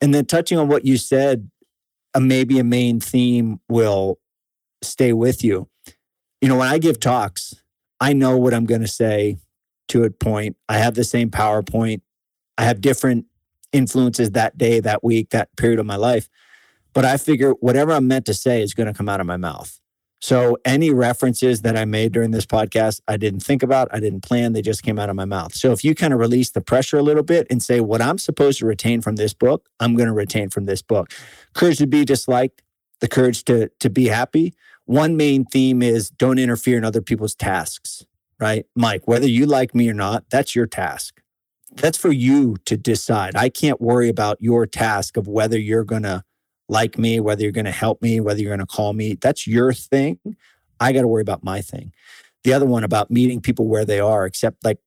And 0.00 0.14
then 0.14 0.24
touching 0.24 0.56
on 0.56 0.66
what 0.66 0.86
you 0.86 0.96
said, 0.96 1.50
a, 2.14 2.22
maybe 2.22 2.58
a 2.58 2.64
main 2.64 3.00
theme 3.00 3.60
will 3.68 4.18
stay 4.80 5.12
with 5.12 5.44
you. 5.44 5.68
You 6.40 6.48
know, 6.48 6.56
when 6.56 6.68
I 6.68 6.78
give 6.78 6.98
talks, 6.98 7.54
I 8.00 8.14
know 8.14 8.38
what 8.38 8.54
I'm 8.54 8.64
going 8.64 8.80
to 8.80 8.88
say 8.88 9.36
to 9.88 10.04
a 10.04 10.10
point. 10.10 10.56
I 10.70 10.78
have 10.78 10.94
the 10.94 11.04
same 11.04 11.28
PowerPoint. 11.28 12.00
I 12.56 12.64
have 12.64 12.80
different 12.80 13.26
influences 13.74 14.30
that 14.30 14.56
day, 14.56 14.80
that 14.80 15.04
week, 15.04 15.28
that 15.30 15.54
period 15.58 15.80
of 15.80 15.84
my 15.84 15.96
life. 15.96 16.30
But 16.94 17.04
I 17.04 17.18
figure 17.18 17.50
whatever 17.50 17.92
I'm 17.92 18.08
meant 18.08 18.24
to 18.26 18.34
say 18.34 18.62
is 18.62 18.72
going 18.72 18.86
to 18.86 18.94
come 18.94 19.08
out 19.08 19.20
of 19.20 19.26
my 19.26 19.36
mouth. 19.36 19.78
So 20.24 20.56
any 20.64 20.90
references 20.90 21.60
that 21.60 21.76
I 21.76 21.84
made 21.84 22.12
during 22.12 22.30
this 22.30 22.46
podcast, 22.46 23.02
I 23.06 23.18
didn't 23.18 23.40
think 23.40 23.62
about, 23.62 23.88
I 23.92 24.00
didn't 24.00 24.22
plan, 24.22 24.54
they 24.54 24.62
just 24.62 24.82
came 24.82 24.98
out 24.98 25.10
of 25.10 25.16
my 25.16 25.26
mouth. 25.26 25.54
So 25.54 25.70
if 25.72 25.84
you 25.84 25.94
kind 25.94 26.14
of 26.14 26.18
release 26.18 26.50
the 26.50 26.62
pressure 26.62 26.96
a 26.96 27.02
little 27.02 27.22
bit 27.22 27.46
and 27.50 27.62
say 27.62 27.80
what 27.80 28.00
I'm 28.00 28.16
supposed 28.16 28.60
to 28.60 28.66
retain 28.66 29.02
from 29.02 29.16
this 29.16 29.34
book, 29.34 29.68
I'm 29.80 29.94
going 29.96 30.06
to 30.06 30.14
retain 30.14 30.48
from 30.48 30.64
this 30.64 30.80
book. 30.80 31.12
Courage 31.52 31.76
to 31.76 31.86
be 31.86 32.06
disliked, 32.06 32.62
the 33.00 33.08
courage 33.08 33.44
to 33.44 33.68
to 33.80 33.90
be 33.90 34.06
happy. 34.06 34.54
One 34.86 35.14
main 35.14 35.44
theme 35.44 35.82
is 35.82 36.08
don't 36.08 36.38
interfere 36.38 36.78
in 36.78 36.84
other 36.84 37.02
people's 37.02 37.34
tasks, 37.34 38.06
right? 38.40 38.64
Mike, 38.74 39.06
whether 39.06 39.28
you 39.28 39.44
like 39.44 39.74
me 39.74 39.90
or 39.90 39.94
not, 39.94 40.24
that's 40.30 40.54
your 40.54 40.66
task. 40.66 41.20
That's 41.70 41.98
for 41.98 42.12
you 42.12 42.56
to 42.64 42.78
decide. 42.78 43.36
I 43.36 43.50
can't 43.50 43.78
worry 43.78 44.08
about 44.08 44.38
your 44.40 44.64
task 44.64 45.18
of 45.18 45.28
whether 45.28 45.58
you're 45.58 45.84
going 45.84 46.04
to 46.04 46.24
like 46.68 46.98
me, 46.98 47.20
whether 47.20 47.42
you're 47.42 47.52
going 47.52 47.64
to 47.64 47.70
help 47.70 48.00
me, 48.02 48.20
whether 48.20 48.40
you're 48.40 48.56
going 48.56 48.66
to 48.66 48.66
call 48.66 48.92
me. 48.92 49.14
That's 49.20 49.46
your 49.46 49.72
thing. 49.72 50.18
I 50.80 50.92
got 50.92 51.02
to 51.02 51.08
worry 51.08 51.22
about 51.22 51.44
my 51.44 51.60
thing. 51.60 51.92
The 52.42 52.52
other 52.52 52.66
one 52.66 52.84
about 52.84 53.10
meeting 53.10 53.40
people 53.40 53.68
where 53.68 53.84
they 53.84 54.00
are, 54.00 54.26
except 54.26 54.64
like, 54.64 54.78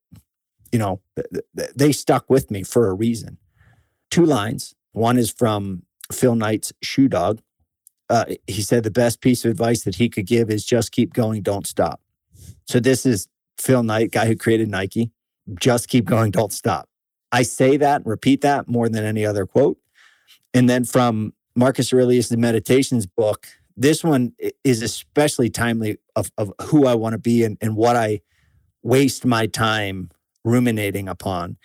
you 0.71 0.79
know, 0.79 1.01
they 1.75 1.91
stuck 1.91 2.29
with 2.29 2.51
me 2.51 2.63
for 2.63 2.89
a 2.89 2.93
reason. 2.93 3.37
Two 4.11 4.25
lines. 4.25 4.75
One 4.91 5.17
is 5.17 5.31
from 5.31 5.83
Phil 6.11 6.35
Knight's 6.35 6.73
Shoe 6.81 7.07
Dog. 7.07 7.41
Uh, 8.09 8.25
he 8.47 8.61
said 8.61 8.83
the 8.83 8.91
best 8.91 9.21
piece 9.21 9.43
of 9.43 9.51
advice 9.51 9.83
that 9.83 9.95
he 9.95 10.09
could 10.09 10.25
give 10.25 10.49
is 10.49 10.65
just 10.65 10.91
keep 10.91 11.13
going, 11.13 11.41
don't 11.41 11.67
stop. 11.67 12.01
So 12.67 12.79
this 12.79 13.05
is 13.05 13.27
Phil 13.59 13.83
Knight, 13.83 14.11
guy 14.11 14.27
who 14.27 14.35
created 14.35 14.69
Nike. 14.69 15.11
Just 15.59 15.87
keep 15.87 16.05
going, 16.05 16.31
don't 16.31 16.53
stop. 16.53 16.89
I 17.31 17.43
say 17.43 17.77
that, 17.77 18.05
repeat 18.05 18.41
that 18.41 18.67
more 18.67 18.87
than 18.87 19.03
any 19.03 19.25
other 19.25 19.45
quote. 19.45 19.77
And 20.53 20.69
then 20.69 20.85
from 20.85 21.33
Marcus 21.57 21.91
Aurelius' 21.91 22.29
The 22.29 22.37
Meditations 22.37 23.05
book, 23.05 23.47
this 23.75 24.03
one 24.03 24.33
is 24.63 24.81
especially 24.81 25.49
timely 25.49 25.97
of, 26.15 26.31
of 26.37 26.53
who 26.63 26.87
I 26.87 26.95
want 26.95 27.13
to 27.13 27.19
be 27.19 27.43
and, 27.43 27.57
and 27.59 27.75
what 27.75 27.95
I 27.95 28.21
waste 28.83 29.25
my 29.25 29.47
time 29.47 30.09
ruminating 30.45 31.09
upon. 31.09 31.57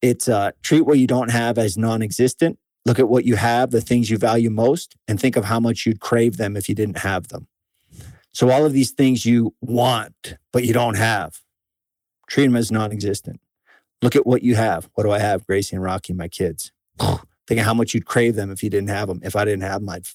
It's 0.00 0.28
uh, 0.28 0.52
treat 0.62 0.82
what 0.82 0.98
you 0.98 1.06
don't 1.06 1.30
have 1.30 1.58
as 1.58 1.76
non 1.76 2.02
existent 2.02 2.58
Look 2.84 2.98
at 2.98 3.08
what 3.08 3.24
you 3.24 3.36
have, 3.36 3.70
the 3.70 3.80
things 3.80 4.10
you 4.10 4.18
value 4.18 4.50
most, 4.50 4.96
and 5.06 5.20
think 5.20 5.36
of 5.36 5.44
how 5.44 5.60
much 5.60 5.86
you'd 5.86 6.00
crave 6.00 6.36
them 6.36 6.56
if 6.56 6.68
you 6.68 6.74
didn't 6.74 6.98
have 6.98 7.28
them. 7.28 7.46
So, 8.32 8.50
all 8.50 8.64
of 8.64 8.72
these 8.72 8.90
things 8.90 9.24
you 9.24 9.54
want, 9.60 10.36
but 10.52 10.64
you 10.64 10.72
don't 10.72 10.96
have, 10.96 11.40
treat 12.28 12.46
them 12.46 12.56
as 12.56 12.72
non 12.72 12.90
existent. 12.90 13.40
Look 14.00 14.16
at 14.16 14.26
what 14.26 14.42
you 14.42 14.56
have. 14.56 14.88
What 14.94 15.04
do 15.04 15.12
I 15.12 15.20
have? 15.20 15.46
Gracie 15.46 15.76
and 15.76 15.84
Rocky, 15.84 16.12
my 16.12 16.26
kids. 16.26 16.72
Think 17.46 17.60
of 17.60 17.66
how 17.66 17.74
much 17.74 17.94
you'd 17.94 18.06
crave 18.06 18.34
them 18.34 18.50
if 18.50 18.62
you 18.62 18.70
didn't 18.70 18.90
have 18.90 19.08
them. 19.08 19.20
If 19.22 19.36
I 19.36 19.44
didn't 19.44 19.62
have 19.62 19.80
them, 19.80 19.88
I'd 19.88 20.06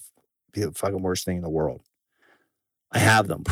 be 0.51 0.61
the 0.61 0.71
fucking 0.71 1.01
worst 1.01 1.25
thing 1.25 1.37
in 1.37 1.43
the 1.43 1.49
world. 1.49 1.81
I 2.91 2.99
have 2.99 3.27
them. 3.27 3.43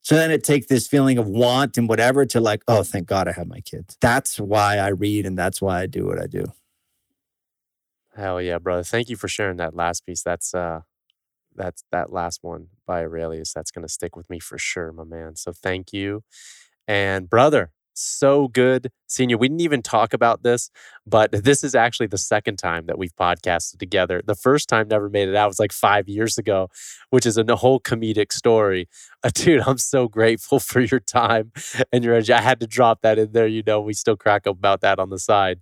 So 0.00 0.14
then 0.14 0.30
it 0.30 0.42
takes 0.42 0.68
this 0.68 0.86
feeling 0.86 1.18
of 1.18 1.26
want 1.26 1.76
and 1.76 1.86
whatever 1.86 2.24
to 2.24 2.40
like, 2.40 2.62
oh, 2.66 2.82
thank 2.82 3.06
God 3.06 3.28
I 3.28 3.32
have 3.32 3.46
my 3.46 3.60
kids. 3.60 3.98
That's 4.00 4.40
why 4.40 4.78
I 4.78 4.88
read 4.88 5.26
and 5.26 5.36
that's 5.36 5.60
why 5.60 5.82
I 5.82 5.86
do 5.86 6.06
what 6.06 6.18
I 6.18 6.26
do. 6.26 6.46
Hell 8.16 8.40
yeah, 8.40 8.56
brother. 8.56 8.84
Thank 8.84 9.10
you 9.10 9.16
for 9.16 9.28
sharing 9.28 9.58
that 9.58 9.74
last 9.74 10.06
piece. 10.06 10.22
That's 10.22 10.54
uh 10.54 10.80
that's 11.54 11.84
that 11.92 12.10
last 12.10 12.38
one 12.42 12.68
by 12.86 13.02
Aurelius. 13.02 13.52
That's 13.52 13.70
gonna 13.70 13.88
stick 13.88 14.16
with 14.16 14.30
me 14.30 14.38
for 14.38 14.56
sure, 14.56 14.92
my 14.92 15.04
man. 15.04 15.36
So 15.36 15.52
thank 15.52 15.92
you. 15.92 16.24
And 16.86 17.28
brother, 17.28 17.72
so 18.00 18.48
good 18.48 18.90
you. 19.30 19.38
We 19.38 19.48
didn't 19.48 19.62
even 19.62 19.82
talk 19.82 20.12
about 20.12 20.42
this, 20.42 20.70
but 21.06 21.32
this 21.32 21.64
is 21.64 21.74
actually 21.74 22.08
the 22.08 22.18
second 22.18 22.56
time 22.58 22.86
that 22.86 22.98
we've 22.98 23.14
podcasted 23.16 23.78
together. 23.78 24.22
The 24.24 24.34
first 24.34 24.68
time 24.68 24.88
never 24.88 25.08
made 25.08 25.28
it 25.28 25.34
out 25.34 25.46
it 25.46 25.48
was 25.48 25.58
like 25.58 25.72
five 25.72 26.08
years 26.08 26.38
ago, 26.38 26.68
which 27.10 27.26
is 27.26 27.38
a 27.38 27.56
whole 27.56 27.80
comedic 27.80 28.32
story. 28.32 28.88
Uh, 29.24 29.30
dude, 29.34 29.62
I'm 29.66 29.78
so 29.78 30.08
grateful 30.08 30.60
for 30.70 30.80
your 30.80 31.00
time 31.00 31.52
and 31.92 32.04
your 32.04 32.14
energy. 32.14 32.32
I 32.32 32.40
had 32.40 32.60
to 32.60 32.66
drop 32.66 33.00
that 33.02 33.18
in 33.18 33.32
there. 33.32 33.46
You 33.46 33.62
know, 33.66 33.80
we 33.80 33.94
still 33.94 34.16
crack 34.16 34.46
up 34.46 34.56
about 34.56 34.80
that 34.82 34.98
on 34.98 35.10
the 35.10 35.18
side. 35.18 35.60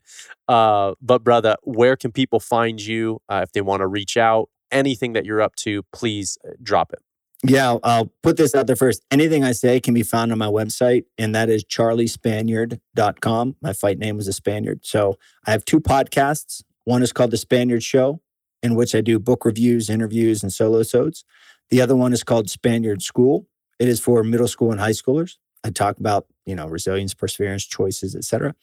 Uh, 0.49 0.95
but 1.01 1.25
brother, 1.25 1.57
where 1.63 1.97
can 1.97 2.13
people 2.13 2.41
find 2.41 2.81
you 2.81 3.21
uh, 3.29 3.41
if 3.43 3.53
they 3.53 3.61
want 3.61 3.81
to 3.81 3.87
reach 3.87 4.17
out? 4.17 4.49
Anything 4.73 5.13
that 5.13 5.25
you're 5.25 5.41
up 5.41 5.55
to, 5.57 5.85
please 5.93 6.39
uh, 6.45 6.51
drop 6.63 6.93
it. 6.93 6.99
Yeah, 7.45 7.77
I'll 7.83 8.13
put 8.23 8.37
this 8.37 8.55
out 8.55 8.67
there 8.67 8.77
first. 8.77 9.05
Anything 9.11 9.45
I 9.45 9.53
say 9.53 9.79
can 9.79 9.95
be 9.95 10.03
found 10.03 10.33
on 10.33 10.39
my 10.39 10.47
website, 10.47 11.05
and 11.19 11.35
that 11.35 11.51
is 11.51 11.65
charliespaniard.com. 11.65 13.57
My 13.61 13.73
fight 13.73 13.99
name 13.99 14.17
was 14.17 14.27
a 14.27 14.33
Spaniard. 14.33 14.87
So 14.87 15.19
I 15.47 15.51
have 15.51 15.65
two 15.65 15.81
podcasts. 15.81 16.63
One 16.85 17.03
is 17.03 17.13
called 17.13 17.31
The 17.31 17.37
Spaniard 17.37 17.83
Show, 17.83 18.23
in 18.63 18.75
which 18.75 18.95
I 18.95 19.01
do 19.01 19.19
book 19.19 19.45
reviews, 19.45 19.91
interviews, 19.91 20.43
and 20.43 20.53
solo 20.53 20.83
sodes. 20.83 21.25
The 21.69 21.81
other 21.81 21.95
one 21.95 22.13
is 22.13 22.25
called 22.25 22.49
Spaniard 22.49 23.03
School. 23.03 23.47
It 23.79 23.89
is 23.89 24.01
for 24.01 24.23
middle 24.25 24.49
school 24.49 24.71
and 24.71 24.81
high 24.81 24.91
schoolers. 24.91 25.37
I 25.63 25.71
talk 25.71 25.99
about, 25.99 26.27
you 26.47 26.55
know, 26.55 26.67
resilience, 26.67 27.13
perseverance, 27.13 27.67
choices, 27.67 28.17
etc. 28.17 28.55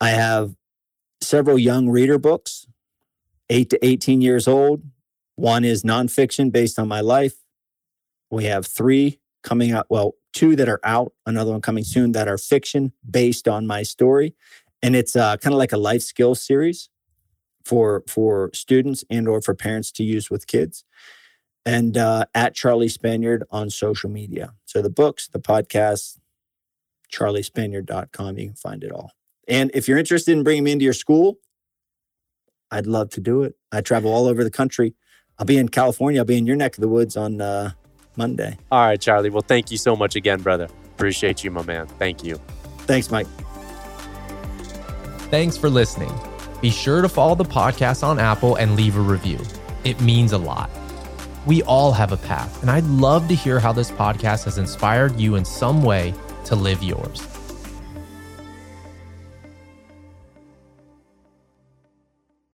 I 0.00 0.10
have 0.10 0.54
several 1.20 1.58
young 1.58 1.88
reader 1.88 2.18
books, 2.18 2.66
8 3.50 3.68
to 3.70 3.86
18 3.86 4.22
years 4.22 4.48
old. 4.48 4.84
One 5.34 5.64
is 5.64 5.82
nonfiction 5.82 6.50
based 6.50 6.78
on 6.78 6.88
my 6.88 7.00
life 7.00 7.34
we 8.30 8.44
have 8.44 8.66
three 8.66 9.20
coming 9.42 9.72
out, 9.72 9.86
well, 9.88 10.14
two 10.32 10.56
that 10.56 10.68
are 10.68 10.80
out, 10.84 11.12
another 11.26 11.52
one 11.52 11.60
coming 11.60 11.84
soon 11.84 12.12
that 12.12 12.28
are 12.28 12.38
fiction 12.38 12.92
based 13.08 13.48
on 13.48 13.66
my 13.66 13.82
story. 13.82 14.34
And 14.82 14.94
it's 14.94 15.16
uh, 15.16 15.36
kind 15.38 15.54
of 15.54 15.58
like 15.58 15.72
a 15.72 15.78
life 15.78 16.02
skills 16.02 16.40
series 16.40 16.90
for 17.64 18.04
for 18.08 18.50
students 18.54 19.04
and 19.10 19.28
or 19.28 19.42
for 19.42 19.54
parents 19.54 19.90
to 19.92 20.04
use 20.04 20.30
with 20.30 20.46
kids. 20.46 20.84
And 21.66 21.98
uh, 21.98 22.24
at 22.34 22.54
Charlie 22.54 22.88
Spaniard 22.88 23.44
on 23.50 23.68
social 23.68 24.08
media. 24.08 24.54
So 24.64 24.80
the 24.80 24.90
books, 24.90 25.28
the 25.28 25.40
podcast, 25.40 26.18
charliespaniard.com, 27.12 28.38
you 28.38 28.46
can 28.46 28.54
find 28.54 28.84
it 28.84 28.92
all. 28.92 29.12
And 29.46 29.70
if 29.74 29.88
you're 29.88 29.98
interested 29.98 30.32
in 30.32 30.44
bringing 30.44 30.64
me 30.64 30.72
into 30.72 30.84
your 30.84 30.94
school, 30.94 31.38
I'd 32.70 32.86
love 32.86 33.10
to 33.10 33.20
do 33.20 33.42
it. 33.42 33.54
I 33.72 33.80
travel 33.80 34.12
all 34.12 34.26
over 34.26 34.44
the 34.44 34.50
country. 34.50 34.94
I'll 35.38 35.46
be 35.46 35.56
in 35.56 35.68
California. 35.68 36.20
I'll 36.20 36.26
be 36.26 36.38
in 36.38 36.46
your 36.46 36.56
neck 36.56 36.76
of 36.76 36.80
the 36.80 36.88
woods 36.88 37.16
on 37.16 37.40
uh, 37.40 37.72
Monday. 38.18 38.58
All 38.70 38.80
right, 38.80 39.00
Charlie. 39.00 39.30
Well, 39.30 39.44
thank 39.46 39.70
you 39.70 39.78
so 39.78 39.96
much 39.96 40.16
again, 40.16 40.42
brother. 40.42 40.68
Appreciate 40.96 41.44
you, 41.44 41.50
my 41.50 41.62
man. 41.62 41.86
Thank 41.86 42.24
you. 42.24 42.38
Thanks, 42.80 43.10
Mike. 43.10 43.28
Thanks 45.30 45.56
for 45.56 45.70
listening. 45.70 46.12
Be 46.60 46.70
sure 46.70 47.00
to 47.00 47.08
follow 47.08 47.36
the 47.36 47.44
podcast 47.44 48.02
on 48.02 48.18
Apple 48.18 48.56
and 48.56 48.74
leave 48.74 48.96
a 48.96 49.00
review. 49.00 49.38
It 49.84 50.00
means 50.00 50.32
a 50.32 50.38
lot. 50.38 50.68
We 51.46 51.62
all 51.62 51.92
have 51.92 52.12
a 52.12 52.16
path, 52.16 52.60
and 52.60 52.70
I'd 52.70 52.84
love 52.84 53.28
to 53.28 53.34
hear 53.34 53.60
how 53.60 53.72
this 53.72 53.90
podcast 53.90 54.44
has 54.44 54.58
inspired 54.58 55.18
you 55.18 55.36
in 55.36 55.44
some 55.44 55.82
way 55.82 56.12
to 56.46 56.56
live 56.56 56.82
yours. 56.82 57.22